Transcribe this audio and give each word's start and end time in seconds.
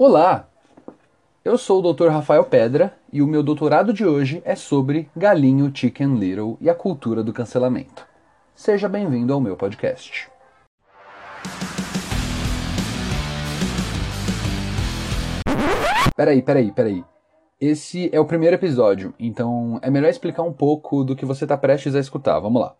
Olá! 0.00 0.48
Eu 1.44 1.58
sou 1.58 1.82
o 1.82 1.92
Dr. 1.92 2.06
Rafael 2.06 2.44
Pedra 2.44 2.96
e 3.12 3.20
o 3.20 3.26
meu 3.26 3.42
doutorado 3.42 3.92
de 3.92 4.06
hoje 4.06 4.40
é 4.44 4.54
sobre 4.54 5.10
Galinho 5.16 5.74
Chicken 5.74 6.14
Little 6.14 6.56
e 6.60 6.70
a 6.70 6.74
cultura 6.74 7.20
do 7.20 7.32
cancelamento. 7.32 8.06
Seja 8.54 8.88
bem-vindo 8.88 9.32
ao 9.32 9.40
meu 9.40 9.56
podcast. 9.56 10.30
Peraí, 16.14 16.42
peraí, 16.42 16.70
peraí. 16.70 17.04
Esse 17.60 18.08
é 18.14 18.20
o 18.20 18.24
primeiro 18.24 18.54
episódio, 18.54 19.12
então 19.18 19.80
é 19.82 19.90
melhor 19.90 20.10
explicar 20.10 20.44
um 20.44 20.52
pouco 20.52 21.02
do 21.02 21.16
que 21.16 21.26
você 21.26 21.44
está 21.44 21.58
prestes 21.58 21.96
a 21.96 21.98
escutar. 21.98 22.38
Vamos 22.38 22.62
lá. 22.62 22.76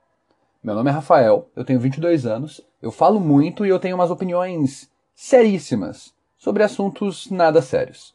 Meu 0.62 0.76
nome 0.76 0.88
é 0.88 0.92
Rafael, 0.92 1.50
eu 1.56 1.64
tenho 1.64 1.80
22 1.80 2.26
anos, 2.26 2.60
eu 2.80 2.92
falo 2.92 3.18
muito 3.18 3.66
e 3.66 3.70
eu 3.70 3.80
tenho 3.80 3.96
umas 3.96 4.12
opiniões 4.12 4.88
seríssimas 5.16 6.16
sobre 6.38 6.62
assuntos 6.62 7.28
nada 7.30 7.60
sérios. 7.60 8.14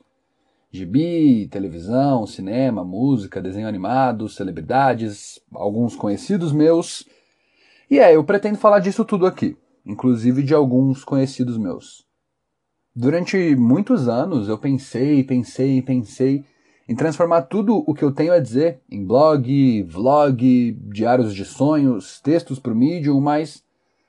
Gibi, 0.71 1.47
televisão, 1.51 2.25
cinema, 2.25 2.83
música, 2.83 3.41
desenho 3.41 3.67
animado, 3.67 4.27
celebridades, 4.27 5.39
alguns 5.53 5.95
conhecidos 5.95 6.51
meus. 6.51 7.07
E 7.91 7.99
é, 7.99 8.15
eu 8.15 8.23
pretendo 8.23 8.57
falar 8.57 8.79
disso 8.79 9.05
tudo 9.05 9.27
aqui, 9.27 9.55
inclusive 9.85 10.41
de 10.41 10.53
alguns 10.53 11.03
conhecidos 11.03 11.57
meus. 11.57 12.07
Durante 12.95 13.55
muitos 13.55 14.07
anos 14.07 14.47
eu 14.47 14.57
pensei, 14.57 15.23
pensei, 15.23 15.81
pensei 15.81 16.43
em 16.87 16.95
transformar 16.95 17.43
tudo 17.43 17.83
o 17.85 17.93
que 17.93 18.03
eu 18.03 18.11
tenho 18.11 18.33
a 18.33 18.39
dizer 18.39 18.79
em 18.89 19.05
blog, 19.05 19.83
vlog, 19.83 20.71
diários 20.91 21.35
de 21.35 21.45
sonhos, 21.45 22.19
textos 22.19 22.57
para 22.57 22.73
o 22.73 22.75
Medium, 22.75 23.19
mas 23.19 23.63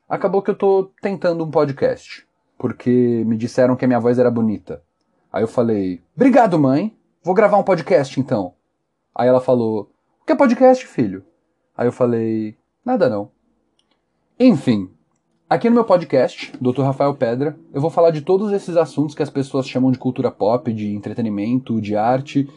acabou 0.09 0.41
que 0.41 0.51
eu 0.51 0.55
estou 0.55 0.93
tentando 1.03 1.45
um 1.45 1.51
podcast 1.51 2.27
porque 2.59 3.23
me 3.27 3.37
disseram 3.37 3.77
que 3.77 3.85
a 3.85 3.89
minha 3.89 4.01
voz 4.01 4.19
era 4.19 4.31
bonita. 4.31 4.83
Aí 5.33 5.43
eu 5.43 5.49
falei: 5.49 6.03
Obrigado, 6.15 6.59
mãe. 6.59 6.97
Vou 7.23 7.35
gravar 7.35 7.57
um 7.57 7.63
podcast 7.63 8.19
então. 8.19 8.55
Aí 9.15 9.29
ela 9.29 9.41
falou: 9.41 9.91
O 10.21 10.25
que 10.25 10.33
é 10.33 10.37
podcast, 10.37 10.87
filho? 10.87 11.25
Aí 11.77 11.87
eu 11.87 11.93
falei: 11.93 12.57
Nada 12.85 13.09
não. 13.09 13.31
Enfim, 14.39 14.91
aqui 15.49 15.69
no 15.69 15.75
meu 15.75 15.85
podcast, 15.85 16.53
Dr. 16.61 16.83
Rafael 16.83 17.15
Pedra, 17.15 17.57
eu 17.73 17.81
vou 17.81 17.91
falar 17.91 18.11
de 18.11 18.21
todos 18.21 18.53
esses 18.53 18.77
assuntos 18.77 19.15
que 19.15 19.23
as 19.23 19.31
pessoas 19.31 19.69
chamam 19.69 19.93
de 19.93 19.99
cultura 19.99 20.31
pop, 20.31 20.73
de 20.73 20.95
entretenimento, 20.95 21.81
de 21.81 21.97
arte, 21.97 22.49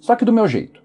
só 0.00 0.14
que 0.14 0.24
do 0.24 0.32
meu 0.32 0.46
jeito. 0.46 0.82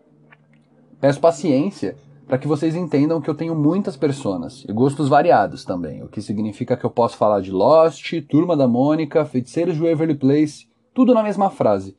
Peço 0.99 1.19
paciência 1.19 1.95
para 2.29 2.37
que 2.37 2.47
vocês 2.47 2.75
entendam 2.75 3.19
que 3.19 3.27
eu 3.27 3.33
tenho 3.33 3.55
muitas 3.55 3.97
personas 3.97 4.63
e 4.69 4.71
gostos 4.71 5.09
variados 5.09 5.65
também, 5.65 6.03
o 6.03 6.07
que 6.07 6.21
significa 6.21 6.77
que 6.77 6.85
eu 6.85 6.89
posso 6.91 7.17
falar 7.17 7.41
de 7.41 7.49
Lost, 7.49 8.13
Turma 8.29 8.55
da 8.55 8.67
Mônica, 8.67 9.25
Feiticeiros 9.25 9.73
de 9.73 9.81
Waverly 9.81 10.13
Place, 10.13 10.69
tudo 10.93 11.11
na 11.15 11.23
mesma 11.23 11.49
frase. 11.49 11.97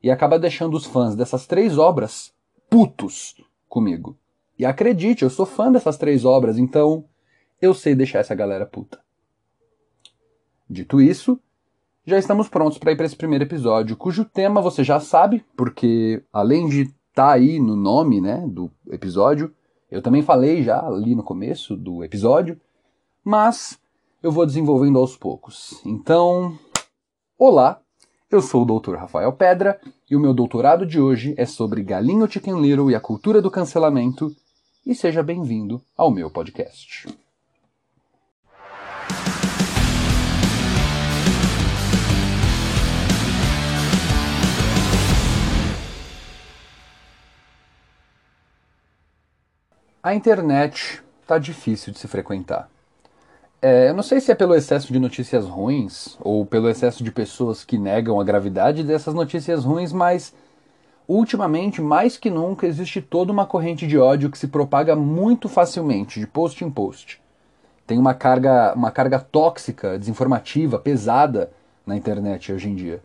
E 0.00 0.12
acaba 0.12 0.38
deixando 0.38 0.76
os 0.76 0.86
fãs 0.86 1.16
dessas 1.16 1.44
três 1.44 1.76
obras 1.76 2.32
putos 2.70 3.34
comigo. 3.68 4.16
E 4.56 4.64
acredite, 4.64 5.24
eu 5.24 5.30
sou 5.30 5.44
fã 5.44 5.72
dessas 5.72 5.96
três 5.96 6.24
obras, 6.24 6.56
então 6.56 7.04
eu 7.60 7.74
sei 7.74 7.96
deixar 7.96 8.20
essa 8.20 8.34
galera 8.34 8.64
puta. 8.64 9.00
Dito 10.70 11.00
isso, 11.00 11.36
já 12.06 12.16
estamos 12.16 12.48
prontos 12.48 12.78
para 12.78 12.92
ir 12.92 12.96
para 12.96 13.06
esse 13.06 13.16
primeiro 13.16 13.42
episódio, 13.42 13.96
cujo 13.96 14.24
tema 14.24 14.62
você 14.62 14.84
já 14.84 15.00
sabe, 15.00 15.44
porque 15.56 16.22
além 16.32 16.68
de 16.68 16.82
estar 16.82 16.94
tá 17.14 17.32
aí 17.32 17.58
no 17.58 17.74
nome 17.74 18.20
né, 18.20 18.46
do 18.46 18.70
episódio, 18.88 19.52
eu 19.94 20.02
também 20.02 20.22
falei 20.22 20.60
já 20.60 20.84
ali 20.84 21.14
no 21.14 21.22
começo 21.22 21.76
do 21.76 22.02
episódio, 22.02 22.60
mas 23.22 23.78
eu 24.20 24.32
vou 24.32 24.44
desenvolvendo 24.44 24.98
aos 24.98 25.16
poucos. 25.16 25.80
Então, 25.86 26.58
olá, 27.38 27.80
eu 28.28 28.42
sou 28.42 28.62
o 28.62 28.80
Dr. 28.80 28.96
Rafael 28.96 29.32
Pedra 29.32 29.80
e 30.10 30.16
o 30.16 30.20
meu 30.20 30.34
doutorado 30.34 30.84
de 30.84 31.00
hoje 31.00 31.32
é 31.38 31.46
sobre 31.46 31.84
Galinho 31.84 32.28
Chicken 32.28 32.60
Little 32.60 32.90
e 32.90 32.96
a 32.96 33.00
cultura 33.00 33.40
do 33.40 33.52
cancelamento. 33.52 34.34
E 34.84 34.96
seja 34.96 35.22
bem-vindo 35.22 35.80
ao 35.96 36.10
meu 36.10 36.28
podcast. 36.28 37.06
A 50.04 50.14
internet 50.14 51.02
tá 51.26 51.38
difícil 51.38 51.90
de 51.90 51.98
se 51.98 52.06
frequentar. 52.06 52.68
É, 53.62 53.88
eu 53.88 53.94
não 53.94 54.02
sei 54.02 54.20
se 54.20 54.30
é 54.30 54.34
pelo 54.34 54.54
excesso 54.54 54.92
de 54.92 54.98
notícias 54.98 55.46
ruins 55.46 56.18
ou 56.20 56.44
pelo 56.44 56.68
excesso 56.68 57.02
de 57.02 57.10
pessoas 57.10 57.64
que 57.64 57.78
negam 57.78 58.20
a 58.20 58.24
gravidade 58.24 58.84
dessas 58.84 59.14
notícias 59.14 59.64
ruins, 59.64 59.94
mas 59.94 60.34
ultimamente, 61.08 61.80
mais 61.80 62.18
que 62.18 62.28
nunca, 62.28 62.66
existe 62.66 63.00
toda 63.00 63.32
uma 63.32 63.46
corrente 63.46 63.86
de 63.86 63.96
ódio 63.96 64.30
que 64.30 64.36
se 64.36 64.46
propaga 64.46 64.94
muito 64.94 65.48
facilmente, 65.48 66.20
de 66.20 66.26
post 66.26 66.62
em 66.62 66.70
post. 66.70 67.18
Tem 67.86 67.98
uma 67.98 68.12
carga, 68.12 68.74
uma 68.76 68.90
carga 68.90 69.18
tóxica, 69.18 69.98
desinformativa, 69.98 70.78
pesada 70.78 71.50
na 71.86 71.96
internet 71.96 72.52
hoje 72.52 72.68
em 72.68 72.74
dia. 72.74 73.02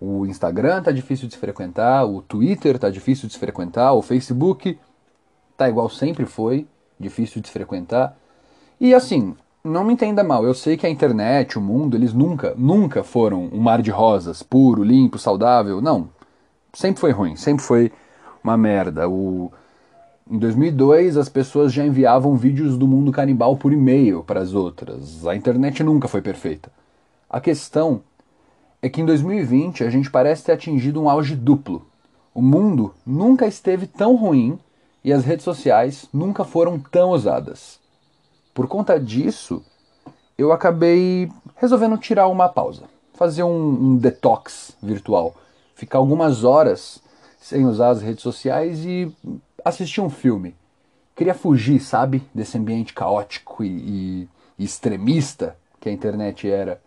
O 0.00 0.24
Instagram 0.24 0.82
tá 0.82 0.92
difícil 0.92 1.28
de 1.28 1.34
se 1.34 1.38
frequentar, 1.38 2.06
o 2.06 2.22
Twitter 2.22 2.78
tá 2.78 2.88
difícil 2.88 3.28
de 3.28 3.34
se 3.34 3.38
frequentar, 3.38 3.92
o 3.92 4.00
Facebook 4.00 4.78
tá 5.62 5.68
igual 5.68 5.88
sempre 5.88 6.26
foi, 6.26 6.66
difícil 6.98 7.40
de 7.40 7.48
se 7.48 7.52
frequentar. 7.52 8.16
E 8.80 8.94
assim, 8.94 9.36
não 9.62 9.84
me 9.84 9.92
entenda 9.92 10.24
mal, 10.24 10.44
eu 10.44 10.54
sei 10.54 10.76
que 10.76 10.86
a 10.86 10.90
internet, 10.90 11.56
o 11.56 11.60
mundo, 11.60 11.96
eles 11.96 12.12
nunca, 12.12 12.52
nunca 12.56 13.04
foram 13.04 13.48
um 13.52 13.60
mar 13.60 13.80
de 13.80 13.90
rosas, 13.90 14.42
puro, 14.42 14.82
limpo, 14.82 15.18
saudável. 15.18 15.80
Não. 15.80 16.08
Sempre 16.72 17.00
foi 17.00 17.12
ruim, 17.12 17.36
sempre 17.36 17.62
foi 17.62 17.92
uma 18.42 18.56
merda. 18.56 19.08
O... 19.08 19.52
Em 20.28 20.38
2002, 20.38 21.16
as 21.16 21.28
pessoas 21.28 21.72
já 21.72 21.84
enviavam 21.84 22.36
vídeos 22.36 22.76
do 22.76 22.88
mundo 22.88 23.12
canibal 23.12 23.56
por 23.56 23.72
e-mail 23.72 24.24
para 24.24 24.40
as 24.40 24.54
outras. 24.54 25.26
A 25.26 25.36
internet 25.36 25.84
nunca 25.84 26.08
foi 26.08 26.22
perfeita. 26.22 26.72
A 27.30 27.40
questão 27.40 28.02
é 28.80 28.88
que 28.88 29.00
em 29.00 29.06
2020 29.06 29.84
a 29.84 29.90
gente 29.90 30.10
parece 30.10 30.44
ter 30.44 30.52
atingido 30.52 31.00
um 31.00 31.08
auge 31.08 31.36
duplo. 31.36 31.86
O 32.34 32.42
mundo 32.42 32.92
nunca 33.06 33.46
esteve 33.46 33.86
tão 33.86 34.16
ruim 34.16 34.58
e 35.04 35.12
as 35.12 35.24
redes 35.24 35.44
sociais 35.44 36.06
nunca 36.12 36.44
foram 36.44 36.78
tão 36.78 37.10
usadas. 37.10 37.80
Por 38.54 38.68
conta 38.68 38.98
disso, 39.00 39.62
eu 40.36 40.52
acabei 40.52 41.30
resolvendo 41.56 41.96
tirar 41.98 42.28
uma 42.28 42.48
pausa, 42.48 42.84
fazer 43.14 43.42
um, 43.42 43.68
um 43.70 43.96
detox 43.96 44.76
virtual, 44.82 45.34
ficar 45.74 45.98
algumas 45.98 46.44
horas 46.44 47.02
sem 47.40 47.66
usar 47.66 47.90
as 47.90 48.02
redes 48.02 48.22
sociais 48.22 48.84
e 48.84 49.12
assistir 49.64 50.00
um 50.00 50.10
filme. 50.10 50.54
Queria 51.14 51.34
fugir, 51.34 51.80
sabe, 51.80 52.22
desse 52.34 52.56
ambiente 52.56 52.94
caótico 52.94 53.64
e, 53.64 53.68
e, 53.68 54.28
e 54.58 54.64
extremista 54.64 55.56
que 55.80 55.88
a 55.88 55.92
internet 55.92 56.48
era. 56.48 56.80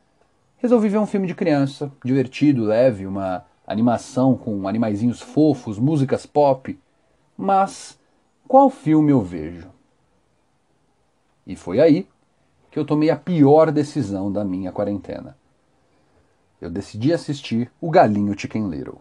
Resolvi 0.57 0.89
ver 0.89 0.97
um 0.97 1.05
filme 1.05 1.27
de 1.27 1.35
criança, 1.35 1.91
divertido, 2.03 2.63
leve, 2.63 3.05
uma 3.05 3.45
animação 3.67 4.35
com 4.35 4.67
animaizinhos 4.67 5.21
fofos, 5.21 5.77
músicas 5.77 6.25
pop, 6.25 6.77
mas 7.37 7.97
qual 8.47 8.69
filme 8.69 9.11
eu 9.11 9.21
vejo? 9.21 9.69
E 11.45 11.55
foi 11.55 11.79
aí 11.79 12.07
que 12.71 12.79
eu 12.79 12.85
tomei 12.85 13.09
a 13.09 13.15
pior 13.15 13.71
decisão 13.71 14.31
da 14.31 14.43
minha 14.43 14.71
quarentena. 14.71 15.37
Eu 16.59 16.69
decidi 16.69 17.13
assistir 17.13 17.71
O 17.79 17.89
Galinho 17.89 18.37
Chicken 18.37 18.69
Little. 18.69 18.99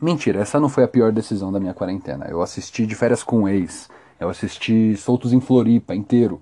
Mentira, 0.00 0.40
essa 0.40 0.58
não 0.58 0.68
foi 0.68 0.84
a 0.84 0.88
pior 0.88 1.12
decisão 1.12 1.52
da 1.52 1.60
minha 1.60 1.74
quarentena. 1.74 2.26
Eu 2.28 2.40
assisti 2.40 2.86
de 2.86 2.94
férias 2.94 3.22
com 3.22 3.40
um 3.40 3.48
ex. 3.48 3.88
Eu 4.18 4.28
assisti 4.28 4.96
Soltos 4.96 5.32
em 5.32 5.40
Floripa 5.40 5.94
inteiro. 5.94 6.40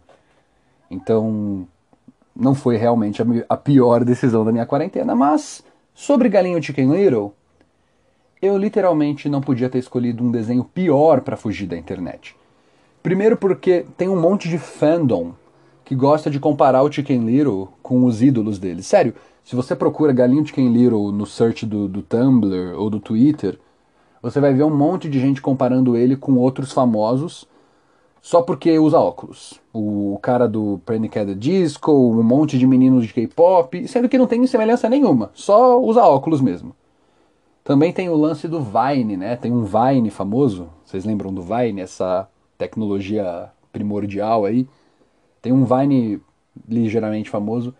Então, 0.91 1.67
não 2.35 2.55
foi 2.55 2.77
realmente 2.77 3.21
a 3.49 3.56
pior 3.56 4.05
decisão 4.05 4.45
da 4.45 4.53
minha 4.53 4.67
quarentena, 4.67 5.15
mas 5.15 5.65
sobre 5.93 6.29
Galinho 6.29 6.62
Chicken 6.62 6.93
Little, 6.93 7.35
eu 8.40 8.56
literalmente 8.56 9.29
não 9.29 9.40
podia 9.40 9.69
ter 9.69 9.79
escolhido 9.79 10.23
um 10.23 10.31
desenho 10.31 10.64
pior 10.64 11.20
para 11.20 11.37
fugir 11.37 11.67
da 11.67 11.76
internet. 11.76 12.37
Primeiro 13.02 13.37
porque 13.37 13.85
tem 13.96 14.08
um 14.08 14.20
monte 14.20 14.49
de 14.49 14.58
fandom 14.58 15.32
que 15.85 15.94
gosta 15.94 16.31
de 16.31 16.38
comparar 16.38 16.82
o 16.82 16.93
Chicken 16.93 17.25
Little 17.25 17.69
com 17.82 18.05
os 18.05 18.23
ídolos 18.23 18.58
dele. 18.58 18.82
Sério, 18.82 19.14
se 19.43 19.56
você 19.56 19.75
procura 19.75 20.12
Galinho 20.12 20.46
Chicken 20.46 20.70
Little 20.70 21.11
no 21.11 21.25
search 21.25 21.64
do, 21.64 21.88
do 21.88 22.02
Tumblr 22.02 22.75
ou 22.76 22.90
do 22.90 23.00
Twitter, 23.00 23.58
você 24.20 24.41
vai 24.41 24.52
ver 24.52 24.64
um 24.64 24.76
monte 24.76 25.08
de 25.08 25.19
gente 25.19 25.41
comparando 25.41 25.96
ele 25.96 26.17
com 26.17 26.34
outros 26.34 26.73
famosos 26.73 27.46
só 28.20 28.43
porque 28.43 28.79
usa 28.79 28.99
óculos. 28.99 29.61
O 29.73 30.19
cara 30.20 30.46
do 30.46 30.81
Panic! 30.84 31.19
at 31.19 31.26
the 31.26 31.34
Disco, 31.34 31.93
um 31.93 32.23
monte 32.23 32.58
de 32.58 32.67
meninos 32.67 33.06
de 33.06 33.14
K-pop, 33.14 33.88
sendo 33.88 34.08
que 34.08 34.19
não 34.19 34.26
tem 34.26 34.46
semelhança 34.46 34.88
nenhuma, 34.88 35.31
só 35.32 35.81
usa 35.81 36.05
óculos 36.05 36.41
mesmo. 36.41 36.75
Também 37.69 37.93
tem 37.93 38.09
o 38.09 38.17
lance 38.17 38.49
do 38.49 38.62
Vine, 38.62 39.15
né? 39.15 39.37
Tem 39.37 39.53
um 39.53 39.62
Vine 39.62 40.09
famoso. 40.09 40.70
Vocês 40.87 41.05
lembram 41.05 41.35
do 41.35 41.43
Vine, 41.43 41.82
essa 41.82 42.26
tecnologia 42.56 43.50
primordial 43.70 44.47
aí? 44.47 44.67
Tem 45.43 45.53
um 45.53 45.67
Vine 45.67 46.19
ligeiramente 46.67 47.29
famoso 47.29 47.75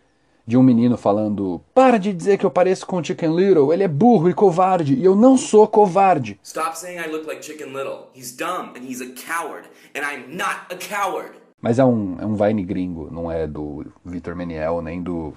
de 0.46 0.58
um 0.58 0.62
menino 0.62 0.99
falando: 0.99 1.62
Para 1.73 1.96
de 1.96 2.12
dizer 2.12 2.37
que 2.37 2.44
eu 2.44 2.50
pareço 2.50 2.87
com 2.87 2.99
o 2.99 3.02
Chicken 3.02 3.35
Little, 3.35 3.73
ele 3.73 3.82
é 3.82 3.88
burro 3.88 4.29
e 4.29 4.35
covarde, 4.35 4.93
e 4.93 5.02
eu 5.02 5.17
não 5.17 5.38
sou 5.38 5.67
covarde. 5.67 6.38
Stop 6.44 6.79
saying 6.79 6.99
I 6.99 7.11
look 7.11 7.26
like 7.26 7.43
Chicken 7.43 7.69
Little. 7.69 8.08
He's 8.14 8.37
dumb 8.37 8.75
and 8.76 8.87
he's 8.87 9.00
a 9.00 9.14
coward, 9.14 9.70
and 9.96 10.00
I'm 10.00 10.37
not 10.37 10.67
a 10.70 10.76
coward. 10.76 11.32
Mas 11.62 11.79
é 11.79 11.85
um, 11.87 12.19
é 12.20 12.26
um 12.26 12.35
Vine 12.35 12.62
gringo, 12.62 13.08
não 13.11 13.32
é 13.32 13.46
do 13.46 13.87
Vitor 14.05 14.37
Meniel, 14.37 14.82
nem 14.82 15.02
do, 15.02 15.32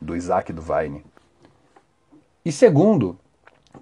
do 0.00 0.16
Isaac 0.16 0.52
do 0.52 0.60
Vine. 0.60 1.04
E 2.44 2.50
segundo, 2.50 3.16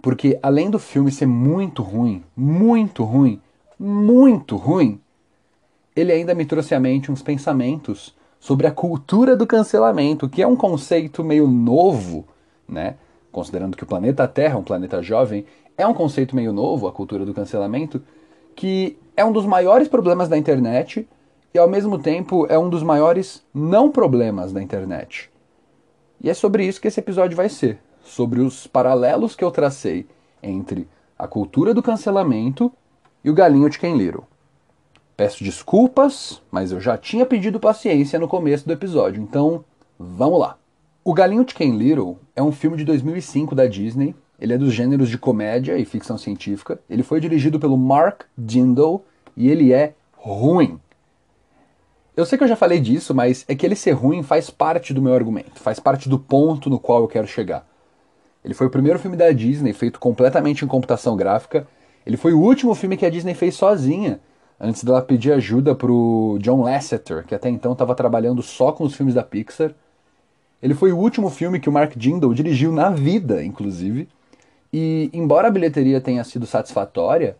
porque 0.02 0.38
além 0.42 0.70
do 0.70 0.78
filme 0.78 1.10
ser 1.10 1.26
muito 1.26 1.82
ruim, 1.82 2.24
muito 2.36 3.04
ruim, 3.04 3.40
muito 3.78 4.56
ruim, 4.56 5.00
ele 5.94 6.12
ainda 6.12 6.34
me 6.34 6.44
trouxe 6.44 6.74
à 6.74 6.80
mente 6.80 7.10
uns 7.10 7.22
pensamentos 7.22 8.14
sobre 8.38 8.66
a 8.66 8.72
cultura 8.72 9.36
do 9.36 9.46
cancelamento, 9.46 10.28
que 10.28 10.42
é 10.42 10.46
um 10.46 10.56
conceito 10.56 11.22
meio 11.22 11.46
novo, 11.46 12.26
né? 12.68 12.96
Considerando 13.30 13.76
que 13.76 13.84
o 13.84 13.86
planeta 13.86 14.26
Terra 14.26 14.54
é 14.54 14.58
um 14.58 14.64
planeta 14.64 15.02
jovem, 15.02 15.44
é 15.76 15.86
um 15.86 15.94
conceito 15.94 16.34
meio 16.34 16.52
novo, 16.52 16.88
a 16.88 16.92
cultura 16.92 17.24
do 17.24 17.34
cancelamento, 17.34 18.02
que 18.56 18.98
é 19.16 19.24
um 19.24 19.32
dos 19.32 19.44
maiores 19.44 19.88
problemas 19.88 20.28
da 20.28 20.36
internet 20.36 21.06
e 21.52 21.58
ao 21.58 21.68
mesmo 21.68 21.98
tempo 21.98 22.46
é 22.48 22.58
um 22.58 22.68
dos 22.68 22.82
maiores 22.82 23.44
não 23.52 23.90
problemas 23.90 24.52
da 24.52 24.62
internet. 24.62 25.30
E 26.20 26.30
é 26.30 26.34
sobre 26.34 26.64
isso 26.66 26.80
que 26.80 26.88
esse 26.88 27.00
episódio 27.00 27.36
vai 27.36 27.48
ser, 27.48 27.78
sobre 28.10 28.40
os 28.40 28.66
paralelos 28.66 29.34
que 29.34 29.44
eu 29.44 29.50
tracei 29.50 30.06
entre 30.42 30.88
a 31.18 31.26
cultura 31.26 31.72
do 31.72 31.82
cancelamento 31.82 32.72
e 33.22 33.30
o 33.30 33.34
galinho 33.34 33.68
de 33.68 33.78
Ken 33.78 33.96
Little. 33.96 34.24
Peço 35.16 35.44
desculpas, 35.44 36.40
mas 36.50 36.72
eu 36.72 36.80
já 36.80 36.96
tinha 36.96 37.26
pedido 37.26 37.60
paciência 37.60 38.18
no 38.18 38.26
começo 38.26 38.66
do 38.66 38.72
episódio, 38.72 39.22
então 39.22 39.64
vamos 39.98 40.40
lá. 40.40 40.56
O 41.04 41.14
Galinho 41.14 41.44
de 41.44 41.54
Ken 41.54 41.76
Little 41.76 42.18
é 42.36 42.42
um 42.42 42.52
filme 42.52 42.76
de 42.76 42.84
2005 42.84 43.54
da 43.54 43.66
Disney. 43.66 44.14
Ele 44.38 44.52
é 44.52 44.58
dos 44.58 44.72
gêneros 44.72 45.08
de 45.08 45.18
comédia 45.18 45.78
e 45.78 45.84
ficção 45.84 46.16
científica. 46.18 46.78
Ele 46.88 47.02
foi 47.02 47.20
dirigido 47.20 47.58
pelo 47.58 47.76
Mark 47.76 48.22
Jindal 48.38 49.04
e 49.36 49.48
ele 49.48 49.72
é 49.72 49.94
ruim. 50.12 50.78
Eu 52.16 52.26
sei 52.26 52.36
que 52.36 52.44
eu 52.44 52.48
já 52.48 52.56
falei 52.56 52.80
disso, 52.80 53.14
mas 53.14 53.44
é 53.48 53.54
que 53.54 53.64
ele 53.64 53.74
ser 53.74 53.92
ruim 53.92 54.22
faz 54.22 54.50
parte 54.50 54.92
do 54.92 55.00
meu 55.00 55.14
argumento, 55.14 55.58
faz 55.60 55.80
parte 55.80 56.08
do 56.08 56.18
ponto 56.18 56.68
no 56.68 56.78
qual 56.78 57.00
eu 57.00 57.08
quero 57.08 57.26
chegar. 57.26 57.66
Ele 58.44 58.54
foi 58.54 58.66
o 58.66 58.70
primeiro 58.70 58.98
filme 58.98 59.16
da 59.16 59.30
Disney 59.32 59.72
feito 59.72 60.00
completamente 60.00 60.64
em 60.64 60.68
computação 60.68 61.16
gráfica. 61.16 61.66
Ele 62.06 62.16
foi 62.16 62.32
o 62.32 62.40
último 62.40 62.74
filme 62.74 62.96
que 62.96 63.04
a 63.04 63.10
Disney 63.10 63.34
fez 63.34 63.54
sozinha 63.54 64.20
antes 64.58 64.84
dela 64.84 65.00
pedir 65.00 65.32
ajuda 65.32 65.74
pro 65.74 66.38
John 66.40 66.62
Lasseter, 66.62 67.24
que 67.26 67.34
até 67.34 67.48
então 67.48 67.72
estava 67.72 67.94
trabalhando 67.94 68.42
só 68.42 68.72
com 68.72 68.84
os 68.84 68.94
filmes 68.94 69.14
da 69.14 69.22
Pixar. 69.22 69.74
Ele 70.62 70.74
foi 70.74 70.92
o 70.92 70.98
último 70.98 71.30
filme 71.30 71.58
que 71.58 71.68
o 71.68 71.72
Mark 71.72 71.94
Jindal 71.96 72.34
dirigiu 72.34 72.70
na 72.70 72.90
vida, 72.90 73.42
inclusive. 73.42 74.08
E, 74.72 75.08
embora 75.12 75.48
a 75.48 75.50
bilheteria 75.50 76.00
tenha 76.00 76.22
sido 76.22 76.46
satisfatória, 76.46 77.36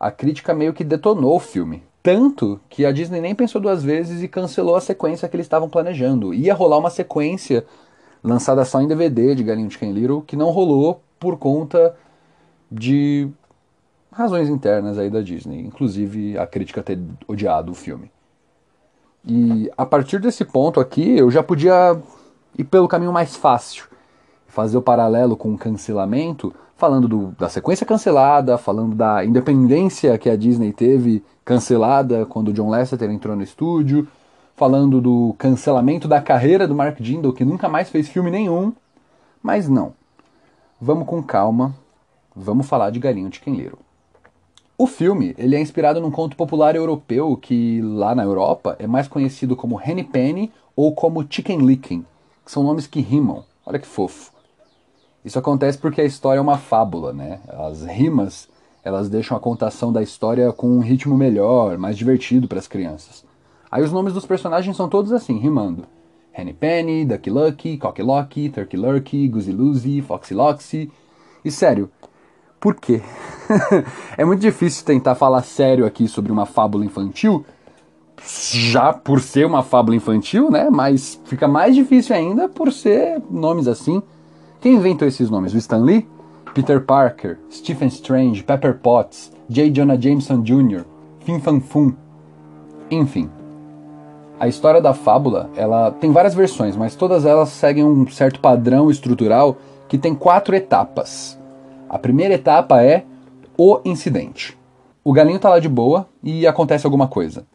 a 0.00 0.10
crítica 0.10 0.54
meio 0.54 0.72
que 0.72 0.82
detonou 0.82 1.36
o 1.36 1.40
filme. 1.40 1.82
Tanto 2.02 2.60
que 2.68 2.84
a 2.84 2.92
Disney 2.92 3.20
nem 3.20 3.34
pensou 3.34 3.60
duas 3.60 3.82
vezes 3.82 4.22
e 4.22 4.28
cancelou 4.28 4.76
a 4.76 4.80
sequência 4.80 5.28
que 5.28 5.36
eles 5.36 5.46
estavam 5.46 5.68
planejando. 5.68 6.34
Ia 6.34 6.54
rolar 6.54 6.78
uma 6.78 6.90
sequência 6.90 7.64
lançada 8.24 8.64
só 8.64 8.80
em 8.80 8.88
DVD 8.88 9.34
de 9.34 9.44
Galinho 9.44 9.68
de 9.68 9.76
Ken 9.76 9.92
Little, 9.92 10.22
que 10.22 10.34
não 10.34 10.50
rolou 10.50 11.02
por 11.20 11.36
conta 11.36 11.94
de 12.72 13.28
razões 14.10 14.48
internas 14.48 14.98
aí 14.98 15.10
da 15.10 15.20
Disney, 15.20 15.60
inclusive 15.60 16.38
a 16.38 16.46
crítica 16.46 16.82
ter 16.82 16.98
odiado 17.28 17.70
o 17.70 17.74
filme. 17.74 18.10
E 19.26 19.70
a 19.76 19.84
partir 19.84 20.18
desse 20.20 20.44
ponto 20.44 20.80
aqui, 20.80 21.18
eu 21.18 21.30
já 21.30 21.42
podia 21.42 21.98
ir 22.56 22.64
pelo 22.64 22.88
caminho 22.88 23.12
mais 23.12 23.36
fácil, 23.36 23.86
fazer 24.46 24.76
o 24.78 24.82
paralelo 24.82 25.36
com 25.36 25.52
o 25.52 25.58
cancelamento, 25.58 26.54
falando 26.76 27.08
do, 27.08 27.26
da 27.38 27.48
sequência 27.48 27.86
cancelada, 27.86 28.56
falando 28.56 28.94
da 28.94 29.24
independência 29.24 30.16
que 30.18 30.30
a 30.30 30.36
Disney 30.36 30.72
teve 30.72 31.22
cancelada 31.44 32.24
quando 32.26 32.52
John 32.52 32.70
Lasseter 32.70 33.10
entrou 33.10 33.36
no 33.36 33.42
estúdio, 33.42 34.06
falando 34.56 35.00
do 35.00 35.34
cancelamento 35.38 36.06
da 36.06 36.20
carreira 36.20 36.66
do 36.66 36.74
Mark 36.74 36.98
Jindal, 37.00 37.32
que 37.32 37.44
nunca 37.44 37.68
mais 37.68 37.90
fez 37.90 38.08
filme 38.08 38.30
nenhum. 38.30 38.72
Mas 39.42 39.68
não. 39.68 39.92
Vamos 40.80 41.06
com 41.06 41.22
calma. 41.22 41.74
Vamos 42.34 42.66
falar 42.66 42.90
de 42.90 42.98
Galinho 42.98 43.30
de 43.30 43.40
Quenleiro. 43.40 43.78
O 44.76 44.86
filme 44.86 45.34
ele 45.38 45.54
é 45.54 45.60
inspirado 45.60 46.00
num 46.00 46.10
conto 46.10 46.36
popular 46.36 46.74
europeu 46.74 47.36
que, 47.36 47.80
lá 47.80 48.14
na 48.14 48.24
Europa, 48.24 48.74
é 48.78 48.86
mais 48.86 49.06
conhecido 49.06 49.54
como 49.54 49.80
Henny 49.80 50.02
Penny 50.02 50.52
ou 50.74 50.92
como 50.92 51.24
Chicken 51.28 51.58
Licking, 51.58 52.04
que 52.44 52.50
são 52.50 52.64
nomes 52.64 52.86
que 52.86 53.00
rimam. 53.00 53.44
Olha 53.64 53.78
que 53.78 53.86
fofo. 53.86 54.32
Isso 55.24 55.38
acontece 55.38 55.78
porque 55.78 56.00
a 56.00 56.04
história 56.04 56.38
é 56.38 56.42
uma 56.42 56.58
fábula, 56.58 57.12
né? 57.12 57.40
As 57.48 57.82
rimas 57.84 58.48
elas 58.82 59.08
deixam 59.08 59.36
a 59.36 59.40
contação 59.40 59.90
da 59.92 60.02
história 60.02 60.52
com 60.52 60.68
um 60.68 60.80
ritmo 60.80 61.16
melhor, 61.16 61.78
mais 61.78 61.96
divertido 61.96 62.46
para 62.46 62.58
as 62.58 62.68
crianças. 62.68 63.24
Aí 63.74 63.82
os 63.82 63.90
nomes 63.90 64.12
dos 64.12 64.24
personagens 64.24 64.76
são 64.76 64.88
todos 64.88 65.10
assim, 65.10 65.36
rimando. 65.36 65.84
Henny 66.32 66.52
Penny, 66.52 67.04
Ducky 67.04 67.28
Lucky, 67.28 67.76
Cocky 67.76 68.04
Locky, 68.04 68.48
Turkey 68.48 68.76
Lurky, 68.76 69.26
Goosey 69.26 69.52
Loosey, 69.52 70.00
Foxy 70.00 70.32
Loxy. 70.32 70.92
E 71.44 71.50
sério, 71.50 71.90
por 72.60 72.76
quê? 72.76 73.02
é 74.16 74.24
muito 74.24 74.38
difícil 74.38 74.86
tentar 74.86 75.16
falar 75.16 75.42
sério 75.42 75.84
aqui 75.84 76.06
sobre 76.06 76.30
uma 76.30 76.46
fábula 76.46 76.84
infantil, 76.84 77.44
já 78.52 78.92
por 78.92 79.20
ser 79.20 79.44
uma 79.44 79.64
fábula 79.64 79.96
infantil, 79.96 80.52
né? 80.52 80.70
Mas 80.70 81.20
fica 81.24 81.48
mais 81.48 81.74
difícil 81.74 82.14
ainda 82.14 82.48
por 82.48 82.72
ser 82.72 83.20
nomes 83.28 83.66
assim. 83.66 84.00
Quem 84.60 84.74
inventou 84.74 85.08
esses 85.08 85.28
nomes? 85.28 85.52
O 85.52 85.58
Stan 85.58 85.82
Lee? 85.82 86.06
Peter 86.54 86.80
Parker, 86.80 87.40
Stephen 87.50 87.88
Strange, 87.88 88.44
Pepper 88.44 88.78
Potts, 88.78 89.32
J. 89.48 89.68
Jonah 89.72 90.00
Jameson 90.00 90.44
Jr., 90.44 90.84
Fin 91.24 91.40
Fan 91.40 91.58
Fum. 91.58 91.92
Enfim. 92.88 93.28
A 94.38 94.48
história 94.48 94.80
da 94.80 94.92
fábula, 94.92 95.48
ela 95.56 95.92
tem 95.92 96.10
várias 96.10 96.34
versões, 96.34 96.76
mas 96.76 96.96
todas 96.96 97.24
elas 97.24 97.50
seguem 97.50 97.84
um 97.84 98.06
certo 98.08 98.40
padrão 98.40 98.90
estrutural 98.90 99.56
que 99.88 99.96
tem 99.96 100.14
quatro 100.14 100.56
etapas. 100.56 101.38
A 101.88 101.98
primeira 101.98 102.34
etapa 102.34 102.82
é 102.82 103.04
o 103.56 103.80
incidente. 103.84 104.58
O 105.04 105.12
galinho 105.12 105.38
tá 105.38 105.48
lá 105.48 105.60
de 105.60 105.68
boa 105.68 106.08
e 106.22 106.46
acontece 106.46 106.84
alguma 106.84 107.06
coisa. 107.06 107.46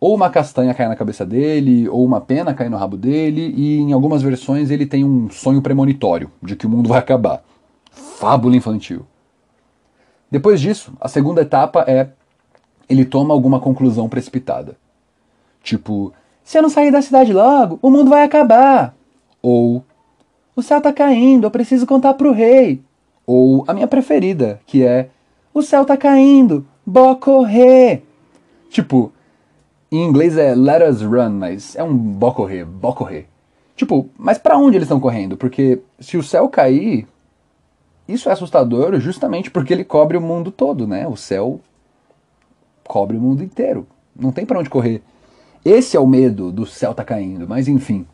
Ou 0.00 0.14
uma 0.14 0.28
castanha 0.28 0.74
cai 0.74 0.88
na 0.88 0.96
cabeça 0.96 1.24
dele, 1.24 1.88
ou 1.88 2.04
uma 2.04 2.20
pena 2.20 2.52
cai 2.52 2.68
no 2.68 2.76
rabo 2.76 2.96
dele, 2.96 3.54
e 3.56 3.78
em 3.78 3.92
algumas 3.92 4.20
versões 4.20 4.70
ele 4.70 4.84
tem 4.84 5.04
um 5.04 5.30
sonho 5.30 5.62
premonitório 5.62 6.30
de 6.42 6.56
que 6.56 6.66
o 6.66 6.68
mundo 6.68 6.88
vai 6.88 6.98
acabar. 6.98 7.42
Fábula 7.90 8.56
infantil. 8.56 9.06
Depois 10.30 10.60
disso, 10.60 10.92
a 11.00 11.08
segunda 11.08 11.42
etapa 11.42 11.84
é 11.86 12.08
ele 12.88 13.04
toma 13.04 13.32
alguma 13.32 13.60
conclusão 13.60 14.08
precipitada. 14.08 14.76
Tipo, 15.66 16.12
se 16.44 16.56
eu 16.56 16.62
não 16.62 16.70
sair 16.70 16.92
da 16.92 17.02
cidade 17.02 17.32
logo, 17.32 17.76
o 17.82 17.90
mundo 17.90 18.08
vai 18.08 18.22
acabar. 18.22 18.94
Ou, 19.42 19.82
o 20.54 20.62
céu 20.62 20.80
tá 20.80 20.92
caindo, 20.92 21.44
eu 21.44 21.50
preciso 21.50 21.84
contar 21.84 22.14
pro 22.14 22.30
rei. 22.30 22.80
Ou 23.26 23.64
a 23.66 23.74
minha 23.74 23.88
preferida, 23.88 24.60
que 24.64 24.84
é 24.84 25.08
O 25.52 25.62
céu 25.62 25.84
tá 25.84 25.96
caindo, 25.96 26.64
bocorre. 26.86 28.00
Tipo, 28.70 29.12
em 29.90 30.04
inglês 30.04 30.38
é 30.38 30.54
let 30.54 30.88
us 30.88 31.02
run, 31.02 31.30
mas 31.30 31.74
é 31.74 31.82
um 31.82 31.92
bocorre, 31.96 32.64
bocorre. 32.64 33.26
Tipo, 33.74 34.08
mas 34.16 34.38
para 34.38 34.56
onde 34.56 34.76
eles 34.76 34.86
estão 34.86 35.00
correndo? 35.00 35.36
Porque 35.36 35.80
se 35.98 36.16
o 36.16 36.22
céu 36.22 36.48
cair, 36.48 37.08
isso 38.06 38.28
é 38.28 38.32
assustador 38.32 39.00
justamente 39.00 39.50
porque 39.50 39.72
ele 39.72 39.82
cobre 39.82 40.16
o 40.16 40.20
mundo 40.20 40.52
todo, 40.52 40.86
né? 40.86 41.08
O 41.08 41.16
céu 41.16 41.58
cobre 42.86 43.16
o 43.16 43.20
mundo 43.20 43.42
inteiro. 43.42 43.84
Não 44.14 44.30
tem 44.30 44.46
para 44.46 44.60
onde 44.60 44.70
correr. 44.70 45.02
Esse 45.68 45.96
é 45.96 46.00
o 46.00 46.06
medo 46.06 46.52
do 46.52 46.64
céu 46.64 46.94
tá 46.94 47.02
caindo, 47.02 47.44
mas 47.48 47.66
enfim. 47.66 48.06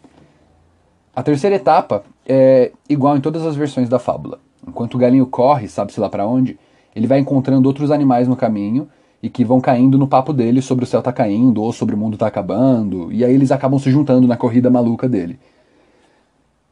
A 1.14 1.23
terceira 1.23 1.56
etapa 1.56 2.02
é 2.26 2.73
igual 2.88 3.14
em 3.14 3.21
todas 3.21 3.44
as 3.44 3.54
versões 3.54 3.90
da 3.90 3.99
fábula. 3.99 4.38
Enquanto 4.66 4.94
o 4.94 4.99
galinho 4.99 5.26
corre, 5.26 5.68
sabe-se 5.68 6.00
lá 6.00 6.09
para 6.09 6.26
onde, 6.26 6.59
ele 6.97 7.06
vai 7.06 7.18
encontrando 7.18 7.68
outros 7.68 7.90
animais 7.90 8.26
no 8.26 8.35
caminho 8.35 8.88
e 9.23 9.28
que 9.28 9.44
vão 9.44 9.61
caindo 9.61 9.99
no 9.99 10.09
papo 10.09 10.32
dele 10.32 10.62
sobre 10.62 10.87
o 10.87 10.88
céu 10.88 11.02
tá 11.02 11.12
caindo 11.12 11.62
ou 11.62 11.75
sobre 11.75 11.94
o 11.94 11.99
mundo 11.99 12.16
tá 12.16 12.26
acabando, 12.26 13.12
e 13.12 13.23
aí 13.23 13.35
eles 13.35 13.52
acabam 13.52 13.78
se 13.78 13.90
juntando 13.90 14.26
na 14.26 14.38
corrida 14.38 14.71
maluca 14.71 15.06
dele. 15.06 15.38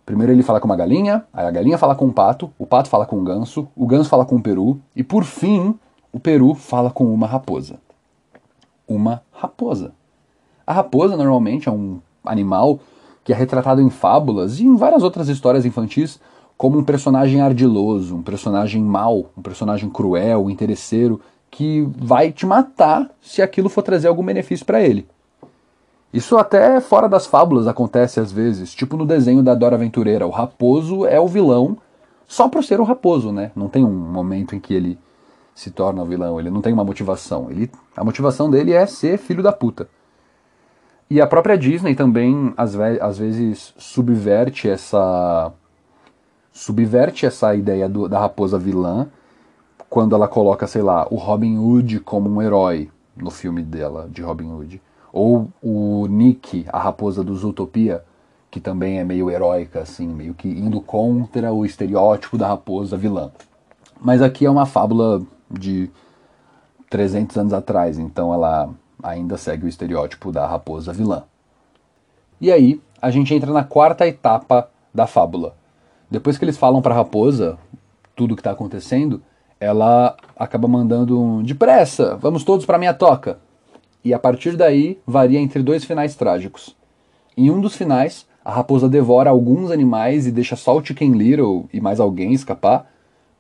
Primeiro 0.06 0.32
ele 0.32 0.42
fala 0.42 0.60
com 0.60 0.66
uma 0.66 0.76
galinha, 0.76 1.26
aí 1.30 1.46
a 1.46 1.50
galinha 1.50 1.76
fala 1.76 1.94
com 1.94 2.06
um 2.06 2.12
pato, 2.12 2.50
o 2.58 2.64
pato 2.64 2.88
fala 2.88 3.04
com 3.04 3.18
um 3.18 3.25
ganso, 3.25 3.68
o 3.76 3.87
ganso 3.87 4.08
fala 4.08 4.25
com 4.25 4.37
um 4.37 4.40
peru, 4.40 4.80
e 4.96 5.04
por 5.04 5.25
fim, 5.25 5.78
o 6.10 6.18
peru 6.18 6.54
fala 6.54 6.90
com 6.90 7.04
uma 7.04 7.26
raposa. 7.26 7.78
Uma 8.88 9.22
raposa. 9.30 9.92
A 10.70 10.72
raposa 10.72 11.16
normalmente 11.16 11.68
é 11.68 11.72
um 11.72 11.98
animal 12.24 12.78
que 13.24 13.32
é 13.32 13.36
retratado 13.36 13.80
em 13.80 13.90
fábulas 13.90 14.60
e 14.60 14.64
em 14.64 14.76
várias 14.76 15.02
outras 15.02 15.28
histórias 15.28 15.66
infantis 15.66 16.20
como 16.56 16.78
um 16.78 16.84
personagem 16.84 17.40
ardiloso, 17.40 18.14
um 18.14 18.22
personagem 18.22 18.80
mau, 18.80 19.32
um 19.36 19.42
personagem 19.42 19.90
cruel, 19.90 20.48
interesseiro, 20.48 21.20
que 21.50 21.82
vai 21.98 22.30
te 22.30 22.46
matar 22.46 23.10
se 23.20 23.42
aquilo 23.42 23.68
for 23.68 23.82
trazer 23.82 24.06
algum 24.06 24.24
benefício 24.24 24.64
para 24.64 24.80
ele. 24.80 25.08
Isso 26.14 26.38
até 26.38 26.80
fora 26.80 27.08
das 27.08 27.26
fábulas 27.26 27.66
acontece 27.66 28.20
às 28.20 28.30
vezes, 28.30 28.72
tipo 28.72 28.96
no 28.96 29.04
desenho 29.04 29.42
da 29.42 29.56
Dora 29.56 29.74
Aventureira. 29.74 30.24
O 30.24 30.30
raposo 30.30 31.04
é 31.04 31.18
o 31.18 31.26
vilão 31.26 31.78
só 32.28 32.48
por 32.48 32.62
ser 32.62 32.78
o 32.78 32.84
raposo, 32.84 33.32
né? 33.32 33.50
Não 33.56 33.68
tem 33.68 33.84
um 33.84 33.90
momento 33.90 34.54
em 34.54 34.60
que 34.60 34.72
ele 34.72 34.96
se 35.52 35.72
torna 35.72 36.00
o 36.00 36.06
vilão, 36.06 36.38
ele 36.38 36.48
não 36.48 36.60
tem 36.60 36.72
uma 36.72 36.84
motivação. 36.84 37.50
Ele, 37.50 37.68
a 37.96 38.04
motivação 38.04 38.48
dele 38.48 38.72
é 38.72 38.86
ser 38.86 39.18
filho 39.18 39.42
da 39.42 39.50
puta. 39.50 39.88
E 41.10 41.20
a 41.20 41.26
própria 41.26 41.58
Disney 41.58 41.96
também, 41.96 42.54
às, 42.56 42.72
ve 42.72 43.00
às 43.00 43.18
vezes, 43.18 43.74
subverte 43.76 44.68
essa. 44.68 45.52
subverte 46.52 47.26
essa 47.26 47.52
ideia 47.52 47.88
do, 47.88 48.08
da 48.08 48.20
raposa 48.20 48.56
vilã 48.56 49.08
quando 49.88 50.14
ela 50.14 50.28
coloca, 50.28 50.68
sei 50.68 50.82
lá, 50.82 51.08
o 51.10 51.16
Robin 51.16 51.58
Hood 51.58 51.98
como 52.00 52.30
um 52.30 52.40
herói 52.40 52.88
no 53.16 53.28
filme 53.28 53.60
dela, 53.60 54.08
de 54.08 54.22
Robin 54.22 54.52
Hood. 54.52 54.80
Ou 55.12 55.48
o 55.60 56.06
Nick, 56.06 56.64
a 56.68 56.78
raposa 56.78 57.24
do 57.24 57.34
Zootopia, 57.34 58.04
que 58.48 58.60
também 58.60 59.00
é 59.00 59.04
meio 59.04 59.28
heróica, 59.28 59.80
assim, 59.80 60.06
meio 60.06 60.32
que 60.32 60.48
indo 60.48 60.80
contra 60.80 61.52
o 61.52 61.66
estereótipo 61.66 62.38
da 62.38 62.46
raposa 62.46 62.96
vilã. 62.96 63.32
Mas 64.00 64.22
aqui 64.22 64.46
é 64.46 64.50
uma 64.50 64.64
fábula 64.64 65.20
de 65.50 65.90
300 66.88 67.36
anos 67.36 67.52
atrás, 67.52 67.98
então 67.98 68.32
ela 68.32 68.70
ainda 69.02 69.37
segue 69.37 69.66
o 69.66 69.69
estereótipo 69.69 70.33
da 70.33 70.47
raposa 70.47 70.92
vilã. 70.92 71.25
E 72.40 72.50
aí, 72.50 72.80
a 73.00 73.11
gente 73.11 73.35
entra 73.35 73.52
na 73.52 73.64
quarta 73.64 74.07
etapa 74.07 74.71
da 74.92 75.07
fábula. 75.07 75.54
Depois 76.11 76.37
que 76.37 76.45
eles 76.45 76.59
falam 76.59 76.83
para 76.83 76.95
a 76.95 76.99
raposa 76.99 77.59
tudo 78.16 78.33
o 78.33 78.35
que 78.35 78.40
está 78.40 78.50
acontecendo, 78.50 79.23
ela 79.61 80.16
acaba 80.37 80.66
mandando 80.66 81.21
um 81.21 81.42
depressa, 81.42 82.16
vamos 82.16 82.45
todos 82.45 82.64
para 82.64 82.78
minha 82.78 82.95
toca. 82.95 83.38
E 84.02 84.14
a 84.14 84.19
partir 84.19 84.57
daí 84.57 84.99
varia 85.07 85.38
entre 85.38 85.62
dois 85.62 85.85
finais 85.85 86.14
trágicos. 86.14 86.75
Em 87.37 87.50
um 87.50 87.61
dos 87.61 87.76
finais, 87.76 88.26
a 88.42 88.50
raposa 88.50 88.88
devora 88.88 89.28
alguns 89.28 89.71
animais 89.71 90.26
e 90.26 90.33
deixa 90.33 90.57
só 90.57 90.76
o 90.76 90.85
Chicken 90.85 91.12
Little 91.12 91.69
e 91.73 91.80
mais 91.80 92.00
alguém 92.00 92.33
escapar, 92.33 92.90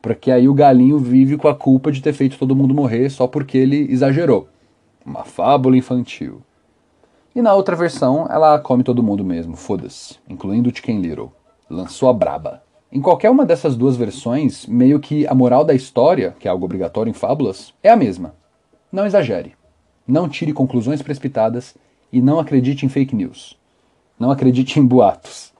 porque 0.02 0.30
aí 0.30 0.46
o 0.46 0.54
galinho 0.54 0.98
vive 0.98 1.38
com 1.38 1.48
a 1.48 1.54
culpa 1.54 1.90
de 1.90 2.02
ter 2.02 2.12
feito 2.12 2.38
todo 2.38 2.54
mundo 2.54 2.74
morrer 2.74 3.08
só 3.08 3.26
porque 3.26 3.56
ele 3.56 3.90
exagerou. 3.90 4.48
Uma 5.04 5.24
fábula 5.24 5.76
infantil. 5.76 6.42
E 7.34 7.40
na 7.40 7.54
outra 7.54 7.76
versão, 7.76 8.26
ela 8.28 8.58
come 8.58 8.82
todo 8.82 9.02
mundo 9.02 9.24
mesmo, 9.24 9.56
foda-se, 9.56 10.18
incluindo 10.28 10.68
o 10.68 10.74
Chicken 10.74 11.00
Little. 11.00 11.32
Lançou 11.68 12.08
a 12.08 12.12
braba. 12.12 12.62
Em 12.92 13.00
qualquer 13.00 13.30
uma 13.30 13.46
dessas 13.46 13.76
duas 13.76 13.96
versões, 13.96 14.66
meio 14.66 14.98
que 14.98 15.26
a 15.26 15.34
moral 15.34 15.64
da 15.64 15.72
história, 15.72 16.34
que 16.40 16.48
é 16.48 16.50
algo 16.50 16.64
obrigatório 16.64 17.08
em 17.08 17.14
fábulas, 17.14 17.72
é 17.82 17.88
a 17.88 17.96
mesma. 17.96 18.34
Não 18.90 19.06
exagere. 19.06 19.54
Não 20.06 20.28
tire 20.28 20.52
conclusões 20.52 21.00
precipitadas 21.00 21.76
e 22.12 22.20
não 22.20 22.40
acredite 22.40 22.84
em 22.84 22.88
fake 22.88 23.14
news. 23.14 23.56
Não 24.18 24.30
acredite 24.30 24.80
em 24.80 24.84
boatos. 24.84 25.52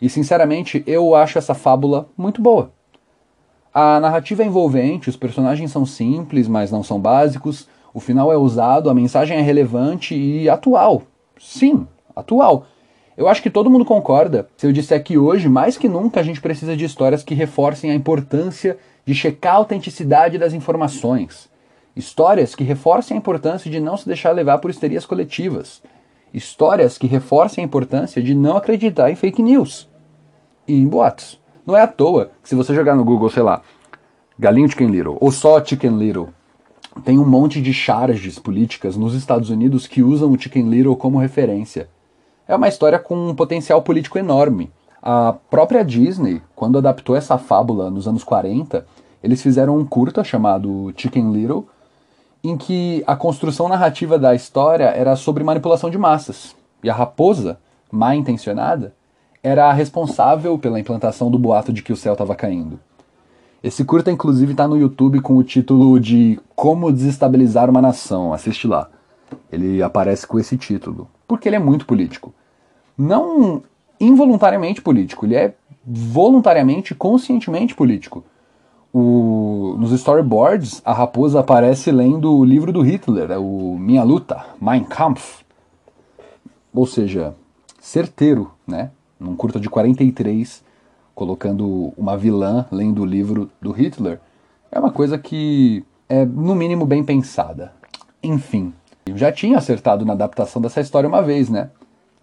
E 0.00 0.08
sinceramente, 0.08 0.84
eu 0.86 1.14
acho 1.14 1.36
essa 1.36 1.52
fábula 1.54 2.08
muito 2.16 2.40
boa. 2.40 2.70
A 3.74 3.98
narrativa 3.98 4.42
é 4.42 4.46
envolvente, 4.46 5.10
os 5.10 5.16
personagens 5.16 5.70
são 5.70 5.84
simples, 5.84 6.46
mas 6.48 6.70
não 6.70 6.82
são 6.82 7.00
básicos, 7.00 7.68
o 7.96 8.00
final 8.00 8.30
é 8.30 8.36
ousado, 8.36 8.90
a 8.90 8.94
mensagem 8.94 9.38
é 9.38 9.40
relevante 9.40 10.14
e 10.14 10.50
atual. 10.50 11.04
Sim, 11.40 11.86
atual. 12.14 12.66
Eu 13.16 13.26
acho 13.26 13.42
que 13.42 13.48
todo 13.48 13.70
mundo 13.70 13.86
concorda 13.86 14.50
se 14.54 14.66
eu 14.66 14.72
disser 14.72 15.02
que 15.02 15.16
hoje, 15.16 15.48
mais 15.48 15.78
que 15.78 15.88
nunca, 15.88 16.20
a 16.20 16.22
gente 16.22 16.38
precisa 16.38 16.76
de 16.76 16.84
histórias 16.84 17.24
que 17.24 17.34
reforcem 17.34 17.90
a 17.90 17.94
importância 17.94 18.76
de 19.06 19.14
checar 19.14 19.54
a 19.54 19.56
autenticidade 19.56 20.36
das 20.36 20.52
informações. 20.52 21.48
Histórias 21.96 22.54
que 22.54 22.62
reforcem 22.62 23.14
a 23.14 23.18
importância 23.18 23.70
de 23.70 23.80
não 23.80 23.96
se 23.96 24.06
deixar 24.06 24.32
levar 24.32 24.58
por 24.58 24.70
histerias 24.70 25.06
coletivas. 25.06 25.82
Histórias 26.34 26.98
que 26.98 27.06
reforcem 27.06 27.64
a 27.64 27.66
importância 27.66 28.22
de 28.22 28.34
não 28.34 28.58
acreditar 28.58 29.10
em 29.10 29.16
fake 29.16 29.42
news 29.42 29.88
e 30.68 30.74
em 30.74 30.86
boatos. 30.86 31.40
Não 31.64 31.74
é 31.74 31.80
à 31.80 31.86
toa 31.86 32.30
que 32.42 32.48
se 32.50 32.54
você 32.54 32.74
jogar 32.74 32.94
no 32.94 33.06
Google, 33.06 33.30
sei 33.30 33.42
lá, 33.42 33.62
Galinho 34.38 34.68
Chicken 34.68 34.88
Little 34.88 35.16
ou 35.18 35.32
só 35.32 35.64
Chicken 35.64 35.96
Little, 35.96 36.28
tem 37.04 37.18
um 37.18 37.26
monte 37.26 37.60
de 37.60 37.72
charges 37.72 38.38
políticas 38.38 38.96
nos 38.96 39.14
Estados 39.14 39.50
Unidos 39.50 39.86
que 39.86 40.02
usam 40.02 40.32
o 40.32 40.38
Chicken 40.38 40.68
Little 40.68 40.96
como 40.96 41.18
referência 41.18 41.88
é 42.48 42.54
uma 42.54 42.68
história 42.68 42.98
com 42.98 43.30
um 43.30 43.34
potencial 43.34 43.82
político 43.82 44.18
enorme. 44.18 44.70
A 45.02 45.34
própria 45.50 45.84
Disney, 45.84 46.40
quando 46.54 46.78
adaptou 46.78 47.16
essa 47.16 47.36
fábula 47.38 47.90
nos 47.90 48.06
anos 48.06 48.22
40, 48.22 48.86
eles 49.22 49.42
fizeram 49.42 49.76
um 49.76 49.84
curta 49.84 50.22
chamado 50.22 50.92
Chicken 50.96 51.32
Little, 51.32 51.66
em 52.42 52.56
que 52.56 53.02
a 53.06 53.16
construção 53.16 53.68
narrativa 53.68 54.18
da 54.18 54.34
história 54.34 54.84
era 54.84 55.16
sobre 55.16 55.42
manipulação 55.42 55.90
de 55.90 55.98
massas. 55.98 56.54
E 56.84 56.90
a 56.90 56.94
raposa, 56.94 57.58
má 57.90 58.14
intencionada, 58.14 58.94
era 59.42 59.66
a 59.66 59.72
responsável 59.72 60.56
pela 60.58 60.78
implantação 60.78 61.30
do 61.30 61.38
boato 61.38 61.72
de 61.72 61.82
que 61.82 61.92
o 61.92 61.96
céu 61.96 62.12
estava 62.12 62.34
caindo. 62.34 62.78
Esse 63.66 63.84
curta, 63.84 64.12
inclusive, 64.12 64.52
está 64.52 64.68
no 64.68 64.78
YouTube 64.78 65.20
com 65.20 65.36
o 65.36 65.42
título 65.42 65.98
de 65.98 66.38
Como 66.54 66.92
Desestabilizar 66.92 67.68
uma 67.68 67.82
Nação. 67.82 68.32
Assiste 68.32 68.68
lá. 68.68 68.88
Ele 69.50 69.82
aparece 69.82 70.24
com 70.24 70.38
esse 70.38 70.56
título 70.56 71.08
porque 71.26 71.48
ele 71.48 71.56
é 71.56 71.58
muito 71.58 71.84
político. 71.84 72.32
Não 72.96 73.60
involuntariamente 73.98 74.80
político, 74.80 75.26
ele 75.26 75.34
é 75.34 75.54
voluntariamente, 75.84 76.94
conscientemente 76.94 77.74
político. 77.74 78.22
O, 78.94 79.74
nos 79.80 79.90
storyboards, 79.90 80.80
a 80.84 80.92
raposa 80.92 81.40
aparece 81.40 81.90
lendo 81.90 82.32
o 82.36 82.44
livro 82.44 82.72
do 82.72 82.82
Hitler, 82.82 83.32
é 83.32 83.36
o 83.36 83.76
Minha 83.76 84.04
Luta, 84.04 84.46
Mein 84.60 84.84
Kampf. 84.84 85.44
Ou 86.72 86.86
seja, 86.86 87.34
certeiro, 87.80 88.52
né? 88.64 88.92
Num 89.18 89.34
curta 89.34 89.58
de 89.58 89.68
43, 89.68 90.62
colocando 91.16 91.94
uma 91.96 92.16
vilã 92.16 92.66
lendo 92.70 93.02
o 93.02 93.06
livro 93.06 93.50
do 93.60 93.72
Hitler, 93.72 94.20
é 94.70 94.78
uma 94.78 94.92
coisa 94.92 95.18
que 95.18 95.82
é, 96.08 96.24
no 96.24 96.54
mínimo, 96.54 96.84
bem 96.86 97.02
pensada. 97.02 97.72
Enfim, 98.22 98.72
eu 99.06 99.16
já 99.16 99.32
tinha 99.32 99.58
acertado 99.58 100.04
na 100.04 100.12
adaptação 100.12 100.60
dessa 100.60 100.80
história 100.80 101.08
uma 101.08 101.22
vez, 101.22 101.48
né? 101.48 101.70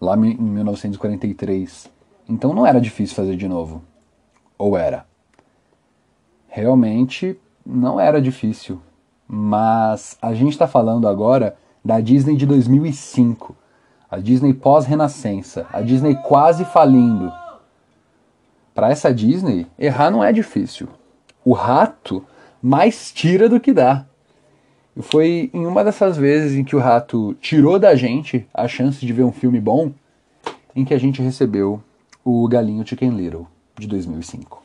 Lá 0.00 0.16
em 0.16 0.36
1943. 0.36 1.90
Então 2.28 2.54
não 2.54 2.64
era 2.64 2.80
difícil 2.80 3.16
fazer 3.16 3.36
de 3.36 3.48
novo. 3.48 3.82
Ou 4.56 4.76
era? 4.76 5.04
Realmente 6.46 7.36
não 7.66 7.98
era 7.98 8.22
difícil. 8.22 8.80
Mas 9.26 10.16
a 10.22 10.32
gente 10.34 10.52
está 10.52 10.68
falando 10.68 11.08
agora 11.08 11.56
da 11.84 12.00
Disney 12.00 12.36
de 12.36 12.46
2005. 12.46 13.56
A 14.08 14.18
Disney 14.18 14.54
pós-renascença. 14.54 15.66
A 15.72 15.80
Disney 15.80 16.14
quase 16.14 16.64
falindo. 16.64 17.32
Para 18.74 18.90
essa 18.90 19.14
Disney, 19.14 19.66
errar 19.78 20.10
não 20.10 20.24
é 20.24 20.32
difícil. 20.32 20.88
O 21.44 21.52
rato 21.52 22.24
mais 22.60 23.12
tira 23.12 23.48
do 23.48 23.60
que 23.60 23.72
dá. 23.72 24.04
E 24.96 25.02
foi 25.02 25.50
em 25.54 25.64
uma 25.64 25.84
dessas 25.84 26.16
vezes 26.16 26.56
em 26.56 26.64
que 26.64 26.74
o 26.74 26.80
rato 26.80 27.34
tirou 27.40 27.78
da 27.78 27.94
gente 27.94 28.46
a 28.52 28.66
chance 28.66 29.04
de 29.04 29.12
ver 29.12 29.22
um 29.22 29.32
filme 29.32 29.60
bom, 29.60 29.92
em 30.74 30.84
que 30.84 30.92
a 30.92 30.98
gente 30.98 31.22
recebeu 31.22 31.80
o 32.24 32.48
Galinho 32.48 32.86
Chicken 32.86 33.10
Little, 33.10 33.46
de 33.78 33.86
2005. 33.86 34.62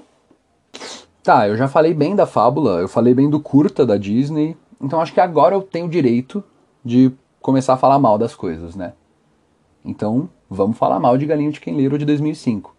Tá, 1.21 1.47
eu 1.47 1.55
já 1.55 1.67
falei 1.67 1.93
bem 1.93 2.15
da 2.15 2.25
fábula, 2.25 2.79
eu 2.79 2.87
falei 2.87 3.13
bem 3.13 3.29
do 3.29 3.39
curta 3.39 3.85
da 3.85 3.97
Disney, 3.97 4.57
então 4.81 5.01
acho 5.01 5.13
que 5.13 5.19
agora 5.19 5.53
eu 5.53 5.61
tenho 5.61 5.89
direito 5.89 6.43
de 6.83 7.11
começar 7.41 7.73
a 7.73 7.77
falar 7.77 7.99
mal 7.99 8.17
das 8.17 8.33
coisas, 8.33 8.75
né? 8.75 8.93
Então, 9.83 10.29
vamos 10.49 10.77
falar 10.77 10.99
mal 10.99 11.17
de 11.17 11.25
Galinho 11.25 11.53
Chicken 11.53 11.75
Little 11.75 11.97
de 11.97 12.05
2005. 12.05 12.78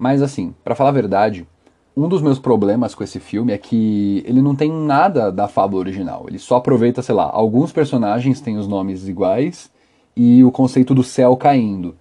Mas 0.00 0.22
assim, 0.22 0.54
para 0.64 0.74
falar 0.74 0.88
a 0.88 0.94
verdade, 0.94 1.46
um 1.94 2.08
dos 2.08 2.22
meus 2.22 2.38
problemas 2.38 2.94
com 2.94 3.04
esse 3.04 3.20
filme 3.20 3.52
é 3.52 3.58
que 3.58 4.24
ele 4.26 4.40
não 4.40 4.54
tem 4.54 4.72
nada 4.72 5.30
da 5.30 5.46
fábula 5.46 5.80
original. 5.80 6.24
Ele 6.26 6.38
só 6.38 6.56
aproveita, 6.56 7.02
sei 7.02 7.14
lá, 7.14 7.28
alguns 7.30 7.70
personagens 7.70 8.40
têm 8.40 8.56
os 8.56 8.66
nomes 8.66 9.06
iguais 9.06 9.70
e 10.16 10.42
o 10.42 10.50
conceito 10.50 10.94
do 10.94 11.04
céu 11.04 11.36
caindo. 11.36 11.94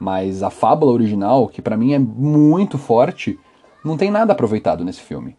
Mas 0.00 0.42
a 0.42 0.50
fábula 0.50 0.90
original, 0.90 1.46
que 1.46 1.62
para 1.62 1.76
mim 1.76 1.92
é 1.92 1.98
muito 2.00 2.76
forte, 2.76 3.38
não 3.84 3.96
tem 3.96 4.10
nada 4.10 4.32
aproveitado 4.32 4.84
nesse 4.84 5.00
filme. 5.00 5.36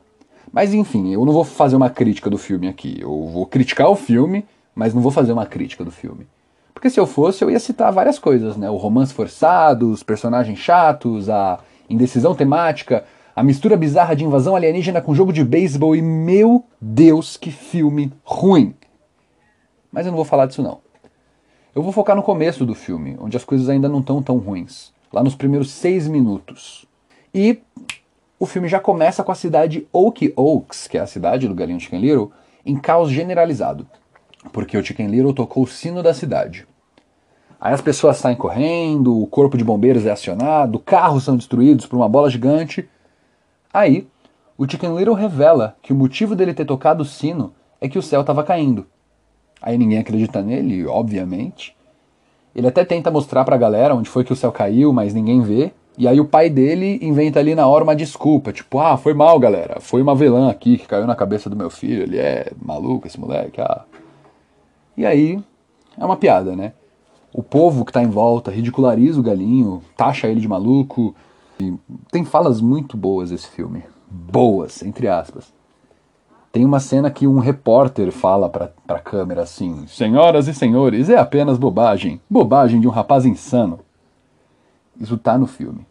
Mas 0.54 0.74
enfim, 0.74 1.12
eu 1.12 1.26
não 1.26 1.34
vou 1.34 1.44
fazer 1.44 1.76
uma 1.76 1.90
crítica 1.90 2.30
do 2.30 2.38
filme 2.38 2.70
aqui. 2.70 2.96
Eu 2.98 3.28
vou 3.28 3.46
criticar 3.46 3.90
o 3.90 3.96
filme, 3.96 4.46
mas 4.74 4.94
não 4.94 5.02
vou 5.02 5.12
fazer 5.12 5.34
uma 5.34 5.46
crítica 5.46 5.84
do 5.84 5.92
filme. 5.92 6.26
Porque 6.74 6.90
se 6.90 6.98
eu 6.98 7.06
fosse, 7.06 7.44
eu 7.44 7.52
ia 7.52 7.60
citar 7.60 7.92
várias 7.92 8.18
coisas, 8.18 8.56
né? 8.56 8.70
O 8.70 8.78
romance 8.78 9.14
forçado, 9.14 9.92
os 9.92 10.02
personagens 10.02 10.58
chatos, 10.58 11.30
a 11.30 11.60
indecisão 11.90 12.36
temática, 12.36 13.06
a 13.36 13.44
mistura 13.44 13.76
bizarra 13.76 14.16
de 14.16 14.24
invasão 14.24 14.56
alienígena 14.56 15.02
com 15.02 15.14
jogo 15.14 15.34
de 15.34 15.44
beisebol 15.44 15.96
e 15.96 16.02
meu 16.02 16.64
Deus, 16.80 17.36
que 17.36 17.52
filme 17.52 18.12
ruim. 18.24 18.74
Mas 19.92 20.06
eu 20.06 20.12
não 20.12 20.18
vou 20.18 20.26
falar 20.26 20.46
disso 20.46 20.64
não. 20.64 20.80
Eu 21.76 21.84
vou 21.84 21.92
focar 21.92 22.16
no 22.16 22.24
começo 22.24 22.66
do 22.66 22.74
filme, 22.74 23.18
onde 23.20 23.36
as 23.36 23.44
coisas 23.44 23.68
ainda 23.68 23.90
não 23.90 24.00
estão 24.00 24.24
tão 24.24 24.38
ruins. 24.38 24.94
Lá 25.12 25.22
nos 25.22 25.36
primeiros 25.36 25.72
seis 25.72 26.08
minutos. 26.08 26.86
E 27.34 27.60
o 28.40 28.46
filme 28.46 28.68
já 28.70 28.80
começa 28.80 29.24
com 29.24 29.32
a 29.32 29.36
cidade 29.36 29.86
Oak 29.92 30.34
Oaks, 30.38 30.88
que 30.88 30.98
é 30.98 31.02
a 31.02 31.08
cidade 31.08 31.48
do 31.48 31.56
Galinho 31.56 31.80
Chicken 31.80 32.00
Little, 32.00 32.32
em 32.66 32.78
caos 32.78 33.10
generalizado. 33.10 33.86
Porque 34.54 34.78
o 34.78 34.86
Chicken 34.86 35.08
Little 35.08 35.34
tocou 35.34 35.64
o 35.64 35.68
sino 35.68 36.02
da 36.02 36.14
cidade. 36.14 36.66
Aí 37.66 37.74
as 37.74 37.82
pessoas 37.82 38.18
saem 38.18 38.38
correndo, 38.38 39.20
o 39.20 39.26
corpo 39.26 39.58
de 39.58 39.64
bombeiros 39.64 40.06
é 40.06 40.12
acionado, 40.12 40.78
carros 40.78 41.24
são 41.24 41.36
destruídos 41.36 41.88
por 41.88 41.96
uma 41.96 42.08
bola 42.08 42.30
gigante. 42.30 42.88
Aí, 43.74 44.08
o 44.56 44.70
Chicken 44.70 44.96
Little 44.96 45.16
revela 45.16 45.76
que 45.82 45.92
o 45.92 45.96
motivo 45.96 46.36
dele 46.36 46.54
ter 46.54 46.64
tocado 46.66 47.02
o 47.02 47.06
sino 47.06 47.54
é 47.82 47.90
que 47.90 47.98
o 47.98 48.04
céu 48.04 48.22
estava 48.22 48.44
caindo. 48.44 48.86
Aí 49.60 49.80
ninguém 49.80 49.98
acredita 49.98 50.44
nele, 50.44 50.86
obviamente. 50.86 51.76
Ele 52.56 52.68
até 52.68 52.86
tenta 52.86 53.10
mostrar 53.10 53.44
pra 53.44 53.58
galera 53.58 53.96
onde 53.96 54.12
foi 54.12 54.24
que 54.24 54.32
o 54.32 54.36
céu 54.36 54.52
caiu, 54.52 54.94
mas 54.94 55.16
ninguém 55.16 55.42
vê. 55.42 55.74
E 55.98 56.08
aí 56.08 56.20
o 56.20 56.26
pai 56.26 56.52
dele 56.52 57.00
inventa 57.02 57.40
ali 57.40 57.56
na 57.56 57.66
hora 57.66 57.84
uma 57.84 57.96
desculpa, 57.96 58.54
tipo, 58.54 58.78
ah, 58.78 58.96
foi 58.96 59.16
mal, 59.16 59.40
galera. 59.40 59.80
Foi 59.80 60.04
uma 60.04 60.14
velã 60.14 60.52
aqui 60.52 60.78
que 60.78 60.86
caiu 60.86 61.08
na 61.08 61.16
cabeça 61.16 61.50
do 61.50 61.56
meu 61.56 61.72
filho. 61.72 62.04
Ele 62.04 62.20
é 62.20 62.52
maluco, 62.62 63.08
esse 63.08 63.20
moleque, 63.20 63.60
ah. 63.60 63.86
E 64.96 65.04
aí 65.04 65.44
é 65.98 66.06
uma 66.06 66.16
piada, 66.16 66.56
né? 66.56 66.72
O 67.38 67.44
povo 67.44 67.84
que 67.84 67.92
tá 67.92 68.02
em 68.02 68.10
volta 68.10 68.50
ridiculariza 68.50 69.20
o 69.20 69.24
galinho, 69.24 69.82
taxa 69.98 70.26
ele 70.26 70.40
de 70.40 70.48
maluco. 70.48 71.14
Tem 72.10 72.24
falas 72.24 72.62
muito 72.62 72.96
boas 72.96 73.30
esse 73.30 73.50
filme. 73.50 73.84
Boas, 74.10 74.82
entre 74.82 75.10
aspas. 75.10 75.54
Tem 76.50 76.64
uma 76.64 76.80
cena 76.80 77.12
que 77.12 77.28
um 77.28 77.40
repórter 77.40 78.10
fala 78.10 78.48
pra, 78.48 78.72
pra 78.88 79.00
câmera 79.00 79.42
assim: 79.42 79.86
Senhoras 79.86 80.48
e 80.48 80.54
senhores, 80.54 81.10
é 81.10 81.18
apenas 81.18 81.58
bobagem. 81.58 82.22
Bobagem 82.30 82.80
de 82.80 82.88
um 82.88 82.92
rapaz 82.92 83.26
insano. 83.26 83.82
Isso 84.98 85.18
tá 85.18 85.38
no 85.38 85.46
filme. 85.46 85.86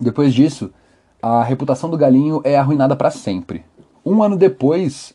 Depois 0.00 0.32
disso, 0.32 0.70
a 1.20 1.42
reputação 1.42 1.90
do 1.90 1.96
galinho 1.96 2.40
é 2.44 2.56
arruinada 2.56 2.94
para 2.94 3.10
sempre. 3.10 3.64
Um 4.06 4.22
ano 4.22 4.36
depois, 4.36 5.12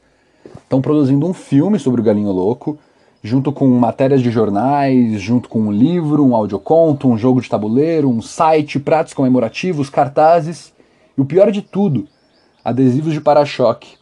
estão 0.61 0.81
produzindo 0.81 1.25
um 1.25 1.33
filme 1.33 1.79
sobre 1.79 2.01
o 2.01 2.03
galinho 2.03 2.33
louco, 2.33 2.77
junto 3.21 3.51
com 3.51 3.67
matérias 3.67 4.21
de 4.21 4.31
jornais, 4.31 5.21
junto 5.21 5.49
com 5.49 5.59
um 5.61 5.71
livro, 5.71 6.25
um 6.25 6.35
audioconto, 6.35 7.07
um 7.07 7.17
jogo 7.17 7.41
de 7.41 7.49
tabuleiro, 7.49 8.09
um 8.09 8.21
site, 8.21 8.79
pratos 8.79 9.13
comemorativos, 9.13 9.89
cartazes. 9.89 10.73
E 11.17 11.21
o 11.21 11.25
pior 11.25 11.51
de 11.51 11.61
tudo, 11.61 12.07
adesivos 12.63 13.13
de 13.13 13.21
para-choque 13.21 13.99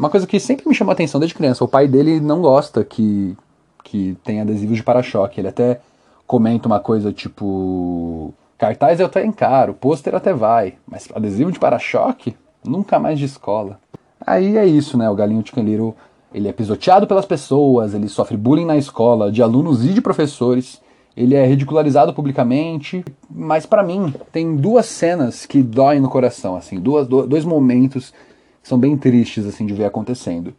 uma 0.00 0.08
coisa 0.08 0.26
que 0.26 0.40
sempre 0.40 0.66
me 0.66 0.74
chamou 0.74 0.92
a 0.92 0.94
atenção 0.94 1.20
desde 1.20 1.34
criança, 1.34 1.62
o 1.62 1.68
pai 1.68 1.86
dele 1.86 2.20
não 2.20 2.40
gosta 2.40 2.82
que, 2.82 3.36
que 3.84 4.16
tem 4.24 4.40
adesivos 4.40 4.78
de 4.78 4.82
para-choque. 4.82 5.38
Ele 5.38 5.48
até 5.48 5.78
comenta 6.26 6.66
uma 6.66 6.80
coisa 6.80 7.12
tipo: 7.12 8.32
cartaz 8.56 8.98
eu 8.98 9.04
até 9.04 9.22
encaro, 9.26 9.74
pôster 9.74 10.14
até 10.14 10.32
vai, 10.32 10.76
mas 10.88 11.06
adesivo 11.14 11.52
de 11.52 11.58
para-choque? 11.58 12.34
Nunca 12.64 12.98
mais 12.98 13.18
de 13.18 13.26
escola. 13.26 13.78
Aí 14.26 14.56
é 14.56 14.64
isso, 14.64 14.96
né? 14.96 15.08
O 15.10 15.14
galinho 15.14 15.44
Chicken 15.44 15.64
Little, 15.64 15.94
ele 16.32 16.48
é 16.48 16.52
pisoteado 16.52 17.06
pelas 17.06 17.26
pessoas, 17.26 17.92
ele 17.92 18.08
sofre 18.08 18.36
bullying 18.36 18.64
na 18.64 18.76
escola, 18.76 19.32
de 19.32 19.42
alunos 19.42 19.84
e 19.84 19.92
de 19.92 20.00
professores. 20.00 20.80
Ele 21.16 21.34
é 21.34 21.44
ridicularizado 21.44 22.14
publicamente, 22.14 23.04
mas 23.28 23.66
para 23.66 23.82
mim 23.82 24.14
tem 24.32 24.54
duas 24.54 24.86
cenas 24.86 25.44
que 25.44 25.60
doem 25.60 26.00
no 26.00 26.08
coração, 26.08 26.56
assim, 26.56 26.78
duas, 26.78 27.06
dois 27.06 27.44
momentos 27.44 28.14
são 28.62 28.78
bem 28.78 28.96
tristes 28.96 29.44
assim 29.44 29.66
de 29.66 29.74
ver 29.74 29.86
acontecendo. 29.86 30.54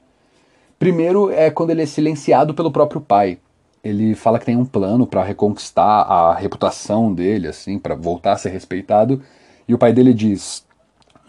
Primeiro 0.77 1.31
é 1.31 1.49
quando 1.49 1.69
ele 1.69 1.83
é 1.83 1.85
silenciado 1.85 2.53
pelo 2.53 2.71
próprio 2.71 2.99
pai. 2.99 3.37
Ele 3.83 4.13
fala 4.13 4.37
que 4.37 4.45
tem 4.45 4.57
um 4.57 4.65
plano 4.65 5.07
para 5.07 5.23
reconquistar 5.23 6.01
a 6.01 6.35
reputação 6.35 7.13
dele, 7.13 7.47
assim, 7.47 7.79
para 7.79 7.95
voltar 7.95 8.33
a 8.33 8.37
ser 8.37 8.49
respeitado, 8.49 9.21
e 9.67 9.73
o 9.73 9.77
pai 9.77 9.93
dele 9.93 10.13
diz: 10.13 10.65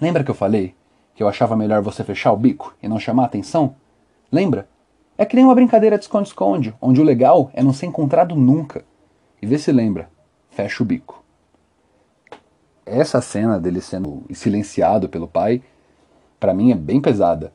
"Lembra 0.01 0.25
que 0.25 0.31
eu 0.31 0.35
falei 0.35 0.75
que 1.15 1.23
eu 1.23 1.29
achava 1.29 1.57
melhor 1.57 1.81
você 1.81 2.03
fechar 2.03 2.33
o 2.33 2.37
bico 2.37 2.75
e 2.83 2.89
não 2.89 2.99
chamar 2.99 3.25
atenção? 3.25 3.75
Lembra? 4.33 4.67
É 5.19 5.27
que 5.27 5.37
nem 5.37 5.45
uma 5.45 5.55
brincadeira 5.55 5.99
de 5.99 6.05
esconde-esconde, 6.05 6.75
onde 6.81 7.01
o 7.01 7.05
legal 7.05 7.51
é 7.53 7.63
não 7.63 7.73
ser 7.73 7.87
encontrado 7.87 8.35
nunca. 8.35 8.83
E 9.43 9.47
vê 9.47 9.59
se 9.59 9.71
lembra, 9.71 10.09
fecha 10.51 10.83
o 10.83 10.87
bico." 10.87 11.23
Essa 12.87 13.21
cena 13.21 13.61
dele 13.61 13.81
sendo 13.81 14.25
silenciado 14.33 15.09
pelo 15.09 15.29
pai 15.29 15.63
para 16.41 16.53
mim 16.53 16.73
é 16.73 16.75
bem 16.75 17.01
pesada. 17.01 17.53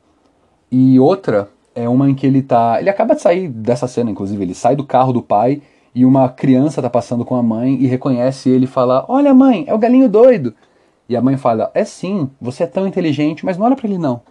E 0.72 0.98
outra 0.98 1.50
é 1.74 1.86
uma 1.88 2.08
em 2.08 2.14
que 2.14 2.26
ele 2.26 2.40
tá. 2.40 2.80
Ele 2.80 2.88
acaba 2.88 3.14
de 3.14 3.20
sair 3.20 3.48
dessa 3.48 3.86
cena, 3.86 4.10
inclusive. 4.10 4.42
Ele 4.42 4.54
sai 4.54 4.74
do 4.74 4.84
carro 4.84 5.12
do 5.12 5.20
pai 5.20 5.60
e 5.94 6.04
uma 6.04 6.28
criança 6.28 6.80
tá 6.80 6.88
passando 6.88 7.24
com 7.24 7.34
a 7.34 7.42
mãe 7.42 7.74
e 7.74 7.86
reconhece 7.86 8.48
ele 8.48 8.64
e 8.64 8.68
fala: 8.68 9.04
Olha, 9.08 9.34
mãe, 9.34 9.64
é 9.66 9.74
o 9.74 9.78
galinho 9.78 10.08
doido. 10.08 10.54
E 11.08 11.16
a 11.16 11.20
mãe 11.20 11.36
fala: 11.36 11.70
É 11.74 11.84
sim, 11.84 12.30
você 12.40 12.64
é 12.64 12.66
tão 12.66 12.86
inteligente, 12.86 13.44
mas 13.44 13.58
não 13.58 13.66
olha 13.66 13.76
para 13.76 13.86
ele 13.86 13.98
não. 13.98 14.22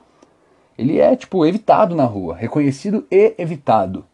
Ele 0.77 0.99
é, 0.99 1.15
tipo, 1.15 1.45
evitado 1.45 1.95
na 1.95 2.05
rua, 2.05 2.35
reconhecido 2.35 3.05
e 3.09 3.33
evitado. 3.37 4.05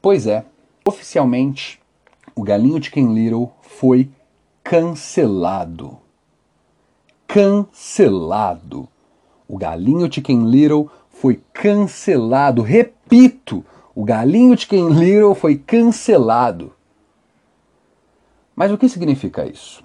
Pois 0.00 0.26
é, 0.26 0.44
oficialmente, 0.86 1.80
o 2.34 2.42
Galinho 2.42 2.82
Chicken 2.82 3.12
Little 3.12 3.50
foi 3.60 4.08
cancelado. 4.62 5.98
Cancelado. 7.26 8.88
O 9.48 9.58
Galinho 9.58 10.12
Chicken 10.12 10.48
Little 10.48 10.88
foi 11.10 11.40
cancelado. 11.52 12.62
Repito, 12.62 13.64
o 13.94 14.04
Galinho 14.04 14.56
Chicken 14.56 14.88
Little 14.90 15.34
foi 15.34 15.56
cancelado. 15.56 16.72
Mas 18.54 18.70
o 18.70 18.78
que 18.78 18.88
significa 18.88 19.44
isso? 19.44 19.82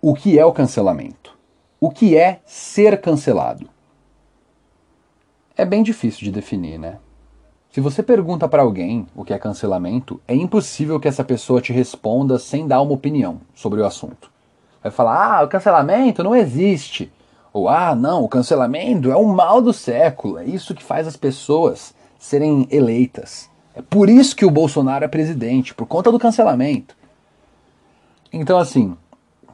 O 0.00 0.14
que 0.14 0.38
é 0.38 0.44
o 0.44 0.52
cancelamento? 0.52 1.36
O 1.80 1.90
que 1.90 2.16
é 2.16 2.40
ser 2.44 3.00
cancelado? 3.00 3.68
É 5.58 5.64
bem 5.64 5.82
difícil 5.82 6.20
de 6.20 6.30
definir, 6.30 6.78
né? 6.78 6.98
Se 7.72 7.80
você 7.80 8.00
pergunta 8.00 8.46
para 8.46 8.62
alguém 8.62 9.08
o 9.12 9.24
que 9.24 9.34
é 9.34 9.38
cancelamento, 9.40 10.20
é 10.28 10.32
impossível 10.32 11.00
que 11.00 11.08
essa 11.08 11.24
pessoa 11.24 11.60
te 11.60 11.72
responda 11.72 12.38
sem 12.38 12.64
dar 12.64 12.80
uma 12.80 12.92
opinião 12.92 13.40
sobre 13.56 13.80
o 13.80 13.84
assunto. 13.84 14.30
Vai 14.80 14.92
falar: 14.92 15.40
ah, 15.40 15.42
o 15.42 15.48
cancelamento 15.48 16.22
não 16.22 16.36
existe. 16.36 17.10
Ou, 17.52 17.68
ah, 17.68 17.92
não, 17.92 18.22
o 18.22 18.28
cancelamento 18.28 19.10
é 19.10 19.16
o 19.16 19.26
mal 19.26 19.60
do 19.60 19.72
século, 19.72 20.38
é 20.38 20.44
isso 20.44 20.76
que 20.76 20.84
faz 20.84 21.08
as 21.08 21.16
pessoas 21.16 21.92
serem 22.20 22.68
eleitas. 22.70 23.50
É 23.74 23.82
por 23.82 24.08
isso 24.08 24.36
que 24.36 24.46
o 24.46 24.52
Bolsonaro 24.52 25.04
é 25.04 25.08
presidente, 25.08 25.74
por 25.74 25.86
conta 25.86 26.12
do 26.12 26.20
cancelamento. 26.20 26.96
Então, 28.32 28.60
assim, 28.60 28.96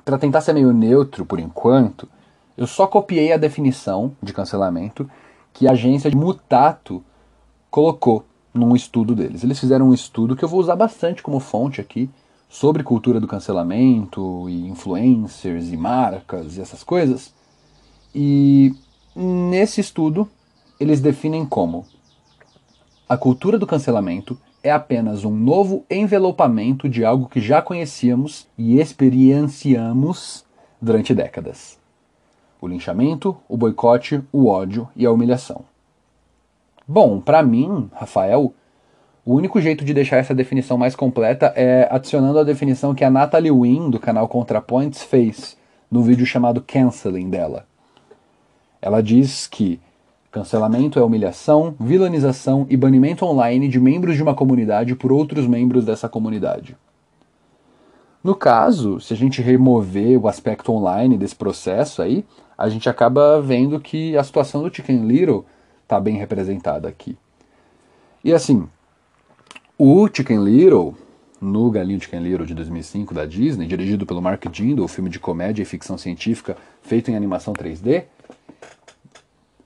para 0.04 0.18
tentar 0.18 0.42
ser 0.42 0.52
meio 0.52 0.70
neutro 0.70 1.24
por 1.24 1.40
enquanto, 1.40 2.06
eu 2.58 2.66
só 2.66 2.86
copiei 2.86 3.32
a 3.32 3.38
definição 3.38 4.14
de 4.22 4.34
cancelamento 4.34 5.08
que 5.54 5.66
a 5.66 5.70
agência 5.70 6.10
Mutato 6.10 7.02
colocou 7.70 8.24
num 8.52 8.76
estudo 8.76 9.14
deles. 9.14 9.42
Eles 9.42 9.58
fizeram 9.58 9.88
um 9.88 9.94
estudo 9.94 10.36
que 10.36 10.44
eu 10.44 10.48
vou 10.48 10.60
usar 10.60 10.76
bastante 10.76 11.22
como 11.22 11.40
fonte 11.40 11.80
aqui 11.80 12.10
sobre 12.48 12.82
cultura 12.82 13.18
do 13.18 13.26
cancelamento 13.26 14.48
e 14.48 14.68
influencers 14.68 15.72
e 15.72 15.76
marcas 15.76 16.56
e 16.56 16.60
essas 16.60 16.84
coisas. 16.84 17.32
E 18.14 18.74
nesse 19.14 19.80
estudo, 19.80 20.28
eles 20.78 21.00
definem 21.00 21.46
como 21.46 21.86
a 23.08 23.16
cultura 23.16 23.58
do 23.58 23.66
cancelamento 23.66 24.38
é 24.62 24.70
apenas 24.70 25.24
um 25.24 25.34
novo 25.34 25.84
envelopamento 25.90 26.88
de 26.88 27.04
algo 27.04 27.28
que 27.28 27.40
já 27.40 27.60
conhecíamos 27.60 28.46
e 28.56 28.80
experienciamos 28.80 30.44
durante 30.80 31.14
décadas: 31.14 31.78
o 32.64 32.68
linchamento, 32.68 33.36
o 33.48 33.56
boicote, 33.56 34.22
o 34.32 34.46
ódio 34.46 34.88
e 34.96 35.04
a 35.04 35.12
humilhação. 35.12 35.64
Bom, 36.86 37.20
para 37.20 37.42
mim, 37.42 37.90
Rafael, 37.92 38.54
o 39.24 39.34
único 39.34 39.60
jeito 39.60 39.84
de 39.84 39.94
deixar 39.94 40.16
essa 40.16 40.34
definição 40.34 40.76
mais 40.76 40.96
completa 40.96 41.52
é 41.56 41.88
adicionando 41.90 42.38
a 42.38 42.44
definição 42.44 42.94
que 42.94 43.04
a 43.04 43.10
Natalie 43.10 43.50
Wynn, 43.50 43.90
do 43.90 43.98
canal 43.98 44.28
ContraPoints, 44.28 45.02
fez 45.02 45.56
no 45.90 46.02
vídeo 46.02 46.26
chamado 46.26 46.60
Canceling 46.60 47.30
dela. 47.30 47.66
Ela 48.80 49.02
diz 49.02 49.46
que 49.46 49.80
cancelamento 50.30 50.98
é 50.98 51.02
humilhação, 51.02 51.74
vilanização 51.78 52.66
e 52.68 52.76
banimento 52.76 53.24
online 53.24 53.68
de 53.68 53.78
membros 53.78 54.16
de 54.16 54.22
uma 54.22 54.34
comunidade 54.34 54.94
por 54.94 55.12
outros 55.12 55.46
membros 55.46 55.84
dessa 55.84 56.08
comunidade. 56.08 56.76
No 58.24 58.34
caso, 58.34 58.98
se 59.00 59.12
a 59.12 59.16
gente 59.16 59.42
remover 59.42 60.18
o 60.18 60.26
aspecto 60.26 60.72
online 60.72 61.18
desse 61.18 61.36
processo 61.36 62.00
aí, 62.00 62.24
a 62.56 62.70
gente 62.70 62.88
acaba 62.88 63.38
vendo 63.42 63.78
que 63.78 64.16
a 64.16 64.24
situação 64.24 64.62
do 64.62 64.74
Chicken 64.74 65.06
Little 65.06 65.44
está 65.82 66.00
bem 66.00 66.16
representada 66.16 66.88
aqui. 66.88 67.18
E 68.24 68.32
assim, 68.32 68.66
o 69.76 70.08
Chicken 70.10 70.42
Little, 70.42 70.94
no 71.38 71.70
Galinho 71.70 72.00
Chicken 72.00 72.20
Little 72.20 72.46
de 72.46 72.54
2005 72.54 73.12
da 73.12 73.26
Disney, 73.26 73.66
dirigido 73.66 74.06
pelo 74.06 74.22
Mark 74.22 74.42
Jindal, 74.50 74.88
filme 74.88 75.10
de 75.10 75.20
comédia 75.20 75.62
e 75.62 75.66
ficção 75.66 75.98
científica 75.98 76.56
feito 76.80 77.10
em 77.10 77.16
animação 77.16 77.52
3D, 77.52 78.04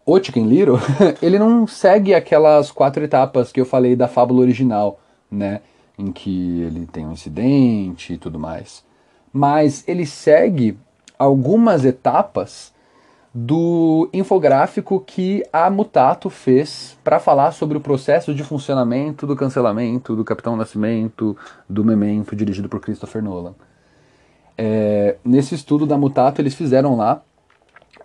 o 0.05 0.19
Chicken 0.19 0.49
Little, 0.49 0.79
ele 1.23 1.39
não 1.39 1.65
segue 1.65 2.13
aquelas 2.13 2.73
quatro 2.73 3.05
etapas 3.05 3.53
que 3.53 3.61
eu 3.61 3.65
falei 3.65 3.95
da 3.95 4.09
fábula 4.09 4.41
original, 4.41 4.99
né? 5.31 5.61
Em 5.99 6.13
que 6.13 6.63
ele 6.63 6.87
tem 6.87 7.07
um 7.07 7.13
incidente 7.13 8.13
e 8.13 8.19
tudo 8.19 8.39
mais. 8.39 8.85
Mas 9.33 9.85
ele 9.87 10.07
segue 10.07 10.79
algumas 11.19 11.85
etapas 11.85 12.73
do 13.35 14.09
infográfico 14.13 15.01
que 15.01 15.45
a 15.53 15.69
Mutato 15.69 16.31
fez 16.31 16.97
para 17.05 17.21
falar 17.21 17.53
sobre 17.53 17.77
o 17.77 17.81
processo 17.81 18.35
de 18.35 18.43
funcionamento 18.43 19.27
do 19.27 19.37
cancelamento 19.37 20.17
do 20.17 20.25
Capitão 20.25 20.57
Nascimento, 20.57 21.37
do 21.69 21.85
Memento, 21.85 22.35
dirigido 22.35 22.69
por 22.69 22.81
Christopher 22.81 23.23
Nolan. 23.23 23.55
É, 24.57 25.17
nesse 25.25 25.55
estudo 25.55 25.87
da 25.87 25.97
Mutato, 25.97 26.41
eles 26.41 26.55
fizeram 26.55 26.97
lá 26.97 27.23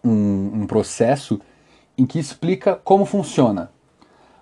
um, 0.03 0.61
um 0.61 0.67
processo 0.67 1.39
em 1.97 2.05
que 2.05 2.19
explica 2.19 2.75
como 2.83 3.05
funciona. 3.05 3.71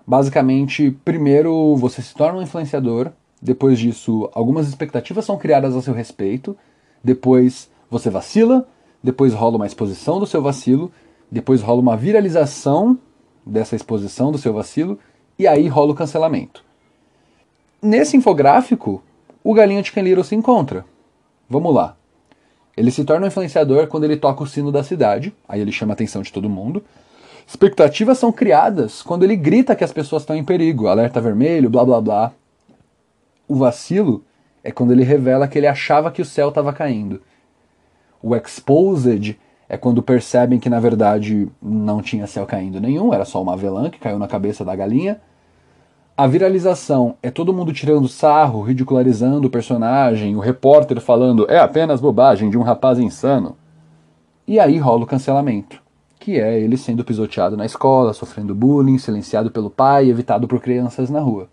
Basicamente, 0.05 0.91
primeiro 1.05 1.75
você 1.77 2.01
se 2.01 2.13
torna 2.13 2.39
um 2.39 2.41
influenciador, 2.41 3.11
depois 3.41 3.79
disso, 3.79 4.29
algumas 4.33 4.67
expectativas 4.67 5.25
são 5.25 5.37
criadas 5.37 5.75
a 5.75 5.81
seu 5.81 5.93
respeito, 5.93 6.55
depois 7.03 7.69
você 7.89 8.09
vacila, 8.09 8.67
depois 9.03 9.33
rola 9.33 9.55
uma 9.55 9.65
exposição 9.65 10.19
do 10.19 10.27
seu 10.27 10.41
vacilo, 10.41 10.91
depois 11.31 11.61
rola 11.61 11.81
uma 11.81 11.97
viralização 11.97 12.99
dessa 13.43 13.75
exposição 13.75 14.31
do 14.31 14.37
seu 14.37 14.53
vacilo, 14.53 14.99
e 15.39 15.47
aí 15.47 15.67
rola 15.67 15.91
o 15.91 15.95
cancelamento. 15.95 16.63
Nesse 17.81 18.15
infográfico, 18.15 19.01
o 19.43 19.55
galinho 19.55 19.81
de 19.81 19.91
Ken 19.91 20.03
Little 20.03 20.23
se 20.23 20.35
encontra. 20.35 20.85
Vamos 21.49 21.73
lá. 21.73 21.97
Ele 22.77 22.91
se 22.91 23.03
torna 23.03 23.25
um 23.25 23.27
influenciador 23.27 23.87
quando 23.87 24.03
ele 24.03 24.17
toca 24.17 24.43
o 24.43 24.47
sino 24.47 24.71
da 24.71 24.83
cidade, 24.83 25.33
aí 25.49 25.59
ele 25.59 25.71
chama 25.71 25.93
a 25.93 25.95
atenção 25.95 26.21
de 26.21 26.31
todo 26.31 26.47
mundo. 26.47 26.83
Expectativas 27.47 28.19
são 28.19 28.31
criadas 28.31 29.01
quando 29.01 29.23
ele 29.23 29.35
grita 29.35 29.75
que 29.75 29.83
as 29.83 29.91
pessoas 29.91 30.21
estão 30.21 30.35
em 30.35 30.43
perigo, 30.43 30.87
alerta 30.87 31.19
vermelho, 31.19 31.71
blá 31.71 31.83
blá 31.83 31.99
blá. 31.99 32.31
O 33.51 33.55
vacilo 33.55 34.23
é 34.63 34.71
quando 34.71 34.93
ele 34.93 35.03
revela 35.03 35.45
que 35.45 35.57
ele 35.57 35.67
achava 35.67 36.09
que 36.09 36.21
o 36.21 36.25
céu 36.25 36.47
estava 36.47 36.71
caindo. 36.71 37.21
O 38.23 38.33
exposed 38.33 39.37
é 39.67 39.75
quando 39.75 40.01
percebem 40.01 40.57
que 40.57 40.69
na 40.69 40.79
verdade 40.79 41.49
não 41.61 42.01
tinha 42.01 42.25
céu 42.27 42.45
caindo 42.45 42.79
nenhum, 42.79 43.13
era 43.13 43.25
só 43.25 43.41
uma 43.41 43.51
avelã 43.51 43.89
que 43.89 43.99
caiu 43.99 44.17
na 44.17 44.25
cabeça 44.25 44.63
da 44.63 44.73
galinha. 44.73 45.19
A 46.15 46.25
viralização 46.27 47.17
é 47.21 47.29
todo 47.29 47.53
mundo 47.53 47.73
tirando 47.73 48.07
sarro, 48.07 48.61
ridicularizando 48.61 49.47
o 49.47 49.51
personagem, 49.51 50.33
o 50.33 50.39
repórter 50.39 51.01
falando 51.01 51.45
é 51.51 51.59
apenas 51.59 51.99
bobagem 51.99 52.49
de 52.49 52.57
um 52.57 52.61
rapaz 52.61 52.99
insano. 52.99 53.57
E 54.47 54.61
aí 54.61 54.77
rola 54.77 55.03
o 55.03 55.07
cancelamento, 55.07 55.83
que 56.17 56.39
é 56.39 56.57
ele 56.57 56.77
sendo 56.77 57.03
pisoteado 57.03 57.57
na 57.57 57.65
escola, 57.65 58.13
sofrendo 58.13 58.55
bullying, 58.55 58.97
silenciado 58.97 59.51
pelo 59.51 59.69
pai, 59.69 60.09
evitado 60.09 60.47
por 60.47 60.61
crianças 60.61 61.09
na 61.09 61.19
rua. 61.19 61.49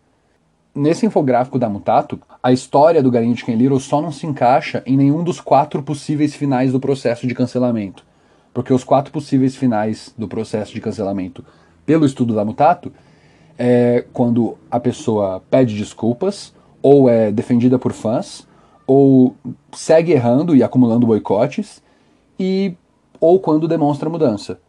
Nesse 0.78 1.04
infográfico 1.04 1.58
da 1.58 1.68
Mutato, 1.68 2.20
a 2.40 2.52
história 2.52 3.02
do 3.02 3.10
Galinho 3.10 3.34
de 3.34 3.44
Ken 3.44 3.56
Little 3.56 3.80
só 3.80 4.00
não 4.00 4.12
se 4.12 4.28
encaixa 4.28 4.80
em 4.86 4.96
nenhum 4.96 5.24
dos 5.24 5.40
quatro 5.40 5.82
possíveis 5.82 6.36
finais 6.36 6.70
do 6.70 6.78
processo 6.78 7.26
de 7.26 7.34
cancelamento. 7.34 8.04
Porque 8.54 8.72
os 8.72 8.84
quatro 8.84 9.12
possíveis 9.12 9.56
finais 9.56 10.14
do 10.16 10.28
processo 10.28 10.72
de 10.72 10.80
cancelamento, 10.80 11.44
pelo 11.84 12.06
estudo 12.06 12.32
da 12.32 12.44
Mutato, 12.44 12.92
é 13.58 14.04
quando 14.12 14.56
a 14.70 14.78
pessoa 14.78 15.42
pede 15.50 15.76
desculpas, 15.76 16.54
ou 16.80 17.08
é 17.08 17.32
defendida 17.32 17.76
por 17.76 17.92
fãs, 17.92 18.46
ou 18.86 19.34
segue 19.72 20.12
errando 20.12 20.54
e 20.54 20.62
acumulando 20.62 21.08
boicotes, 21.08 21.82
e 22.38 22.72
ou 23.20 23.40
quando 23.40 23.66
demonstra 23.66 24.08
mudança. 24.08 24.60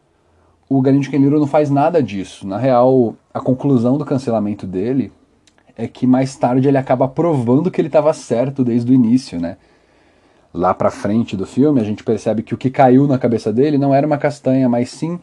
O 0.67 0.81
Galinho 0.81 1.03
de 1.03 1.15
Little 1.15 1.39
não 1.39 1.45
faz 1.45 1.69
nada 1.69 2.01
disso. 2.01 2.47
Na 2.47 2.57
real, 2.57 3.13
a 3.31 3.39
conclusão 3.39 3.95
do 3.95 4.05
cancelamento 4.05 4.65
dele 4.65 5.11
é 5.79 5.87
que 5.87 6.05
mais 6.05 6.35
tarde 6.35 6.67
ele 6.67 6.77
acaba 6.77 7.07
provando 7.07 7.71
que 7.71 7.79
ele 7.79 7.87
estava 7.87 8.11
certo 8.11 8.65
desde 8.65 8.91
o 8.91 8.93
início, 8.93 9.39
né? 9.39 9.55
Lá 10.53 10.73
pra 10.73 10.91
frente 10.91 11.37
do 11.37 11.45
filme, 11.45 11.79
a 11.79 11.85
gente 11.85 12.03
percebe 12.03 12.43
que 12.43 12.53
o 12.53 12.57
que 12.57 12.69
caiu 12.69 13.07
na 13.07 13.17
cabeça 13.17 13.53
dele 13.53 13.77
não 13.77 13.95
era 13.95 14.05
uma 14.05 14.17
castanha, 14.17 14.67
mas 14.67 14.89
sim 14.89 15.17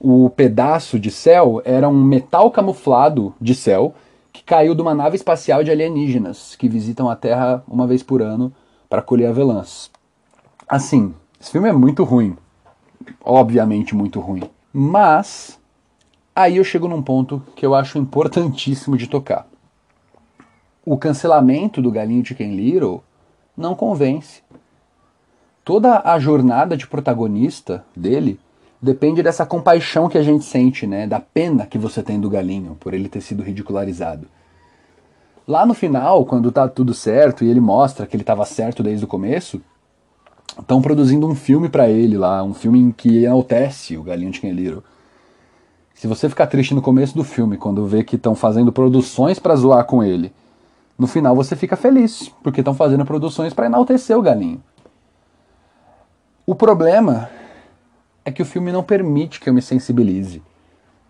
o 0.00 0.28
pedaço 0.28 0.98
de 0.98 1.12
céu 1.12 1.62
era 1.64 1.88
um 1.88 2.02
metal 2.02 2.50
camuflado 2.50 3.32
de 3.40 3.54
céu 3.54 3.94
que 4.32 4.42
caiu 4.42 4.74
de 4.74 4.82
uma 4.82 4.96
nave 4.96 5.14
espacial 5.14 5.62
de 5.62 5.70
alienígenas 5.70 6.56
que 6.56 6.68
visitam 6.68 7.08
a 7.08 7.14
Terra 7.14 7.62
uma 7.68 7.86
vez 7.86 8.02
por 8.02 8.20
ano 8.20 8.52
para 8.88 9.02
colher 9.02 9.28
avelãs. 9.28 9.92
Assim, 10.68 11.14
esse 11.40 11.52
filme 11.52 11.68
é 11.68 11.72
muito 11.72 12.02
ruim. 12.02 12.36
Obviamente 13.24 13.94
muito 13.94 14.18
ruim. 14.18 14.42
Mas 14.72 15.56
aí 16.34 16.56
eu 16.56 16.64
chego 16.64 16.88
num 16.88 17.02
ponto 17.02 17.40
que 17.54 17.64
eu 17.64 17.76
acho 17.76 17.96
importantíssimo 17.96 18.96
de 18.96 19.06
tocar 19.06 19.46
o 20.84 20.96
cancelamento 20.96 21.82
do 21.82 21.90
galinho 21.90 22.22
de 22.22 22.34
Ken 22.34 22.54
Little 22.54 23.02
não 23.56 23.74
convence. 23.74 24.42
Toda 25.64 26.00
a 26.04 26.18
jornada 26.18 26.76
de 26.76 26.86
protagonista 26.86 27.84
dele 27.94 28.40
depende 28.80 29.22
dessa 29.22 29.44
compaixão 29.44 30.08
que 30.08 30.16
a 30.16 30.22
gente 30.22 30.44
sente, 30.44 30.86
né? 30.86 31.06
Da 31.06 31.20
pena 31.20 31.66
que 31.66 31.78
você 31.78 32.02
tem 32.02 32.18
do 32.18 32.30
galinho 32.30 32.76
por 32.80 32.94
ele 32.94 33.08
ter 33.08 33.20
sido 33.20 33.42
ridicularizado. 33.42 34.26
Lá 35.46 35.66
no 35.66 35.74
final, 35.74 36.24
quando 36.24 36.50
tá 36.50 36.68
tudo 36.68 36.94
certo 36.94 37.44
e 37.44 37.48
ele 37.48 37.60
mostra 37.60 38.06
que 38.06 38.16
ele 38.16 38.22
estava 38.22 38.44
certo 38.44 38.82
desde 38.82 39.04
o 39.04 39.08
começo, 39.08 39.60
estão 40.58 40.80
produzindo 40.80 41.26
um 41.26 41.34
filme 41.34 41.68
para 41.68 41.90
ele 41.90 42.16
lá, 42.16 42.42
um 42.42 42.54
filme 42.54 42.78
em 42.78 42.90
que 42.90 43.24
enaltece 43.24 43.96
o 43.96 44.02
galinho 44.02 44.30
de 44.30 44.50
Little. 44.50 44.82
Se 45.94 46.06
você 46.06 46.28
ficar 46.28 46.46
triste 46.46 46.74
no 46.74 46.80
começo 46.80 47.14
do 47.14 47.24
filme, 47.24 47.58
quando 47.58 47.86
vê 47.86 48.02
que 48.02 48.16
estão 48.16 48.34
fazendo 48.34 48.72
produções 48.72 49.38
para 49.38 49.54
zoar 49.54 49.84
com 49.84 50.02
ele, 50.02 50.32
no 51.00 51.06
final 51.06 51.34
você 51.34 51.56
fica 51.56 51.76
feliz, 51.76 52.30
porque 52.42 52.60
estão 52.60 52.74
fazendo 52.74 53.06
produções 53.06 53.54
para 53.54 53.64
enaltecer 53.64 54.18
o 54.18 54.20
galinho. 54.20 54.62
O 56.46 56.54
problema 56.54 57.30
é 58.22 58.30
que 58.30 58.42
o 58.42 58.44
filme 58.44 58.70
não 58.70 58.82
permite 58.82 59.40
que 59.40 59.48
eu 59.48 59.54
me 59.54 59.62
sensibilize. 59.62 60.42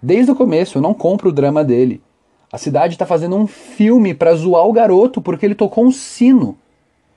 Desde 0.01 0.31
o 0.31 0.37
começo 0.37 0.79
eu 0.79 0.83
não 0.83 0.95
compro 0.95 1.31
o 1.31 1.33
drama 1.33 1.65
dele. 1.65 2.01
A 2.53 2.57
cidade 2.57 2.95
está 2.95 3.05
fazendo 3.05 3.35
um 3.35 3.49
filme 3.49 4.15
para 4.15 4.33
zoar 4.33 4.65
o 4.65 4.73
garoto 4.73 5.21
porque 5.21 5.45
ele 5.45 5.57
tocou 5.57 5.85
um 5.85 5.91
sino. 5.91 6.57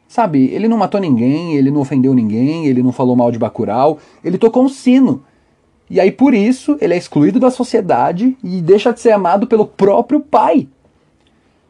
Sabe, 0.08 0.46
ele 0.46 0.68
não 0.68 0.78
matou 0.78 1.00
ninguém, 1.00 1.54
ele 1.54 1.70
não 1.70 1.82
ofendeu 1.82 2.16
ninguém, 2.16 2.66
ele 2.66 2.82
não 2.82 2.92
falou 2.92 3.16
mal 3.16 3.32
de 3.32 3.38
Bacurau, 3.38 4.00
ele 4.24 4.40
tocou 4.40 4.64
um 4.64 4.70
sino. 4.70 5.24
E 5.92 6.00
aí 6.00 6.12
por 6.12 6.34
isso 6.34 6.76
ele 6.82 6.96
é 6.96 6.98
excluído 6.98 7.40
da 7.40 7.52
sociedade 7.52 8.36
e 8.44 8.60
deixa 8.64 8.92
de 8.92 9.00
ser 9.00 9.12
amado 9.12 9.46
pelo 9.46 9.68
próprio 9.68 10.20
pai. 10.20 10.68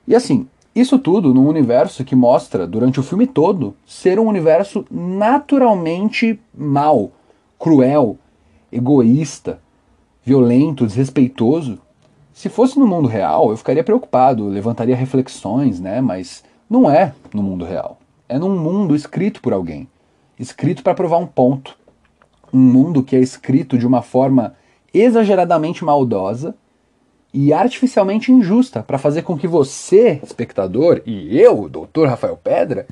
E 0.08 0.16
assim, 0.16 0.48
isso 0.76 0.98
tudo 0.98 1.34
num 1.34 1.48
universo 1.48 2.04
que 2.04 2.16
mostra, 2.16 2.66
durante 2.66 3.00
o 3.00 3.04
filme 3.04 3.28
todo, 3.28 3.76
ser 3.86 4.20
um 4.20 4.28
universo 4.28 4.84
naturalmente 4.90 6.40
mau, 6.52 7.12
cruel, 7.60 8.18
egoísta, 8.72 9.60
violento, 10.24 10.88
desrespeitoso. 10.88 11.78
Se 12.34 12.50
fosse 12.50 12.80
no 12.80 12.88
mundo 12.88 13.08
real, 13.08 13.52
eu 13.52 13.58
ficaria 13.58 13.84
preocupado, 13.84 14.48
levantaria 14.48 14.96
reflexões, 14.96 15.80
né? 15.80 16.02
Mas 16.02 16.44
não 16.68 16.90
é 16.90 17.14
no 17.32 17.44
mundo 17.44 17.64
real. 17.64 18.00
É 18.28 18.40
num 18.40 18.58
mundo 18.58 18.96
escrito 18.96 19.42
por 19.42 19.54
alguém, 19.54 19.88
escrito 20.40 20.82
para 20.82 20.96
provar 20.96 21.18
um 21.18 21.28
ponto. 21.28 21.78
Um 22.52 22.60
mundo 22.60 23.04
que 23.04 23.16
é 23.16 23.20
escrito 23.20 23.78
de 23.78 23.86
uma 23.86 24.02
forma 24.02 24.56
exageradamente 24.92 25.86
maldosa 25.86 26.56
e 27.34 27.52
artificialmente 27.52 28.32
injusta 28.32 28.84
para 28.84 29.00
fazer 29.00 29.24
com 29.24 29.36
que 29.36 29.48
você, 29.48 30.20
espectador, 30.24 31.02
e 31.06 31.40
eu, 31.40 31.68
doutor 31.68 32.08
Rafael 32.08 32.38
Pedra, 32.38 32.86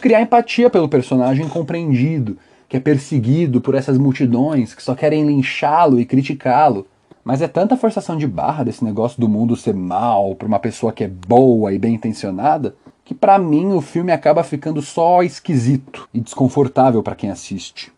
criar 0.00 0.22
empatia 0.22 0.70
pelo 0.70 0.88
personagem 0.88 1.44
incompreendido, 1.44 2.38
que 2.68 2.76
é 2.76 2.80
perseguido 2.80 3.60
por 3.60 3.74
essas 3.74 3.98
multidões 3.98 4.72
que 4.72 4.82
só 4.82 4.94
querem 4.94 5.26
linchá-lo 5.26 5.98
e 5.98 6.06
criticá-lo. 6.06 6.86
Mas 7.24 7.42
é 7.42 7.48
tanta 7.48 7.76
forçação 7.76 8.16
de 8.16 8.26
barra 8.26 8.64
desse 8.64 8.84
negócio 8.84 9.20
do 9.20 9.28
mundo 9.28 9.56
ser 9.56 9.74
mal 9.74 10.34
para 10.34 10.48
uma 10.48 10.58
pessoa 10.58 10.92
que 10.92 11.04
é 11.04 11.08
boa 11.08 11.72
e 11.72 11.78
bem 11.78 11.94
intencionada, 11.94 12.74
que 13.04 13.14
para 13.14 13.38
mim 13.38 13.72
o 13.72 13.80
filme 13.80 14.12
acaba 14.12 14.42
ficando 14.42 14.80
só 14.80 15.22
esquisito 15.22 16.08
e 16.14 16.20
desconfortável 16.20 17.02
para 17.02 17.14
quem 17.14 17.30
assiste. 17.30 17.92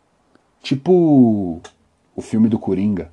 Tipo 0.63 1.61
o 2.17 2.23
filme 2.23 2.49
do 2.49 2.59
Coringa. 2.59 3.11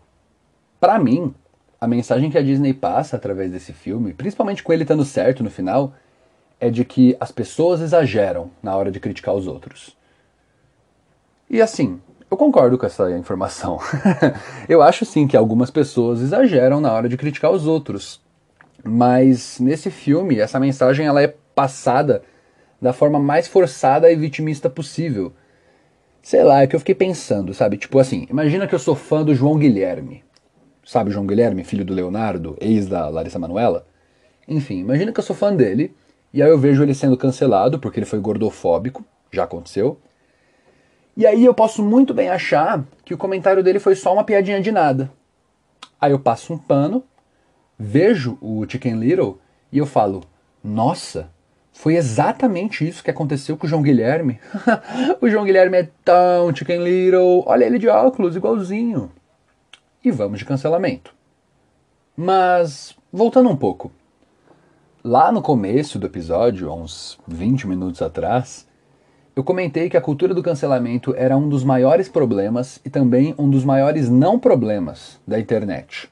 Para 0.80 0.98
mim, 0.98 1.34
a 1.82 1.88
mensagem 1.88 2.30
que 2.30 2.38
a 2.38 2.44
Disney 2.44 2.76
passa 2.76 3.15
através 3.15 3.52
desse 3.52 3.74
filme, 3.74 4.13
principalmente 4.13 4.62
com 4.62 4.72
ele 4.72 4.84
estando 4.84 5.04
certo 5.04 5.44
no 5.44 5.50
final, 5.50 5.96
é 6.60 6.70
de 6.70 6.86
que 6.86 7.17
as 7.20 7.32
pessoas 7.32 7.82
exageram 7.82 8.52
na 8.62 8.76
hora 8.76 8.91
de 8.91 9.00
criticar 9.00 9.34
os 9.34 9.48
outros. 9.48 9.98
E 11.50 11.60
assim, 11.60 12.00
eu 12.30 12.38
concordo 12.38 12.78
com 12.78 12.86
essa 12.86 13.10
informação. 13.17 13.80
eu 14.70 14.84
acho 14.84 15.06
sim 15.06 15.28
que 15.28 15.36
algumas 15.36 15.72
pessoas 15.72 16.22
exageram 16.22 16.80
na 16.80 16.94
hora 16.94 17.10
de 17.10 17.17
criticar 17.17 17.50
os 17.50 17.65
outros. 17.65 18.22
Mas 18.84 19.60
nesse 19.60 19.89
filme, 19.89 20.39
essa 20.39 20.60
mensagem 20.60 21.08
ela 21.08 21.24
é 21.24 21.34
passada 21.56 22.22
da 22.80 22.94
forma 22.94 23.20
mais 23.20 23.48
forçada 23.48 24.12
e 24.12 24.15
vitimista 24.15 24.70
possível. 24.70 25.34
Sei 26.22 26.44
lá, 26.44 26.62
é 26.62 26.67
que 26.67 26.76
eu 26.76 26.80
fiquei 26.80 26.94
pensando, 26.94 27.56
sabe? 27.56 27.76
Tipo 27.78 27.98
assim, 27.98 28.28
imagina 28.30 28.67
que 28.67 28.76
eu 28.76 28.80
sou 28.80 28.96
fã 28.96 29.24
do 29.24 29.34
João 29.34 29.58
Guilherme 29.58 30.24
sabe 30.84 31.12
João 31.12 31.26
Guilherme, 31.26 31.63
filho 31.63 31.86
do 31.86 31.94
Leonardo, 31.94 32.58
ex 32.60 32.88
da 32.88 33.08
Larissa 33.10 33.39
Manuela? 33.39 33.86
Enfim, 34.48 34.80
imagina 34.80 35.12
que 35.12 35.20
eu 35.20 35.24
sou 35.24 35.36
fã 35.36 35.56
dele, 35.56 35.96
e 36.34 36.41
aí 36.41 36.50
eu 36.50 36.58
vejo 36.58 36.84
ele 36.84 36.94
sendo 36.94 37.17
cancelado 37.17 37.80
porque 37.80 38.00
ele 38.00 38.06
foi 38.06 38.20
gordofóbico, 38.20 39.06
já 39.32 39.44
aconteceu. 39.44 40.00
E 41.15 41.26
aí 41.26 41.44
eu 41.46 41.54
posso 41.54 41.84
muito 41.84 42.13
bem 42.13 42.30
achar 42.30 42.84
que 43.04 43.13
o 43.13 43.17
comentário 43.17 43.63
dele 43.63 43.80
foi 43.80 43.96
só 43.96 44.13
uma 44.13 44.24
piadinha 44.24 44.62
de 44.62 44.72
nada. 44.72 45.12
Aí 46.00 46.12
eu 46.12 46.20
passo 46.20 46.54
um 46.54 46.58
pano, 46.58 47.04
vejo 47.78 48.38
o 48.41 48.65
Chicken 48.67 48.96
Little 48.96 49.39
e 49.72 49.78
eu 49.78 49.86
falo: 49.86 50.24
Nossa, 50.63 51.30
foi 51.72 51.96
exatamente 51.96 52.88
isso 52.88 53.04
que 53.04 53.12
aconteceu 53.12 53.58
com 53.58 53.65
o 53.65 53.70
João 53.70 53.82
Guilherme. 53.82 54.39
o 55.22 55.30
João 55.30 55.46
Guilherme 55.46 55.78
é 55.78 55.89
tão 56.04 56.56
Chicken 56.56 56.84
Little, 56.84 57.44
olha 57.46 57.65
ele 57.65 57.78
de 57.78 57.88
óculos, 57.88 58.36
igualzinho. 58.36 59.12
E 60.04 60.10
vamos 60.10 60.40
de 60.40 60.46
cancelamento. 60.46 61.14
Mas, 62.18 62.96
voltando 63.14 63.50
um 63.50 63.56
pouco. 63.56 63.92
Lá 65.04 65.32
no 65.32 65.44
começo 65.44 66.00
do 66.00 66.08
episódio, 66.08 66.74
uns 66.74 67.20
20 67.28 67.68
minutos 67.68 68.02
atrás, 68.02 68.68
eu 69.36 69.44
comentei 69.44 69.92
que 69.92 69.98
a 69.98 70.02
cultura 70.02 70.34
do 70.34 70.42
cancelamento 70.42 71.14
era 71.16 71.38
um 71.38 71.48
dos 71.48 71.64
maiores 71.64 72.10
problemas 72.10 72.82
e 72.84 72.90
também 72.90 73.36
um 73.38 73.48
dos 73.48 73.64
maiores 73.64 74.10
não 74.10 74.40
problemas 74.40 75.20
da 75.28 75.40
internet. 75.40 76.12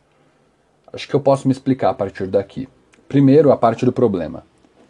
Acho 0.94 1.08
que 1.08 1.16
eu 1.16 1.20
posso 1.20 1.48
me 1.48 1.52
explicar 1.52 1.90
a 1.90 1.96
partir 1.96 2.28
daqui. 2.28 2.70
Primeiro, 3.08 3.52
a 3.52 3.58
parte 3.58 3.86
do 3.86 3.92
problema. 3.92 4.44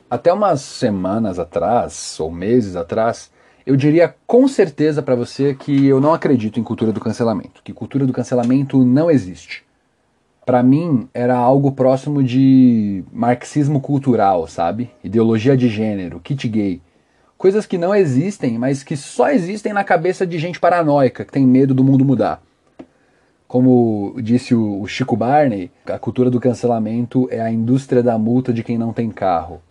Até 0.10 0.34
umas 0.34 0.60
semanas 0.60 1.40
atrás, 1.40 2.20
ou 2.20 2.30
meses 2.30 2.76
atrás, 2.76 3.32
eu 3.70 3.76
diria 3.76 4.16
com 4.26 4.48
certeza 4.48 5.00
para 5.00 5.14
você 5.14 5.54
que 5.54 5.86
eu 5.86 6.02
não 6.02 6.12
acredito 6.12 6.60
em 6.60 6.64
cultura 6.64 6.92
do 6.92 7.00
cancelamento, 7.00 7.62
que 7.64 7.72
cultura 7.72 8.04
do 8.04 8.12
cancelamento 8.12 8.84
não 8.84 9.12
existe. 9.12 9.64
Para 10.44 10.64
mim 10.64 11.08
era 11.14 11.38
algo 11.38 11.72
próximo 11.72 12.24
de 12.24 13.04
marxismo 13.14 13.80
cultural, 13.80 14.48
sabe? 14.48 14.90
Ideologia 15.04 15.56
de 15.56 15.70
gênero, 15.70 16.20
kit 16.20 16.48
gay. 16.48 16.82
Coisas 17.38 17.68
que 17.68 17.78
não 17.78 17.94
existem, 17.94 18.58
mas 18.58 18.82
que 18.82 18.98
só 18.98 19.30
existem 19.30 19.72
na 19.72 19.84
cabeça 19.84 20.26
de 20.26 20.40
gente 20.40 20.60
paranoica, 20.60 21.24
que 21.24 21.32
tem 21.32 21.46
medo 21.46 21.72
do 21.72 21.84
mundo 21.84 22.04
mudar. 22.04 22.42
Como 23.48 24.16
disse 24.20 24.56
o 24.56 24.88
Chico 24.88 25.16
Barney, 25.16 25.70
a 25.86 26.00
cultura 26.00 26.32
do 26.32 26.40
cancelamento 26.40 27.28
é 27.30 27.40
a 27.40 27.52
indústria 27.52 28.02
da 28.02 28.18
multa 28.18 28.52
de 28.52 28.64
quem 28.64 28.80
não 28.80 28.92
tem 28.92 29.12
carro. 29.12 29.62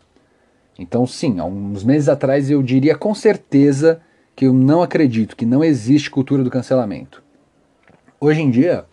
Então, 0.79 1.07
sim, 1.07 1.41
há 1.41 1.45
uns 1.45 1.83
meses 1.83 2.09
atrás 2.09 2.51
eu 2.51 2.63
diria 2.63 2.97
com 2.97 3.15
certeza 3.15 4.01
que 4.37 4.47
eu 4.47 4.53
não 4.53 4.81
acredito, 4.81 5.35
que 5.35 5.45
não 5.45 5.65
existe 5.65 6.09
cultura 6.09 6.45
do 6.45 6.51
cancelamento. 6.51 7.23
Hoje 8.21 8.41
em 8.41 8.51
dia, 8.51 8.85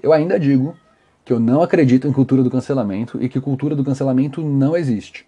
eu 0.00 0.12
ainda 0.12 0.38
digo 0.38 0.76
que 1.24 1.32
eu 1.32 1.40
não 1.40 1.60
acredito 1.60 2.06
em 2.06 2.12
cultura 2.12 2.42
do 2.42 2.50
cancelamento 2.50 3.20
e 3.20 3.28
que 3.28 3.40
cultura 3.40 3.74
do 3.74 3.84
cancelamento 3.84 4.40
não 4.40 4.76
existe. 4.76 5.26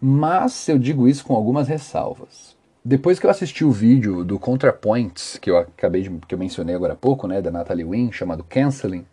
Mas 0.00 0.68
eu 0.68 0.78
digo 0.78 1.08
isso 1.08 1.24
com 1.24 1.34
algumas 1.34 1.66
ressalvas. 1.66 2.56
Depois 2.84 3.18
que 3.18 3.26
eu 3.26 3.30
assisti 3.30 3.64
o 3.64 3.70
vídeo 3.70 4.24
do 4.24 4.38
ContraPoints, 4.38 5.38
que 5.38 5.50
eu 5.50 5.58
acabei 5.58 6.02
de 6.02 6.10
que 6.26 6.34
eu 6.34 6.38
mencionei 6.38 6.74
agora 6.74 6.92
há 6.92 6.96
pouco, 6.96 7.26
né, 7.26 7.42
da 7.42 7.50
Natalie 7.50 7.84
Wynn, 7.84 8.12
chamado 8.12 8.44
Canceling, 8.44 9.04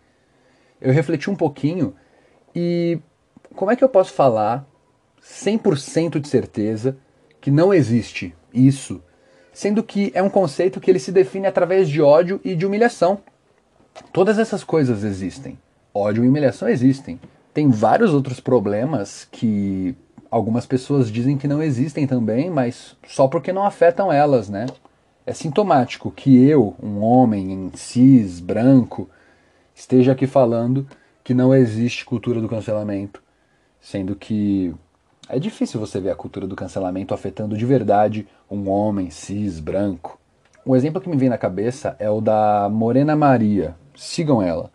eu 0.80 0.94
refleti 0.94 1.30
um 1.30 1.36
pouquinho 1.36 1.94
e 2.56 3.00
como 3.56 3.72
é 3.72 3.76
que 3.76 3.84
eu 3.84 3.90
posso 3.90 4.14
falar 4.14 4.69
100% 5.30 6.20
de 6.20 6.28
certeza 6.28 6.98
que 7.40 7.52
não 7.52 7.74
existe 7.74 8.36
isso, 8.54 9.02
sendo 9.54 9.84
que 9.84 10.12
é 10.16 10.24
um 10.24 10.30
conceito 10.30 10.80
que 10.80 10.90
ele 10.90 11.00
se 11.00 11.12
define 11.12 11.46
através 11.46 11.88
de 11.88 12.02
ódio 12.02 12.42
e 12.44 12.56
de 12.56 12.66
humilhação. 12.66 13.20
Todas 14.12 14.40
essas 14.40 14.64
coisas 14.64 15.04
existem. 15.04 15.58
Ódio 15.94 16.24
e 16.24 16.28
humilhação 16.28 16.68
existem. 16.68 17.20
Tem 17.54 17.70
vários 17.70 18.14
outros 18.14 18.40
problemas 18.40 19.28
que 19.32 19.96
algumas 20.32 20.66
pessoas 20.66 21.12
dizem 21.12 21.38
que 21.38 21.48
não 21.48 21.62
existem 21.62 22.08
também, 22.08 22.50
mas 22.50 22.96
só 23.08 23.28
porque 23.28 23.54
não 23.54 23.66
afetam 23.66 24.12
elas, 24.12 24.50
né? 24.50 24.66
É 25.26 25.34
sintomático 25.34 26.12
que 26.12 26.44
eu, 26.44 26.76
um 26.82 27.02
homem 27.04 27.52
em 27.52 27.72
cis, 27.76 28.40
branco, 28.40 29.10
esteja 29.76 30.12
aqui 30.14 30.26
falando 30.26 30.88
que 31.24 31.34
não 31.34 31.54
existe 31.54 32.06
cultura 32.06 32.42
do 32.42 32.50
cancelamento, 32.50 33.22
sendo 33.80 34.16
que 34.16 34.74
é 35.30 35.40
difícil 35.40 35.80
você 35.80 36.00
ver 36.00 36.10
a 36.10 36.16
cultura 36.16 36.48
do 36.48 36.56
cancelamento 36.56 37.14
afetando 37.14 37.56
de 37.56 37.66
verdade 37.66 38.28
um 38.50 38.68
homem 38.70 39.12
cis, 39.12 39.60
branco. 39.60 40.20
Um 40.66 40.76
exemplo 40.76 41.00
que 41.00 41.08
me 41.08 41.16
vem 41.16 41.30
na 41.30 41.38
cabeça 41.38 41.96
é 42.00 42.10
o 42.10 42.20
da 42.20 42.68
Morena 42.70 43.16
Maria. 43.16 43.76
Sigam 43.96 44.42
ela. 44.42 44.72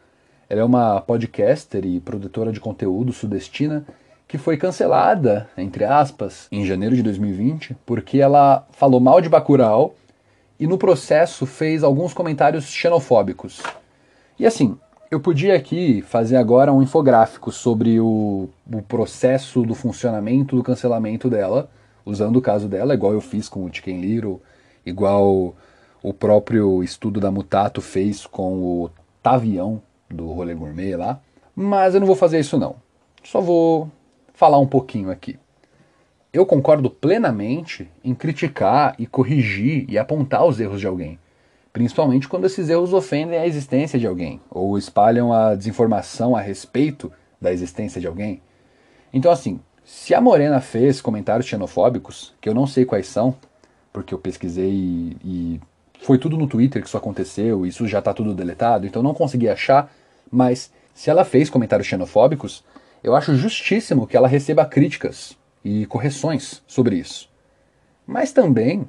Ela 0.49 0.61
é 0.61 0.65
uma 0.65 1.01
podcaster 1.01 1.85
e 1.85 2.01
produtora 2.01 2.53
de 2.53 2.61
conteúdo 2.61 3.13
sudestina 3.13 3.85
que 4.29 4.39
foi 4.39 4.57
cancelada, 4.57 5.49
entre 5.57 5.85
aspas, 5.85 6.49
em 6.51 6.65
janeiro 6.65 6.97
de 6.97 7.03
2020, 7.03 7.77
porque 7.85 8.19
ela 8.19 8.67
falou 8.73 9.01
mal 9.01 9.21
de 9.21 9.29
Bacurau 9.29 9.95
e 10.59 10.67
no 10.67 10.79
processo 10.79 11.47
fez 11.47 11.83
alguns 11.83 12.15
comentários 12.15 12.65
xenofóbicos. 12.67 13.61
E 14.39 14.47
assim, 14.47 14.77
eu 15.15 15.21
podia 15.21 15.55
aqui 15.55 16.03
fazer 16.03 16.37
agora 16.37 16.73
um 16.73 16.83
infográfico 16.83 17.53
sobre 17.53 18.01
o, 18.01 18.49
o, 18.71 18.83
processo 18.83 19.63
do 19.63 19.73
funcionamento 19.73 20.57
do 20.57 20.63
cancelamento 20.63 21.31
dela, 21.31 21.71
usando 22.05 22.37
o 22.37 22.43
caso 22.43 22.69
dela, 22.69 22.95
igual 22.95 23.13
eu 23.13 23.21
fiz 23.21 23.49
com 23.49 23.65
o 23.65 23.73
Chicken 23.73 24.01
Little, 24.01 24.43
igual 24.85 25.55
o 26.03 26.13
próprio 26.13 26.83
estudo 26.83 27.21
da 27.21 27.31
Mutato 27.31 27.81
fez 27.81 28.27
com 28.27 28.61
o 28.61 28.91
Tavião 29.23 29.81
do 30.11 30.33
Rolê 30.33 30.53
Gourmet 30.53 30.97
lá. 30.97 31.21
Mas 31.55 31.95
eu 31.95 32.01
não 32.01 32.07
vou 32.09 32.17
fazer 32.17 32.41
isso 32.41 32.59
não. 32.59 32.75
Só 33.23 33.41
vou 33.41 33.89
falar 34.33 34.59
um 34.59 34.67
pouquinho 34.67 35.13
aqui. 35.13 35.39
Eu 36.33 36.45
concordo 36.45 36.91
plenamente 36.91 37.89
em 38.03 38.13
criticar 38.15 38.97
e 38.99 39.07
corrigir 39.07 39.87
e 39.89 39.97
apontar 39.97 40.45
os 40.45 40.59
erros 40.59 40.81
de 40.81 40.89
alguém 40.89 41.21
principalmente 41.75 42.29
quando 42.29 42.45
esses 42.47 42.71
erros 42.71 42.93
ofendem 42.93 43.37
a 43.37 43.49
existência 43.49 43.99
de 43.99 44.07
alguém 44.07 44.41
ou 44.49 44.79
espalham 44.79 45.33
a 45.33 45.57
desinformação 45.57 46.37
a 46.37 46.41
respeito 46.41 47.13
da 47.41 47.53
existência 47.53 48.01
de 48.01 48.07
alguém. 48.07 48.41
Então, 49.13 49.31
assim, 49.31 49.59
se 49.85 50.15
a 50.15 50.21
Morena 50.21 50.61
fez 50.61 51.01
comentários 51.01 51.47
xenofóbicos, 51.47 52.33
que 52.41 52.49
eu 52.49 52.55
não 52.55 52.65
sei 52.65 52.85
quais 52.85 53.09
são, 53.09 53.35
porque 53.93 54.15
eu 54.15 54.19
pesquisei 54.19 54.71
e, 54.71 55.17
e 55.25 55.61
foi 56.01 56.17
tudo 56.17 56.39
no 56.39 56.47
Twitter 56.47 56.81
que 56.81 56.87
isso 56.87 56.97
aconteceu, 56.97 57.67
isso 57.67 57.89
já 57.89 57.99
está 57.99 58.15
tudo 58.15 58.35
deletado, 58.35 58.87
então 58.87 59.03
não 59.03 59.13
consegui 59.13 59.49
achar, 59.49 59.93
mas 60.31 60.73
se 60.95 61.11
ela 61.11 61.25
fez 61.25 61.51
comentários 61.51 61.89
xenofóbicos, 61.89 62.63
eu 63.03 63.17
acho 63.17 63.35
justíssimo 63.35 64.07
que 64.07 64.17
ela 64.17 64.29
receba 64.29 64.65
críticas 64.65 65.37
e 65.65 65.87
correções 65.87 66.63
sobre 66.69 66.97
isso. 66.97 67.29
Mas 68.07 68.31
também 68.31 68.87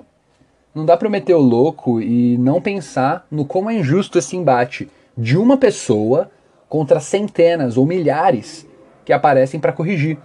não 0.76 0.86
dá 0.86 0.98
para 0.98 1.10
meter 1.10 1.34
o 1.34 1.40
louco 1.42 2.02
e 2.02 2.38
não 2.38 2.62
pensar 2.62 3.26
no 3.32 3.46
como 3.46 3.70
é 3.70 3.76
injusto 3.76 4.20
esse 4.20 4.36
embate 4.36 4.90
de 5.18 5.38
uma 5.38 5.56
pessoa 5.56 6.30
contra 6.68 7.00
centenas 7.00 7.78
ou 7.78 7.86
milhares 7.86 8.68
que 9.06 9.14
aparecem 9.14 9.58
para 9.58 9.72
corrigir. 9.72 10.18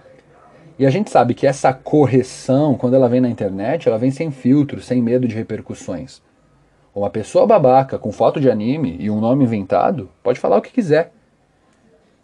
E 0.77 0.85
a 0.85 0.89
gente 0.89 1.09
sabe 1.09 1.33
que 1.33 1.47
essa 1.47 1.71
correção, 1.73 2.75
quando 2.75 2.95
ela 2.95 3.07
vem 3.07 3.21
na 3.21 3.29
internet, 3.29 3.87
ela 3.87 3.97
vem 3.97 4.11
sem 4.11 4.29
filtro, 4.29 4.81
sem 4.81 5.01
medo 5.01 5.25
de 5.25 5.35
repercussões. 5.35 6.21
Uma 6.93 7.09
pessoa 7.09 7.47
babaca 7.47 7.97
com 7.97 8.11
foto 8.11 8.41
de 8.41 8.51
anime 8.51 8.97
e 8.99 9.09
um 9.09 9.21
nome 9.21 9.45
inventado 9.45 10.09
pode 10.21 10.39
falar 10.39 10.57
o 10.57 10.61
que 10.61 10.73
quiser. 10.73 11.13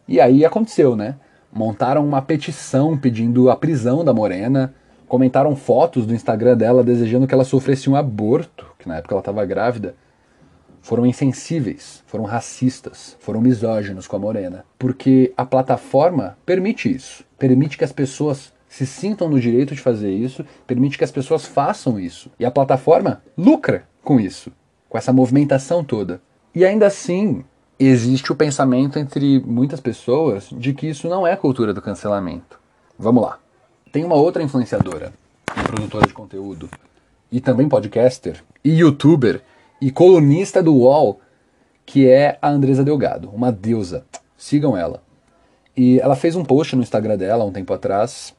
E 0.06 0.20
aí 0.20 0.44
aconteceu, 0.44 0.96
né? 0.96 1.16
Montaram 1.54 2.06
uma 2.06 2.22
petição 2.22 2.98
pedindo 2.98 3.50
a 3.50 3.56
prisão 3.56 4.04
da 4.04 4.14
Morena, 4.14 4.74
comentaram 5.08 5.56
fotos 5.56 6.06
do 6.06 6.14
Instagram 6.14 6.58
dela 6.58 6.84
desejando 6.84 7.28
que 7.28 7.34
ela 7.34 7.44
sofresse 7.46 7.90
um 7.90 7.96
aborto, 7.96 8.66
que 8.78 8.88
na 8.88 8.98
época 8.98 9.14
ela 9.14 9.22
estava 9.22 9.46
grávida, 9.46 9.96
foram 10.82 11.06
insensíveis, 11.06 12.04
foram 12.08 12.24
racistas, 12.24 13.18
foram 13.20 13.42
misóginos 13.42 14.08
com 14.08 14.16
a 14.16 14.20
Morena. 14.20 14.66
Porque 14.78 15.34
a 15.36 15.46
plataforma 15.46 16.38
permite 16.46 16.94
isso. 16.94 17.26
Permite 17.38 17.78
que 17.78 17.84
as 17.84 17.92
pessoas 17.92 18.54
se 18.70 18.86
sintam 18.86 19.30
no 19.30 19.40
direito 19.40 19.74
de 19.74 19.82
fazer 19.82 20.12
isso, 20.12 20.46
permite 20.66 20.98
que 20.98 21.04
as 21.04 21.12
pessoas 21.12 21.46
façam 21.46 22.00
isso. 22.00 22.30
E 22.40 22.46
a 22.46 22.52
plataforma 22.52 23.22
lucra 23.38 23.84
com 24.04 24.20
isso, 24.20 24.52
com 24.88 24.98
essa 24.98 25.12
movimentação 25.12 25.84
toda. 25.84 26.22
E 26.56 26.64
ainda 26.66 26.88
assim, 26.88 27.44
existe 27.80 28.32
o 28.32 28.36
pensamento 28.36 28.98
entre 28.98 29.40
muitas 29.46 29.80
pessoas 29.80 30.50
de 30.52 30.74
que 30.74 30.88
isso 30.88 31.08
não 31.08 31.26
é 31.26 31.36
cultura 31.36 31.74
do 31.74 31.82
cancelamento. 31.82 32.60
Vamos 32.98 33.24
lá. 33.24 33.40
Tem 33.92 34.04
uma 34.04 34.16
outra 34.16 34.44
influenciadora 34.44 35.14
e 35.56 35.64
produtora 35.64 36.06
de 36.06 36.14
conteúdo, 36.14 36.70
e 37.32 37.40
também 37.40 37.70
podcaster, 37.70 38.44
e 38.64 38.80
youtuber, 38.80 39.42
e 39.82 39.92
colunista 39.92 40.62
do 40.62 40.76
UOL, 40.76 41.22
que 41.86 42.08
é 42.08 42.38
a 42.42 42.50
Andresa 42.50 42.84
Delgado, 42.84 43.30
uma 43.30 43.52
deusa. 43.52 44.06
Sigam 44.38 44.76
ela. 44.76 45.02
E 45.76 46.00
ela 46.00 46.16
fez 46.16 46.36
um 46.36 46.44
post 46.44 46.76
no 46.76 46.82
Instagram 46.82 47.18
dela 47.18 47.46
um 47.46 47.52
tempo 47.52 47.74
atrás, 47.74 48.36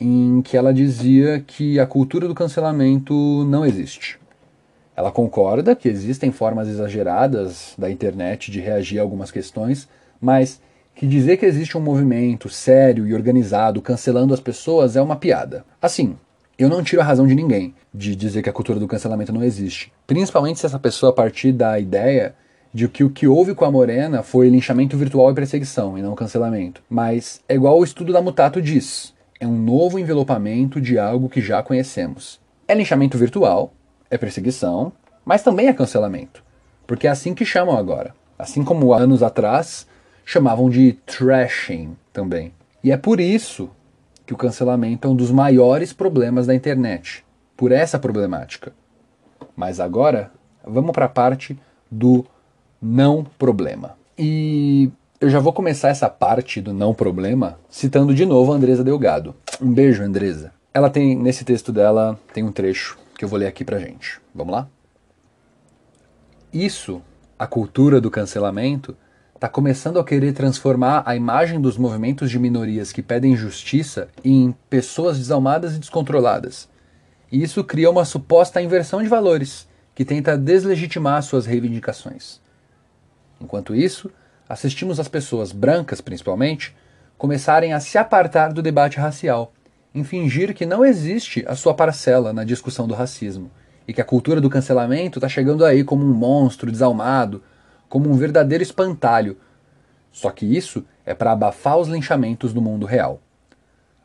em 0.00 0.42
que 0.42 0.56
ela 0.56 0.74
dizia 0.74 1.40
que 1.46 1.78
a 1.78 1.86
cultura 1.86 2.26
do 2.26 2.34
cancelamento 2.34 3.14
não 3.44 3.64
existe. 3.64 4.18
Ela 4.96 5.12
concorda 5.12 5.76
que 5.76 5.88
existem 5.88 6.32
formas 6.32 6.66
exageradas 6.66 7.74
da 7.78 7.88
internet 7.90 8.50
de 8.50 8.60
reagir 8.60 8.98
a 8.98 9.02
algumas 9.02 9.30
questões, 9.30 9.88
mas 10.20 10.60
que 10.98 11.06
dizer 11.06 11.36
que 11.36 11.46
existe 11.46 11.78
um 11.78 11.80
movimento 11.80 12.48
sério 12.48 13.06
e 13.06 13.14
organizado 13.14 13.80
cancelando 13.80 14.34
as 14.34 14.40
pessoas 14.40 14.96
é 14.96 15.00
uma 15.00 15.14
piada. 15.14 15.64
Assim, 15.80 16.16
Eu 16.58 16.68
não 16.68 16.82
tiro 16.82 17.00
a 17.00 17.04
razão 17.04 17.24
de 17.24 17.36
ninguém 17.36 17.72
de 17.94 18.16
dizer 18.16 18.42
que 18.42 18.50
a 18.50 18.52
cultura 18.52 18.80
do 18.80 18.88
cancelamento 18.88 19.32
não 19.32 19.44
existe. 19.44 19.92
Principalmente 20.08 20.58
se 20.58 20.66
essa 20.66 20.76
pessoa 20.76 21.12
partir 21.12 21.52
da 21.52 21.78
ideia 21.78 22.34
de 22.74 22.88
que 22.88 23.04
o 23.04 23.10
que 23.10 23.28
houve 23.28 23.54
com 23.54 23.64
a 23.64 23.70
Morena 23.70 24.24
foi 24.24 24.48
linchamento 24.48 24.96
virtual 24.96 25.30
e 25.30 25.34
perseguição, 25.36 25.96
e 25.96 26.02
não 26.02 26.16
cancelamento. 26.16 26.82
Mas 26.90 27.40
é 27.48 27.54
igual 27.54 27.78
o 27.78 27.84
estudo 27.84 28.12
da 28.12 28.20
Mutato 28.20 28.60
diz: 28.60 29.14
é 29.38 29.46
um 29.46 29.56
novo 29.56 30.00
envelopamento 30.00 30.80
de 30.80 30.98
algo 30.98 31.28
que 31.28 31.40
já 31.40 31.62
conhecemos. 31.62 32.40
É 32.66 32.74
linchamento 32.74 33.16
virtual, 33.16 33.72
é 34.10 34.18
perseguição, 34.18 34.92
mas 35.24 35.44
também 35.44 35.68
é 35.68 35.72
cancelamento. 35.72 36.42
Porque 36.88 37.06
é 37.06 37.10
assim 37.10 37.34
que 37.34 37.44
chamam 37.44 37.78
agora. 37.78 38.16
Assim 38.36 38.64
como 38.64 38.92
anos 38.92 39.22
atrás 39.22 39.86
chamavam 40.28 40.68
de 40.68 40.92
trashing 41.06 41.96
também. 42.12 42.52
E 42.84 42.92
é 42.92 42.98
por 42.98 43.18
isso 43.18 43.70
que 44.26 44.34
o 44.34 44.36
cancelamento 44.36 45.08
é 45.08 45.10
um 45.10 45.16
dos 45.16 45.30
maiores 45.30 45.94
problemas 45.94 46.46
da 46.46 46.54
internet. 46.54 47.24
Por 47.56 47.72
essa 47.72 47.98
problemática. 47.98 48.74
Mas 49.56 49.80
agora, 49.80 50.30
vamos 50.62 50.92
para 50.92 51.06
a 51.06 51.08
parte 51.08 51.58
do 51.90 52.26
não 52.80 53.24
problema. 53.38 53.96
E 54.18 54.90
eu 55.18 55.30
já 55.30 55.40
vou 55.40 55.50
começar 55.50 55.88
essa 55.88 56.10
parte 56.10 56.60
do 56.60 56.74
não 56.74 56.92
problema 56.92 57.58
citando 57.70 58.14
de 58.14 58.26
novo 58.26 58.52
a 58.52 58.56
Andresa 58.56 58.84
Delgado. 58.84 59.34
Um 59.58 59.72
beijo, 59.72 60.02
Andresa. 60.02 60.52
Ela 60.74 60.90
tem, 60.90 61.16
nesse 61.16 61.42
texto 61.42 61.72
dela, 61.72 62.20
tem 62.34 62.44
um 62.44 62.52
trecho 62.52 62.98
que 63.16 63.24
eu 63.24 63.28
vou 63.30 63.38
ler 63.38 63.46
aqui 63.46 63.64
pra 63.64 63.78
gente. 63.78 64.20
Vamos 64.34 64.52
lá? 64.52 64.68
Isso, 66.52 67.00
a 67.38 67.46
cultura 67.46 67.98
do 67.98 68.10
cancelamento, 68.10 68.94
está 69.38 69.48
começando 69.48 70.00
a 70.00 70.04
querer 70.04 70.32
transformar 70.32 71.04
a 71.06 71.14
imagem 71.14 71.60
dos 71.60 71.78
movimentos 71.78 72.28
de 72.28 72.40
minorias 72.40 72.90
que 72.90 73.00
pedem 73.00 73.36
justiça 73.36 74.08
em 74.24 74.52
pessoas 74.68 75.16
desalmadas 75.16 75.76
e 75.76 75.78
descontroladas. 75.78 76.68
E 77.30 77.40
isso 77.40 77.62
cria 77.62 77.88
uma 77.88 78.04
suposta 78.04 78.60
inversão 78.60 79.00
de 79.00 79.08
valores, 79.08 79.68
que 79.94 80.04
tenta 80.04 80.36
deslegitimar 80.36 81.22
suas 81.22 81.46
reivindicações. 81.46 82.40
Enquanto 83.40 83.76
isso, 83.76 84.10
assistimos 84.48 84.98
as 84.98 85.06
pessoas 85.06 85.52
brancas, 85.52 86.00
principalmente, 86.00 86.74
começarem 87.16 87.72
a 87.72 87.78
se 87.78 87.96
apartar 87.96 88.52
do 88.52 88.60
debate 88.60 88.98
racial, 88.98 89.52
em 89.94 90.02
fingir 90.02 90.52
que 90.52 90.66
não 90.66 90.84
existe 90.84 91.44
a 91.46 91.54
sua 91.54 91.74
parcela 91.74 92.32
na 92.32 92.42
discussão 92.42 92.88
do 92.88 92.94
racismo 92.94 93.52
e 93.86 93.92
que 93.92 94.00
a 94.00 94.04
cultura 94.04 94.40
do 94.40 94.50
cancelamento 94.50 95.20
está 95.20 95.28
chegando 95.28 95.64
aí 95.64 95.84
como 95.84 96.04
um 96.04 96.12
monstro 96.12 96.72
desalmado, 96.72 97.40
como 97.88 98.10
um 98.10 98.14
verdadeiro 98.14 98.62
espantalho. 98.62 99.36
Só 100.10 100.30
que 100.30 100.44
isso 100.44 100.84
é 101.04 101.14
para 101.14 101.32
abafar 101.32 101.78
os 101.78 101.88
linchamentos 101.88 102.52
do 102.52 102.62
mundo 102.62 102.86
real. 102.86 103.20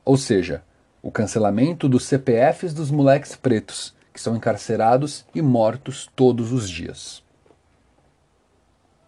Ou 0.05 0.17
seja, 0.17 0.63
o 1.01 1.11
cancelamento 1.11 1.89
dos 1.89 2.05
CPFs 2.05 2.73
dos 2.73 2.91
moleques 2.91 3.35
pretos, 3.35 3.93
que 4.13 4.21
são 4.21 4.35
encarcerados 4.35 5.25
e 5.33 5.41
mortos 5.41 6.09
todos 6.15 6.51
os 6.51 6.69
dias. 6.69 7.23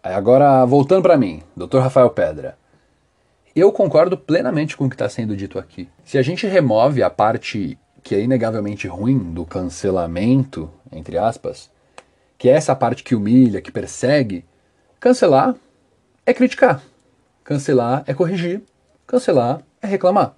Aí 0.02 0.14
agora, 0.14 0.64
voltando 0.64 1.02
para 1.02 1.16
mim, 1.16 1.42
Dr. 1.56 1.78
Rafael 1.78 2.10
Pedra. 2.10 2.56
Eu 3.54 3.72
concordo 3.72 4.16
plenamente 4.16 4.76
com 4.76 4.84
o 4.84 4.88
que 4.88 4.94
está 4.94 5.08
sendo 5.08 5.36
dito 5.36 5.58
aqui. 5.58 5.88
Se 6.04 6.18
a 6.18 6.22
gente 6.22 6.46
remove 6.46 7.02
a 7.02 7.08
parte 7.08 7.78
que 8.02 8.14
é 8.14 8.20
inegavelmente 8.20 8.86
ruim 8.86 9.18
do 9.32 9.44
cancelamento, 9.44 10.70
entre 10.92 11.18
aspas, 11.18 11.70
que 12.38 12.48
é 12.48 12.52
essa 12.52 12.76
parte 12.76 13.02
que 13.02 13.14
humilha, 13.14 13.60
que 13.60 13.72
persegue, 13.72 14.44
cancelar 14.98 15.54
é 16.24 16.32
criticar, 16.32 16.82
cancelar 17.44 18.02
é 18.06 18.14
corrigir, 18.14 18.62
cancelar 19.06 19.60
é 19.80 19.86
reclamar. 19.86 20.34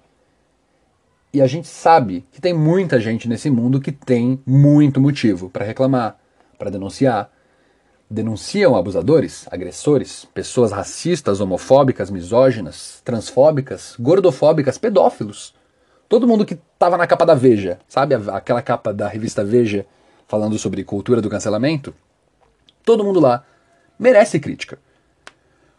E 1.31 1.41
a 1.41 1.47
gente 1.47 1.67
sabe 1.67 2.25
que 2.31 2.41
tem 2.41 2.53
muita 2.53 2.99
gente 2.99 3.27
nesse 3.27 3.49
mundo 3.49 3.79
que 3.79 3.91
tem 3.91 4.41
muito 4.45 4.99
motivo 4.99 5.49
para 5.49 5.63
reclamar, 5.63 6.17
para 6.57 6.71
denunciar, 6.71 7.31
denunciam 8.09 8.75
abusadores, 8.75 9.47
agressores, 9.51 10.25
pessoas 10.33 10.71
racistas, 10.71 11.39
homofóbicas, 11.39 12.09
misóginas, 12.09 13.01
transfóbicas, 13.05 13.95
gordofóbicas, 13.99 14.79
pedófilos. 14.79 15.53
Todo 16.07 16.27
mundo 16.27 16.45
que 16.45 16.55
estava 16.55 16.97
na 16.97 17.05
capa 17.05 17.25
da 17.25 17.35
Veja, 17.35 17.79
sabe 17.87 18.15
aquela 18.15 18.63
capa 18.63 18.91
da 18.91 19.07
revista 19.07 19.43
Veja 19.43 19.85
falando 20.27 20.57
sobre 20.57 20.83
cultura 20.83 21.21
do 21.21 21.29
cancelamento? 21.29 21.93
Todo 22.83 23.03
mundo 23.03 23.19
lá 23.19 23.45
merece 23.99 24.39
crítica. 24.39 24.79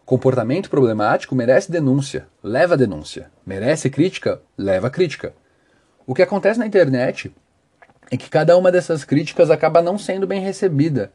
Comportamento 0.05 0.69
problemático 0.69 1.35
merece 1.35 1.73
denúncia, 1.73 2.27
leva 2.43 2.77
denúncia. 2.77 3.31
Merece 3.47 3.89
crítica, 3.89 4.41
leva 4.59 4.91
crítica. 4.91 5.33
O 6.07 6.15
que 6.15 6.23
acontece 6.23 6.59
na 6.59 6.67
internet 6.67 7.35
é 8.11 8.17
que 8.17 8.29
cada 8.29 8.57
uma 8.57 8.71
dessas 8.71 9.05
críticas 9.05 9.51
acaba 9.51 9.81
não 9.81 9.97
sendo 9.97 10.27
bem 10.27 10.41
recebida 10.41 11.11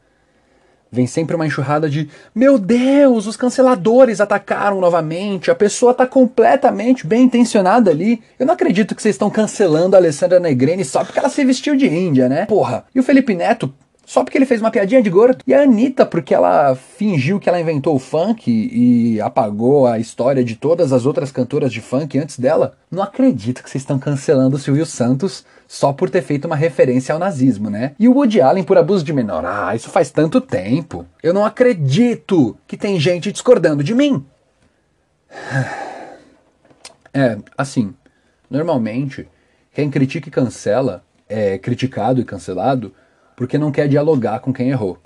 Vem 0.90 1.06
sempre 1.06 1.34
uma 1.34 1.46
enxurrada 1.46 1.90
de: 1.90 2.08
Meu 2.34 2.58
Deus, 2.58 3.26
os 3.26 3.36
canceladores 3.36 4.20
atacaram 4.20 4.80
novamente, 4.80 5.50
a 5.50 5.54
pessoa 5.54 5.92
está 5.92 6.06
completamente 6.06 7.06
bem 7.06 7.24
intencionada 7.24 7.90
ali. 7.90 8.22
Eu 8.38 8.46
não 8.46 8.54
acredito 8.54 8.94
que 8.94 9.02
vocês 9.02 9.14
estão 9.14 9.28
cancelando 9.28 9.96
a 9.96 9.98
Alessandra 9.98 10.38
Negreni 10.38 10.84
só 10.84 11.04
porque 11.04 11.18
ela 11.18 11.28
se 11.28 11.44
vestiu 11.44 11.76
de 11.76 11.86
Índia, 11.86 12.28
né? 12.28 12.46
Porra. 12.46 12.84
E 12.94 13.00
o 13.00 13.02
Felipe 13.02 13.34
Neto, 13.34 13.74
só 14.06 14.22
porque 14.22 14.38
ele 14.38 14.46
fez 14.46 14.60
uma 14.60 14.70
piadinha 14.70 15.02
de 15.02 15.10
gordo. 15.10 15.42
E 15.44 15.52
a 15.52 15.62
Anitta, 15.62 16.06
porque 16.06 16.32
ela 16.32 16.76
fingiu 16.76 17.40
que 17.40 17.48
ela 17.48 17.60
inventou 17.60 17.96
o 17.96 17.98
funk 17.98 18.48
e 18.48 19.20
apagou 19.20 19.84
a 19.84 19.98
história 19.98 20.44
de 20.44 20.54
todas 20.54 20.92
as 20.92 21.04
outras 21.04 21.32
cantoras 21.32 21.72
de 21.72 21.80
funk 21.80 22.16
antes 22.16 22.38
dela. 22.38 22.78
Não 22.88 23.02
acredito 23.02 23.64
que 23.64 23.68
vocês 23.68 23.82
estão 23.82 23.98
cancelando 23.98 24.54
o 24.54 24.58
Silvio 24.60 24.86
Santos 24.86 25.44
só 25.66 25.92
por 25.92 26.08
ter 26.08 26.22
feito 26.22 26.44
uma 26.44 26.54
referência 26.54 27.12
ao 27.12 27.18
nazismo, 27.18 27.68
né? 27.68 27.96
E 27.98 28.08
o 28.08 28.12
Woody 28.12 28.40
Allen 28.40 28.62
por 28.62 28.78
abuso 28.78 29.04
de 29.04 29.12
menor. 29.12 29.44
Ah, 29.44 29.74
isso 29.74 29.90
faz 29.90 30.08
tanto 30.12 30.40
tempo. 30.40 31.04
Eu 31.20 31.34
não 31.34 31.44
acredito 31.44 32.56
que 32.64 32.76
tem 32.76 33.00
gente 33.00 33.32
discordando 33.32 33.82
de 33.82 33.94
mim. 33.94 34.24
É, 37.18 37.38
assim, 37.56 37.94
normalmente, 38.50 39.26
quem 39.72 39.90
critica 39.90 40.28
e 40.28 40.30
cancela 40.30 41.02
é 41.26 41.56
criticado 41.56 42.20
e 42.20 42.24
cancelado 42.26 42.92
porque 43.36 43.58
não 43.58 43.70
quer 43.70 43.86
dialogar 43.86 44.40
com 44.40 44.52
quem 44.52 44.70
errou. 44.70 44.98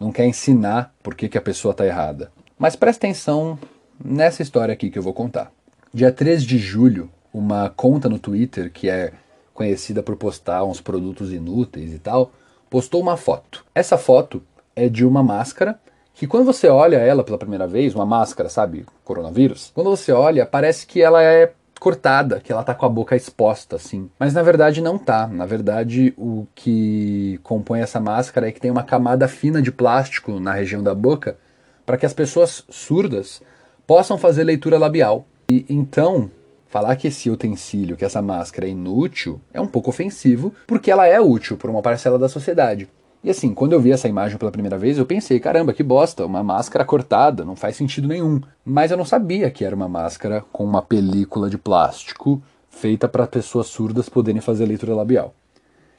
Não 0.00 0.10
quer 0.10 0.26
ensinar 0.26 0.94
por 1.02 1.14
que, 1.14 1.36
a 1.36 1.42
pessoa 1.42 1.72
está 1.72 1.86
errada. 1.86 2.32
Mas 2.58 2.74
presta 2.74 3.06
atenção 3.06 3.58
nessa 4.02 4.42
história 4.42 4.72
aqui 4.72 4.90
que 4.90 4.98
eu 4.98 5.02
vou 5.02 5.12
contar. 5.12 5.52
Dia 5.92 6.10
3 6.10 6.42
de 6.42 6.56
julho, 6.56 7.10
uma 7.32 7.68
conta 7.68 8.08
no 8.08 8.18
Twitter 8.18 8.72
que 8.72 8.88
é 8.88 9.12
conhecida 9.52 10.02
por 10.02 10.16
postar 10.16 10.64
uns 10.64 10.80
produtos 10.80 11.32
inúteis 11.32 11.92
e 11.92 11.98
tal, 11.98 12.32
postou 12.70 13.02
uma 13.02 13.18
foto. 13.18 13.62
Essa 13.74 13.98
foto 13.98 14.42
é 14.74 14.88
de 14.88 15.04
uma 15.04 15.22
máscara 15.22 15.78
que 16.14 16.26
quando 16.26 16.46
você 16.46 16.68
olha 16.68 16.96
ela 16.96 17.22
pela 17.22 17.38
primeira 17.38 17.66
vez, 17.66 17.94
uma 17.94 18.06
máscara, 18.06 18.48
sabe, 18.48 18.86
coronavírus, 19.04 19.70
quando 19.74 19.90
você 19.90 20.12
olha, 20.12 20.46
parece 20.46 20.86
que 20.86 21.02
ela 21.02 21.22
é 21.22 21.52
cortada, 21.80 22.40
que 22.40 22.52
ela 22.52 22.62
tá 22.62 22.74
com 22.74 22.84
a 22.84 22.88
boca 22.90 23.16
exposta, 23.16 23.76
assim. 23.76 24.10
Mas 24.18 24.34
na 24.34 24.42
verdade 24.42 24.82
não 24.82 24.98
tá. 24.98 25.26
Na 25.26 25.46
verdade, 25.46 26.14
o 26.16 26.46
que 26.54 27.40
compõe 27.42 27.80
essa 27.80 27.98
máscara 27.98 28.48
é 28.48 28.52
que 28.52 28.60
tem 28.60 28.70
uma 28.70 28.84
camada 28.84 29.26
fina 29.26 29.62
de 29.62 29.72
plástico 29.72 30.38
na 30.38 30.52
região 30.52 30.82
da 30.82 30.94
boca 30.94 31.38
para 31.86 31.96
que 31.96 32.04
as 32.04 32.12
pessoas 32.12 32.64
surdas 32.68 33.42
possam 33.86 34.18
fazer 34.18 34.44
leitura 34.44 34.78
labial. 34.78 35.26
E 35.50 35.64
então, 35.68 36.30
falar 36.68 36.94
que 36.96 37.08
esse 37.08 37.30
utensílio, 37.30 37.96
que 37.96 38.04
essa 38.04 38.20
máscara 38.20 38.66
é 38.66 38.70
inútil, 38.70 39.40
é 39.52 39.60
um 39.60 39.66
pouco 39.66 39.88
ofensivo, 39.88 40.54
porque 40.66 40.90
ela 40.90 41.06
é 41.06 41.18
útil 41.18 41.56
para 41.56 41.70
uma 41.70 41.82
parcela 41.82 42.18
da 42.18 42.28
sociedade. 42.28 42.88
E 43.22 43.28
assim, 43.28 43.52
quando 43.52 43.72
eu 43.72 43.80
vi 43.80 43.92
essa 43.92 44.08
imagem 44.08 44.38
pela 44.38 44.50
primeira 44.50 44.78
vez, 44.78 44.96
eu 44.96 45.04
pensei, 45.04 45.38
caramba, 45.38 45.74
que 45.74 45.82
bosta, 45.82 46.24
uma 46.24 46.42
máscara 46.42 46.86
cortada, 46.86 47.44
não 47.44 47.54
faz 47.54 47.76
sentido 47.76 48.08
nenhum. 48.08 48.40
Mas 48.64 48.90
eu 48.90 48.96
não 48.96 49.04
sabia 49.04 49.50
que 49.50 49.62
era 49.62 49.76
uma 49.76 49.88
máscara 49.88 50.42
com 50.50 50.64
uma 50.64 50.80
película 50.80 51.50
de 51.50 51.58
plástico 51.58 52.42
feita 52.70 53.06
para 53.06 53.26
pessoas 53.26 53.66
surdas 53.66 54.08
poderem 54.08 54.40
fazer 54.40 54.64
leitura 54.64 54.94
labial. 54.94 55.34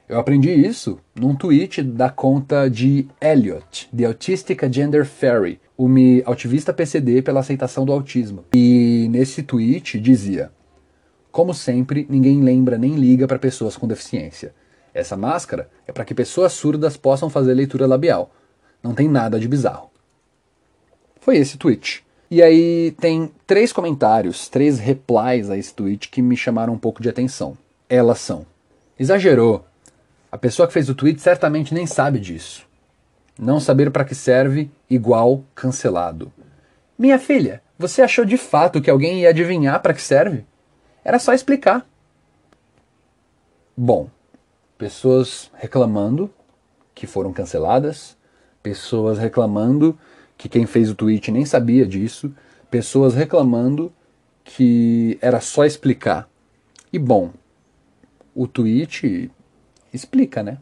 Eu 0.10 0.20
aprendi 0.20 0.50
isso 0.50 1.00
num 1.16 1.36
tweet 1.36 1.84
da 1.84 2.10
conta 2.10 2.70
de 2.70 3.08
Elliot, 3.22 3.88
The 3.96 4.06
Autistic 4.06 4.62
Gender 4.70 5.06
Fairy, 5.06 5.60
uma 5.78 6.00
ativista 6.26 6.74
PCD 6.74 7.22
pela 7.22 7.40
aceitação 7.40 7.86
do 7.86 7.94
autismo. 7.94 8.44
E 8.54 9.08
nesse 9.10 9.44
tweet 9.44 10.00
dizia: 10.00 10.52
Como 11.32 11.54
sempre, 11.54 12.06
ninguém 12.10 12.42
lembra 12.42 12.78
nem 12.78 12.96
liga 12.96 13.28
para 13.28 13.40
pessoas 13.40 13.78
com 13.78 13.88
deficiência. 13.88 14.54
Essa 14.94 15.16
máscara 15.16 15.70
é 15.88 15.92
para 15.92 16.06
que 16.06 16.14
pessoas 16.14 16.54
surdas 16.54 16.98
possam 16.98 17.30
fazer 17.30 17.54
leitura 17.54 17.88
labial. 17.88 18.32
Não 18.84 18.94
tem 18.94 19.08
nada 19.08 19.40
de 19.40 19.48
bizarro. 19.48 19.90
Foi 21.20 21.38
esse 21.38 21.58
tweet. 21.58 22.04
E 22.30 22.42
aí 22.42 22.92
tem 23.00 23.32
três 23.46 23.74
comentários, 23.74 24.48
três 24.48 24.80
replies 24.80 25.50
a 25.50 25.58
esse 25.58 25.74
tweet 25.74 26.10
que 26.10 26.22
me 26.22 26.36
chamaram 26.36 26.74
um 26.74 26.78
pouco 26.78 27.02
de 27.02 27.10
atenção. 27.10 27.58
Elas 27.90 28.20
são: 28.20 28.46
Exagerou. 28.98 29.66
A 30.32 30.38
pessoa 30.38 30.66
que 30.66 30.74
fez 30.74 30.90
o 30.90 30.96
tweet 30.96 31.22
certamente 31.22 31.74
nem 31.74 31.86
sabe 31.86 32.20
disso. 32.20 32.66
Não 33.38 33.60
saber 33.60 33.92
para 33.92 34.06
que 34.06 34.16
serve 34.16 34.72
igual 34.90 35.44
cancelado. 35.54 36.32
Minha 36.98 37.20
filha, 37.20 37.62
você 37.78 38.02
achou 38.02 38.24
de 38.24 38.38
fato 38.38 38.82
que 38.82 38.90
alguém 38.90 39.22
ia 39.22 39.30
adivinhar 39.30 39.82
para 39.82 39.94
que 39.94 40.02
serve? 40.02 40.46
Era 41.04 41.20
só 41.20 41.34
explicar. 41.34 41.86
Bom, 43.76 44.10
Pessoas 44.82 45.52
reclamando 45.54 46.28
que 46.96 47.06
foram 47.06 47.32
canceladas, 47.32 48.18
pessoas 48.64 49.20
reclamando 49.20 49.96
que 50.36 50.50
quem 50.50 50.66
fez 50.66 50.90
o 50.90 50.96
tweet 50.96 51.30
nem 51.30 51.46
sabia 51.46 51.86
disso, 51.86 52.34
pessoas 52.68 53.14
reclamando 53.14 53.94
que 54.44 55.20
era 55.22 55.40
só 55.40 55.66
explicar. 55.66 56.28
E 56.92 56.98
bom, 56.98 57.30
o 58.34 58.48
tweet 58.48 59.30
explica, 59.94 60.42
né? 60.42 60.58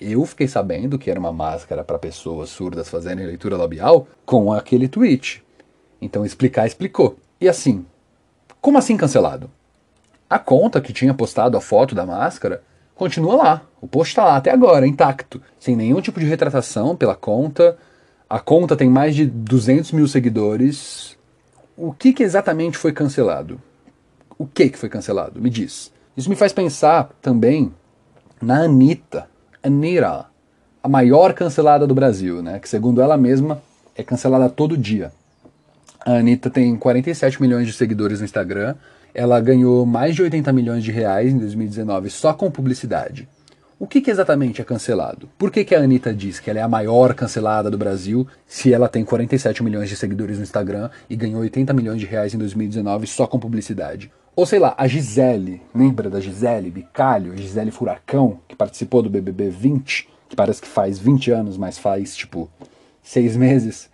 Eu 0.00 0.24
fiquei 0.24 0.46
sabendo 0.46 1.00
que 1.00 1.10
era 1.10 1.18
uma 1.18 1.32
máscara 1.32 1.82
para 1.82 1.98
pessoas 1.98 2.48
surdas 2.48 2.88
fazerem 2.88 3.26
leitura 3.26 3.56
labial 3.56 4.06
com 4.24 4.52
aquele 4.52 4.86
tweet. 4.86 5.42
Então 6.00 6.24
explicar 6.24 6.64
explicou. 6.64 7.18
E 7.40 7.48
assim, 7.48 7.84
como 8.60 8.78
assim 8.78 8.96
cancelado? 8.96 9.50
A 10.28 10.38
conta 10.38 10.80
que 10.80 10.92
tinha 10.92 11.14
postado 11.14 11.56
a 11.56 11.60
foto 11.60 11.94
da 11.94 12.04
máscara 12.04 12.62
continua 12.94 13.36
lá. 13.36 13.62
O 13.80 13.86
post 13.86 14.12
está 14.12 14.24
lá 14.24 14.36
até 14.36 14.50
agora, 14.50 14.86
intacto, 14.86 15.40
sem 15.58 15.76
nenhum 15.76 16.00
tipo 16.00 16.18
de 16.18 16.26
retratação 16.26 16.96
pela 16.96 17.14
conta. 17.14 17.76
A 18.28 18.40
conta 18.40 18.74
tem 18.74 18.88
mais 18.88 19.14
de 19.14 19.24
200 19.24 19.92
mil 19.92 20.08
seguidores. 20.08 21.16
O 21.76 21.92
que, 21.92 22.12
que 22.12 22.24
exatamente 22.24 22.76
foi 22.76 22.92
cancelado? 22.92 23.60
O 24.36 24.46
que, 24.46 24.68
que 24.68 24.78
foi 24.78 24.88
cancelado? 24.88 25.40
Me 25.40 25.48
diz. 25.48 25.92
Isso 26.16 26.28
me 26.28 26.34
faz 26.34 26.52
pensar 26.52 27.10
também 27.22 27.72
na 28.42 28.62
Anitta. 28.62 29.28
Anira, 29.62 30.26
a 30.82 30.88
maior 30.88 31.34
cancelada 31.34 31.86
do 31.86 31.94
Brasil, 31.94 32.42
né? 32.42 32.58
Que 32.58 32.68
segundo 32.68 33.00
ela 33.00 33.16
mesma 33.16 33.62
é 33.94 34.02
cancelada 34.02 34.48
todo 34.48 34.76
dia. 34.76 35.12
A 36.04 36.12
Anitta 36.12 36.50
tem 36.50 36.76
47 36.76 37.40
milhões 37.40 37.66
de 37.66 37.72
seguidores 37.72 38.20
no 38.20 38.24
Instagram 38.24 38.74
ela 39.16 39.40
ganhou 39.40 39.86
mais 39.86 40.14
de 40.14 40.22
80 40.22 40.52
milhões 40.52 40.84
de 40.84 40.92
reais 40.92 41.32
em 41.32 41.38
2019 41.38 42.10
só 42.10 42.34
com 42.34 42.50
publicidade. 42.50 43.26
O 43.78 43.86
que, 43.86 44.02
que 44.02 44.10
exatamente 44.10 44.60
é 44.60 44.64
cancelado? 44.64 45.26
Por 45.38 45.50
que, 45.50 45.64
que 45.64 45.74
a 45.74 45.80
Anitta 45.80 46.12
diz 46.12 46.38
que 46.38 46.50
ela 46.50 46.58
é 46.58 46.62
a 46.62 46.68
maior 46.68 47.14
cancelada 47.14 47.70
do 47.70 47.78
Brasil 47.78 48.26
se 48.46 48.74
ela 48.74 48.90
tem 48.90 49.06
47 49.06 49.64
milhões 49.64 49.88
de 49.88 49.96
seguidores 49.96 50.36
no 50.36 50.42
Instagram 50.42 50.90
e 51.08 51.16
ganhou 51.16 51.40
80 51.40 51.72
milhões 51.72 51.98
de 51.98 52.04
reais 52.04 52.34
em 52.34 52.38
2019 52.38 53.06
só 53.06 53.26
com 53.26 53.38
publicidade? 53.38 54.12
Ou 54.34 54.44
sei 54.44 54.58
lá, 54.58 54.74
a 54.76 54.86
Gisele, 54.86 55.62
lembra 55.74 56.10
da 56.10 56.20
Gisele 56.20 56.70
Bicalho, 56.70 57.34
Gisele 57.38 57.70
Furacão, 57.70 58.40
que 58.46 58.54
participou 58.54 59.00
do 59.00 59.08
BBB 59.08 59.48
20, 59.48 60.10
que 60.28 60.36
parece 60.36 60.60
que 60.60 60.68
faz 60.68 60.98
20 60.98 61.30
anos, 61.30 61.56
mas 61.56 61.78
faz 61.78 62.14
tipo 62.14 62.50
seis 63.02 63.34
meses? 63.34 63.88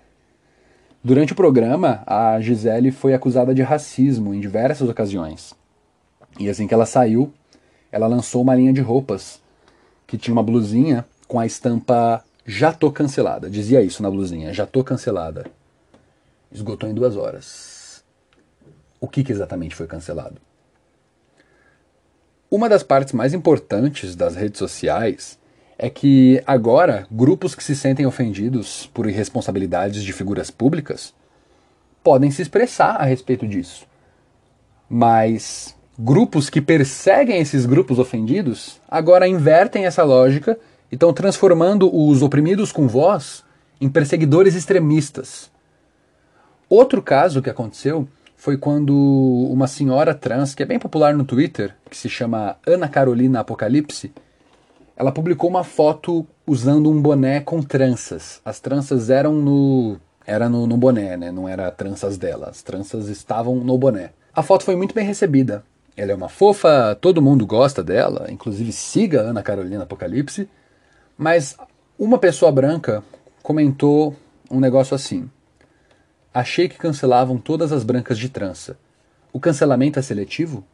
Durante 1.05 1.33
o 1.33 1.37
programa, 1.37 2.05
a 2.07 2.41
Gisele 2.41 2.93
foi 2.93 3.13
acusada 3.13 3.53
de 3.53 3.61
racismo 3.61 4.33
em 4.33 4.39
diversas 4.39 4.89
ocasiões. 4.89 5.53
E 6.39 6.49
assim 6.49 6.69
que 6.69 6.73
ela 6.73 6.87
saiu, 6.87 7.33
ela 7.91 8.07
lançou 8.07 8.41
uma 8.41 8.55
linha 8.55 8.73
de 8.73 8.81
roupas 8.81 9.43
que 10.07 10.17
tinha 10.17 10.33
uma 10.33 10.45
blusinha 10.45 11.05
com 11.27 11.41
a 11.41 11.47
estampa 11.47 12.25
Já 12.47 12.73
tô 12.73 12.93
cancelada. 12.93 13.51
Dizia 13.51 13.83
isso 13.83 14.01
na 14.01 14.11
blusinha, 14.11 14.53
já 14.53 14.65
tô 14.65 14.85
cancelada. 14.85 15.47
Esgotou 16.53 16.89
em 16.89 16.95
duas 16.95 17.17
horas. 17.17 18.05
O 19.01 19.09
que, 19.09 19.25
que 19.25 19.33
exatamente 19.33 19.75
foi 19.75 19.89
cancelado? 19.89 20.37
Uma 22.49 22.69
das 22.69 22.85
partes 22.85 23.13
mais 23.13 23.35
importantes 23.35 24.15
das 24.15 24.37
redes 24.37 24.59
sociais 24.59 25.37
é 25.83 25.91
que 25.91 26.41
agora 26.47 27.09
grupos 27.11 27.57
que 27.57 27.65
se 27.65 27.75
sentem 27.75 28.07
ofendidos 28.07 28.89
por 28.95 29.09
irresponsabilidades 29.09 30.05
de 30.05 30.13
figuras 30.13 30.49
públicas 30.49 31.13
podem 32.05 32.31
se 32.31 32.41
expressar 32.41 32.95
a 33.01 33.05
respeito 33.05 33.49
disso. 33.49 33.85
Mas 34.89 35.75
grupos 35.99 36.49
que 36.49 36.61
perseguem 36.61 37.41
esses 37.41 37.67
grupos 37.67 37.99
ofendidos 37.99 38.81
agora 38.89 39.27
invertem 39.27 39.85
essa 39.85 40.05
lógica 40.05 40.57
e 40.89 40.95
estão 40.95 41.13
transformando 41.13 41.93
os 41.93 42.23
oprimidos 42.23 42.71
com 42.71 42.87
voz 42.87 43.43
em 43.81 43.89
perseguidores 43.89 44.55
extremistas. 44.55 45.51
Outro 46.69 47.03
caso 47.03 47.43
que 47.43 47.51
aconteceu 47.51 48.07
foi 48.37 48.57
quando 48.57 48.95
uma 49.51 49.67
senhora 49.67 50.15
trans, 50.15 50.55
que 50.55 50.63
é 50.63 50.67
bem 50.67 50.79
popular 50.79 51.13
no 51.13 51.25
Twitter, 51.25 51.75
que 51.91 51.97
se 51.97 52.09
chama 52.09 52.57
Ana 52.65 52.89
Carolina 52.89 53.41
Apocalipse, 53.41 54.13
ela 54.97 55.13
publicou 55.13 55.49
uma 55.49 55.65
foto 55.65 56.27
usando 56.47 56.91
um 56.91 57.01
boné 57.01 57.41
com 57.41 57.63
tranças. 57.63 58.41
As 58.45 58.61
tranças 58.61 59.11
eram 59.11 59.35
no 59.35 59.99
era 60.25 60.49
no, 60.49 60.67
no 60.67 60.77
boné, 60.77 61.17
né? 61.17 61.33
Não 61.33 61.49
era 61.49 61.71
tranças 61.71 62.17
dela. 62.17 62.49
As 62.49 62.63
tranças 62.63 63.09
estavam 63.09 63.57
no 63.57 63.77
boné. 63.77 64.11
A 64.35 64.43
foto 64.43 64.65
foi 64.65 64.77
muito 64.77 64.95
bem 64.95 65.05
recebida. 65.05 65.65
Ela 65.97 66.13
é 66.13 66.15
uma 66.15 66.29
fofa, 66.29 66.97
todo 67.01 67.21
mundo 67.21 67.45
gosta 67.47 67.83
dela, 67.83 68.27
inclusive 68.31 68.73
siga 68.73 69.21
Ana 69.21 69.43
Carolina 69.43 69.83
Apocalipse. 69.83 70.49
Mas 71.19 71.57
uma 71.99 72.19
pessoa 72.19 72.51
branca 72.51 73.03
comentou 73.43 74.17
um 74.51 74.59
negócio 74.59 74.95
assim: 74.95 75.29
Achei 76.33 76.69
que 76.69 76.79
cancelavam 76.79 77.37
todas 77.37 77.73
as 77.73 77.85
brancas 77.85 78.19
de 78.19 78.29
trança. 78.29 78.79
O 79.33 79.41
cancelamento 79.41 79.99
é 79.99 80.03
seletivo? 80.03 80.65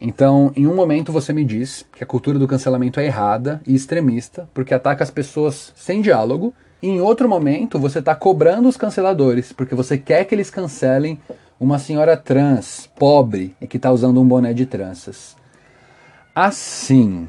Então, 0.00 0.52
em 0.54 0.66
um 0.66 0.74
momento 0.74 1.12
você 1.12 1.32
me 1.32 1.44
diz 1.44 1.84
que 1.92 2.04
a 2.04 2.06
cultura 2.06 2.38
do 2.38 2.46
cancelamento 2.46 3.00
é 3.00 3.06
errada 3.06 3.60
e 3.66 3.74
extremista, 3.74 4.48
porque 4.52 4.74
ataca 4.74 5.02
as 5.02 5.10
pessoas 5.10 5.72
sem 5.74 6.02
diálogo, 6.02 6.52
e 6.82 6.88
em 6.88 7.00
outro 7.00 7.28
momento 7.28 7.78
você 7.78 8.00
está 8.00 8.14
cobrando 8.14 8.68
os 8.68 8.76
canceladores, 8.76 9.52
porque 9.52 9.74
você 9.74 9.96
quer 9.96 10.24
que 10.24 10.34
eles 10.34 10.50
cancelem 10.50 11.18
uma 11.58 11.78
senhora 11.78 12.16
trans, 12.16 12.88
pobre, 12.98 13.56
e 13.60 13.66
que 13.66 13.78
está 13.78 13.90
usando 13.90 14.20
um 14.20 14.28
boné 14.28 14.52
de 14.52 14.66
tranças. 14.66 15.34
Assim, 16.34 17.26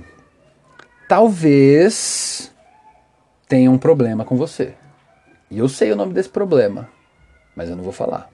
talvez 1.07 2.51
tenha 3.47 3.71
um 3.71 3.77
problema 3.77 4.25
com 4.25 4.35
você. 4.35 4.73
E 5.49 5.57
eu 5.57 5.69
sei 5.69 5.93
o 5.93 5.95
nome 5.95 6.13
desse 6.13 6.27
problema, 6.27 6.89
mas 7.55 7.69
eu 7.69 7.77
não 7.77 7.83
vou 7.83 7.93
falar. 7.93 8.29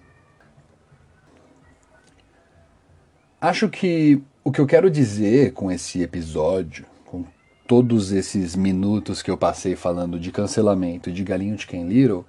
Acho 3.43 3.67
que 3.67 4.21
o 4.41 4.53
que 4.53 4.61
eu 4.61 4.65
quero 4.65 4.89
dizer 4.89 5.51
com 5.51 5.69
esse 5.69 6.01
episódio, 6.01 6.85
com 7.05 7.25
todos 7.67 8.13
esses 8.13 8.55
minutos 8.55 9.21
que 9.21 9.29
eu 9.29 9.37
passei 9.37 9.75
falando 9.75 10.17
de 10.17 10.31
cancelamento 10.31 11.09
e 11.09 11.13
de 11.13 11.25
galinho 11.25 11.57
de 11.57 11.67
Ken 11.67 11.83
Little, 11.83 12.23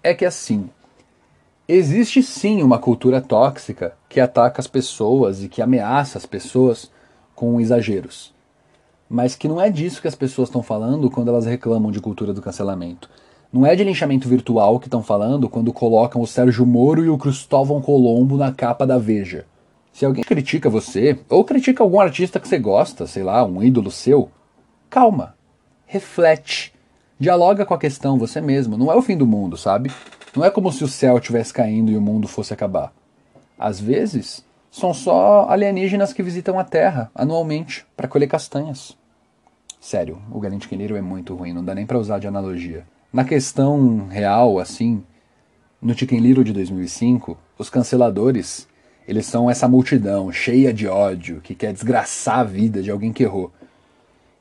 é 0.00 0.14
que 0.14 0.24
assim, 0.24 0.70
existe 1.66 2.22
sim 2.22 2.62
uma 2.62 2.78
cultura 2.78 3.20
tóxica 3.20 3.96
que 4.08 4.20
ataca 4.20 4.60
as 4.60 4.68
pessoas 4.68 5.42
e 5.42 5.48
que 5.48 5.60
ameaça 5.60 6.18
as 6.18 6.24
pessoas 6.24 6.88
com 7.34 7.60
exageros. 7.60 8.32
Mas 9.10 9.34
que 9.34 9.48
não 9.48 9.60
é 9.60 9.68
disso 9.68 10.00
que 10.00 10.06
as 10.06 10.14
pessoas 10.14 10.48
estão 10.48 10.62
falando 10.62 11.10
quando 11.10 11.30
elas 11.30 11.46
reclamam 11.46 11.90
de 11.90 11.98
cultura 11.98 12.32
do 12.32 12.40
cancelamento. 12.40 13.10
Não 13.52 13.66
é 13.66 13.74
de 13.74 13.82
linchamento 13.82 14.28
virtual 14.28 14.78
que 14.78 14.86
estão 14.86 15.02
falando 15.02 15.48
quando 15.48 15.72
colocam 15.72 16.22
o 16.22 16.28
Sérgio 16.28 16.64
Moro 16.64 17.04
e 17.04 17.08
o 17.08 17.18
Cristóvão 17.18 17.82
Colombo 17.82 18.36
na 18.36 18.52
capa 18.52 18.86
da 18.86 18.98
Veja. 18.98 19.46
Se 19.94 20.04
alguém 20.04 20.24
critica 20.24 20.68
você, 20.68 21.20
ou 21.28 21.44
critica 21.44 21.80
algum 21.80 22.00
artista 22.00 22.40
que 22.40 22.48
você 22.48 22.58
gosta, 22.58 23.06
sei 23.06 23.22
lá, 23.22 23.44
um 23.44 23.62
ídolo 23.62 23.92
seu, 23.92 24.28
calma, 24.90 25.36
reflete, 25.86 26.74
dialoga 27.16 27.64
com 27.64 27.74
a 27.74 27.78
questão 27.78 28.18
você 28.18 28.40
mesmo. 28.40 28.76
Não 28.76 28.90
é 28.90 28.96
o 28.96 29.02
fim 29.02 29.16
do 29.16 29.24
mundo, 29.24 29.56
sabe? 29.56 29.92
Não 30.34 30.44
é 30.44 30.50
como 30.50 30.72
se 30.72 30.82
o 30.82 30.88
céu 30.88 31.16
estivesse 31.16 31.52
caindo 31.52 31.92
e 31.92 31.96
o 31.96 32.00
mundo 32.00 32.26
fosse 32.26 32.52
acabar. 32.52 32.92
Às 33.56 33.78
vezes, 33.78 34.44
são 34.68 34.92
só 34.92 35.46
alienígenas 35.48 36.12
que 36.12 36.24
visitam 36.24 36.58
a 36.58 36.64
Terra 36.64 37.08
anualmente 37.14 37.86
para 37.96 38.08
colher 38.08 38.26
castanhas. 38.26 38.98
Sério, 39.80 40.20
o 40.32 40.40
Galente 40.40 40.66
Quinheiro 40.68 40.96
é 40.96 41.02
muito 41.02 41.36
ruim, 41.36 41.52
não 41.52 41.64
dá 41.64 41.72
nem 41.72 41.86
para 41.86 42.00
usar 42.00 42.18
de 42.18 42.26
analogia. 42.26 42.84
Na 43.12 43.22
questão 43.22 44.08
real, 44.08 44.58
assim, 44.58 45.04
no 45.80 45.96
Chicken 45.96 46.18
Little 46.18 46.42
de 46.42 46.52
2005, 46.52 47.38
os 47.56 47.70
canceladores 47.70 48.66
eles 49.06 49.26
são 49.26 49.50
essa 49.50 49.68
multidão 49.68 50.32
cheia 50.32 50.72
de 50.72 50.86
ódio 50.86 51.40
que 51.42 51.54
quer 51.54 51.72
desgraçar 51.72 52.40
a 52.40 52.44
vida 52.44 52.82
de 52.82 52.90
alguém 52.90 53.12
que 53.12 53.22
errou. 53.22 53.52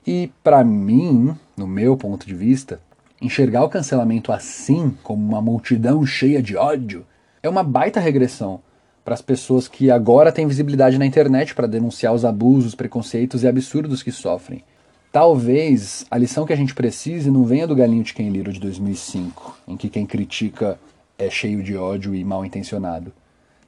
E 0.06 0.32
para 0.44 0.64
mim, 0.64 1.36
no 1.56 1.68
meu 1.68 1.96
ponto 1.96 2.26
de 2.26 2.34
vista, 2.34 2.80
enxergar 3.22 3.64
o 3.64 3.70
cancelamento 3.70 4.32
assim, 4.32 4.96
como 5.04 5.26
uma 5.26 5.42
multidão 5.42 6.06
cheia 6.06 6.42
de 6.42 6.56
ódio, 6.56 7.06
é 7.42 7.50
uma 7.50 7.64
baita 7.64 8.00
regressão 8.00 8.62
para 9.04 9.14
as 9.14 9.22
pessoas 9.22 9.68
que 9.68 9.92
agora 9.92 10.32
têm 10.32 10.48
visibilidade 10.48 10.98
na 10.98 11.06
internet 11.06 11.54
para 11.54 11.68
denunciar 11.68 12.14
os 12.14 12.24
abusos, 12.24 12.76
preconceitos 12.76 13.44
e 13.44 13.48
absurdos 13.48 14.02
que 14.02 14.12
sofrem. 14.12 14.64
Talvez 15.12 16.06
a 16.10 16.18
lição 16.18 16.46
que 16.46 16.54
a 16.54 16.56
gente 16.56 16.74
precise 16.74 17.30
não 17.30 17.44
venha 17.44 17.68
do 17.68 17.76
galinho 17.76 18.04
de 18.04 18.14
quem 18.14 18.30
Little 18.30 18.54
de 18.54 18.60
2005, 18.60 19.60
em 19.68 19.78
que 19.78 19.90
quem 19.90 20.06
critica 20.06 20.80
é 21.18 21.30
cheio 21.30 21.62
de 21.62 21.76
ódio 21.76 22.16
e 22.16 22.24
mal 22.24 22.46
intencionado. 22.46 23.14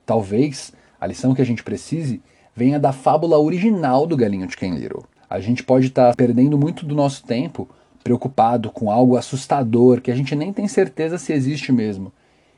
Talvez 0.05 0.73
a 1.05 1.07
lição 1.07 1.35
que 1.35 1.41
a 1.41 1.45
gente 1.45 1.63
precise 1.63 2.21
venha 2.55 2.79
da 2.79 2.91
fábula 2.91 3.37
original 3.37 4.07
do 4.07 4.17
Galinho 4.17 4.47
de 4.47 4.57
Ken 4.57 4.73
Little. 4.73 5.05
A 5.29 5.39
gente 5.39 5.63
pode 5.63 5.87
estar 5.87 6.09
tá 6.09 6.15
perdendo 6.15 6.57
muito 6.57 6.85
do 6.85 6.95
nosso 6.95 7.23
tempo 7.23 7.69
preocupado 8.03 8.71
com 8.71 8.91
algo 8.91 9.15
assustador 9.15 10.01
que 10.01 10.11
a 10.11 10.15
gente 10.15 10.35
nem 10.35 10.51
tem 10.51 10.67
certeza 10.67 11.17
se 11.17 11.31
existe 11.31 11.71
mesmo, 11.71 12.11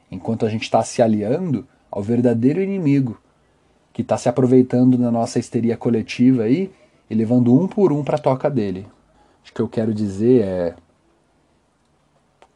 enquanto 0.10 0.46
a 0.46 0.50
gente 0.50 0.64
está 0.64 0.82
se 0.82 1.02
aliando 1.02 1.68
ao 1.92 2.02
verdadeiro 2.02 2.62
inimigo, 2.62 3.20
que 3.92 4.02
está 4.02 4.18
se 4.18 4.30
aproveitando 4.30 4.98
da 4.98 5.12
nossa 5.12 5.40
histeria 5.40 5.76
coletiva 5.76 6.44
aí 6.44 6.72
e 7.10 7.16
levando 7.16 7.54
um 7.54 7.68
por 7.68 7.92
um 7.92 8.04
para 8.04 8.16
a 8.16 8.20
toca 8.20 8.50
dele. 8.50 8.88
O 9.50 9.54
que 9.54 9.62
eu 9.62 9.68
quero 9.68 9.94
dizer 9.94 10.44
é 10.44 10.76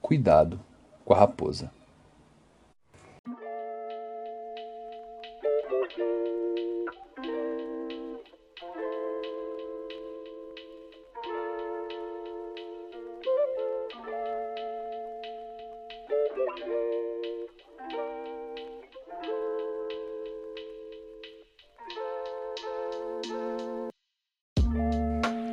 cuidado 0.02 0.60
com 1.04 1.14
a 1.14 1.18
raposa. 1.18 1.72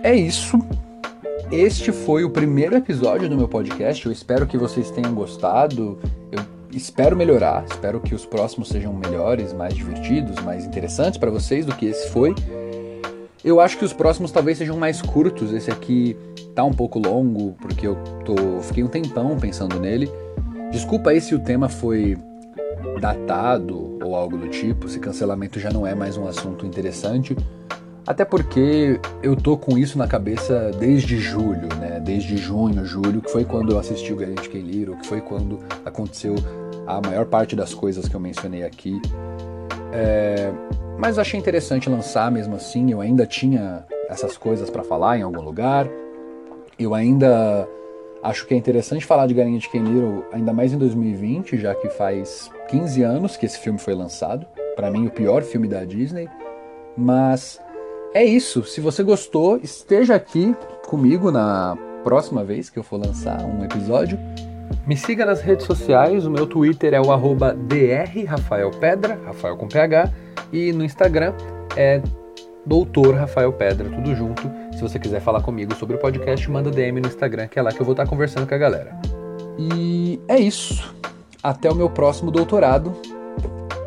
É 0.08 0.16
isso. 0.16 0.58
Este 1.52 1.92
foi 1.92 2.24
o 2.24 2.30
primeiro 2.30 2.74
episódio 2.74 3.28
do 3.28 3.36
meu 3.36 3.46
podcast. 3.46 4.06
Eu 4.06 4.10
espero 4.10 4.46
que 4.46 4.56
vocês 4.56 4.90
tenham 4.90 5.12
gostado. 5.12 5.98
Eu 6.32 6.40
espero 6.72 7.14
melhorar. 7.14 7.66
Espero 7.70 8.00
que 8.00 8.14
os 8.14 8.24
próximos 8.24 8.70
sejam 8.70 8.94
melhores, 8.94 9.52
mais 9.52 9.74
divertidos, 9.74 10.42
mais 10.42 10.64
interessantes 10.64 11.18
para 11.18 11.30
vocês 11.30 11.66
do 11.66 11.74
que 11.74 11.84
esse 11.84 12.08
foi. 12.08 12.34
Eu 13.44 13.60
acho 13.60 13.76
que 13.76 13.84
os 13.84 13.92
próximos 13.92 14.32
talvez 14.32 14.56
sejam 14.56 14.78
mais 14.78 15.02
curtos. 15.02 15.52
Esse 15.52 15.70
aqui 15.70 16.16
tá 16.54 16.64
um 16.64 16.72
pouco 16.72 16.98
longo 16.98 17.54
porque 17.60 17.86
eu 17.86 17.94
tô 18.24 18.62
fiquei 18.62 18.82
um 18.82 18.88
tempão 18.88 19.36
pensando 19.36 19.78
nele. 19.78 20.10
Desculpa 20.72 21.10
aí 21.10 21.20
se 21.20 21.34
o 21.34 21.38
tema 21.38 21.68
foi 21.68 22.16
datado 22.98 23.98
ou 24.02 24.16
algo 24.16 24.38
do 24.38 24.48
tipo, 24.48 24.88
se 24.88 24.98
cancelamento 24.98 25.60
já 25.60 25.70
não 25.70 25.86
é 25.86 25.94
mais 25.94 26.16
um 26.16 26.26
assunto 26.26 26.64
interessante. 26.64 27.36
Até 28.08 28.24
porque 28.24 28.98
eu 29.22 29.36
tô 29.36 29.54
com 29.54 29.76
isso 29.76 29.98
na 29.98 30.08
cabeça 30.08 30.70
desde 30.80 31.18
julho, 31.18 31.68
né? 31.78 32.00
Desde 32.00 32.38
junho, 32.38 32.82
julho, 32.82 33.20
que 33.20 33.30
foi 33.30 33.44
quando 33.44 33.72
eu 33.72 33.78
assisti 33.78 34.14
o 34.14 34.16
Garante 34.16 34.48
Quem 34.48 34.62
Liro, 34.62 34.96
que 34.96 35.06
foi 35.06 35.20
quando 35.20 35.60
aconteceu 35.84 36.34
a 36.86 37.02
maior 37.06 37.26
parte 37.26 37.54
das 37.54 37.74
coisas 37.74 38.08
que 38.08 38.16
eu 38.16 38.18
mencionei 38.18 38.62
aqui. 38.62 38.98
É... 39.92 40.50
Mas 40.96 41.18
achei 41.18 41.38
interessante 41.38 41.90
lançar 41.90 42.30
mesmo 42.30 42.56
assim. 42.56 42.90
Eu 42.90 43.02
ainda 43.02 43.26
tinha 43.26 43.84
essas 44.08 44.38
coisas 44.38 44.70
para 44.70 44.82
falar 44.82 45.18
em 45.18 45.22
algum 45.22 45.42
lugar. 45.42 45.86
Eu 46.78 46.94
ainda 46.94 47.68
acho 48.22 48.46
que 48.46 48.54
é 48.54 48.56
interessante 48.56 49.04
falar 49.04 49.26
de 49.26 49.34
Galinha 49.34 49.58
de 49.58 49.68
Ken 49.68 49.82
Little, 49.82 50.24
ainda 50.32 50.54
mais 50.54 50.72
em 50.72 50.78
2020, 50.78 51.58
já 51.58 51.74
que 51.74 51.90
faz 51.90 52.50
15 52.70 53.02
anos 53.02 53.36
que 53.36 53.44
esse 53.44 53.58
filme 53.58 53.78
foi 53.78 53.94
lançado. 53.94 54.46
Para 54.74 54.90
mim, 54.90 55.06
o 55.06 55.10
pior 55.10 55.42
filme 55.42 55.68
da 55.68 55.84
Disney. 55.84 56.26
Mas 56.96 57.60
é 58.14 58.24
isso. 58.24 58.64
Se 58.64 58.80
você 58.80 59.02
gostou, 59.02 59.56
esteja 59.56 60.14
aqui 60.14 60.54
comigo 60.86 61.30
na 61.30 61.76
próxima 62.02 62.44
vez 62.44 62.70
que 62.70 62.78
eu 62.78 62.82
for 62.82 62.98
lançar 63.04 63.42
um 63.44 63.64
episódio. 63.64 64.18
Me 64.86 64.96
siga 64.96 65.24
nas 65.24 65.40
redes 65.40 65.66
sociais, 65.66 66.26
o 66.26 66.30
meu 66.30 66.46
Twitter 66.46 66.94
é 66.94 67.00
o 67.00 67.12
arroba 67.12 67.54
drrafaelpedra, 67.54 69.18
Rafael 69.24 69.56
com 69.56 69.68
PH, 69.68 70.10
e 70.52 70.72
no 70.72 70.84
Instagram 70.84 71.34
é 71.76 72.02
Doutor 72.64 73.14
Rafael 73.14 73.52
Pedra, 73.52 73.88
tudo 73.88 74.14
junto. 74.14 74.50
Se 74.74 74.82
você 74.82 74.98
quiser 74.98 75.20
falar 75.20 75.42
comigo 75.42 75.74
sobre 75.74 75.96
o 75.96 75.98
podcast, 75.98 76.50
manda 76.50 76.70
DM 76.70 77.00
no 77.00 77.08
Instagram, 77.08 77.48
que 77.48 77.58
é 77.58 77.62
lá 77.62 77.72
que 77.72 77.80
eu 77.80 77.84
vou 77.84 77.92
estar 77.92 78.06
conversando 78.06 78.46
com 78.46 78.54
a 78.54 78.58
galera. 78.58 78.98
E 79.58 80.20
é 80.28 80.38
isso. 80.38 80.94
Até 81.42 81.70
o 81.70 81.74
meu 81.74 81.88
próximo 81.88 82.30
doutorado. 82.30 82.94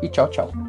E 0.02 0.08
tchau, 0.08 0.28
tchau. 0.28 0.61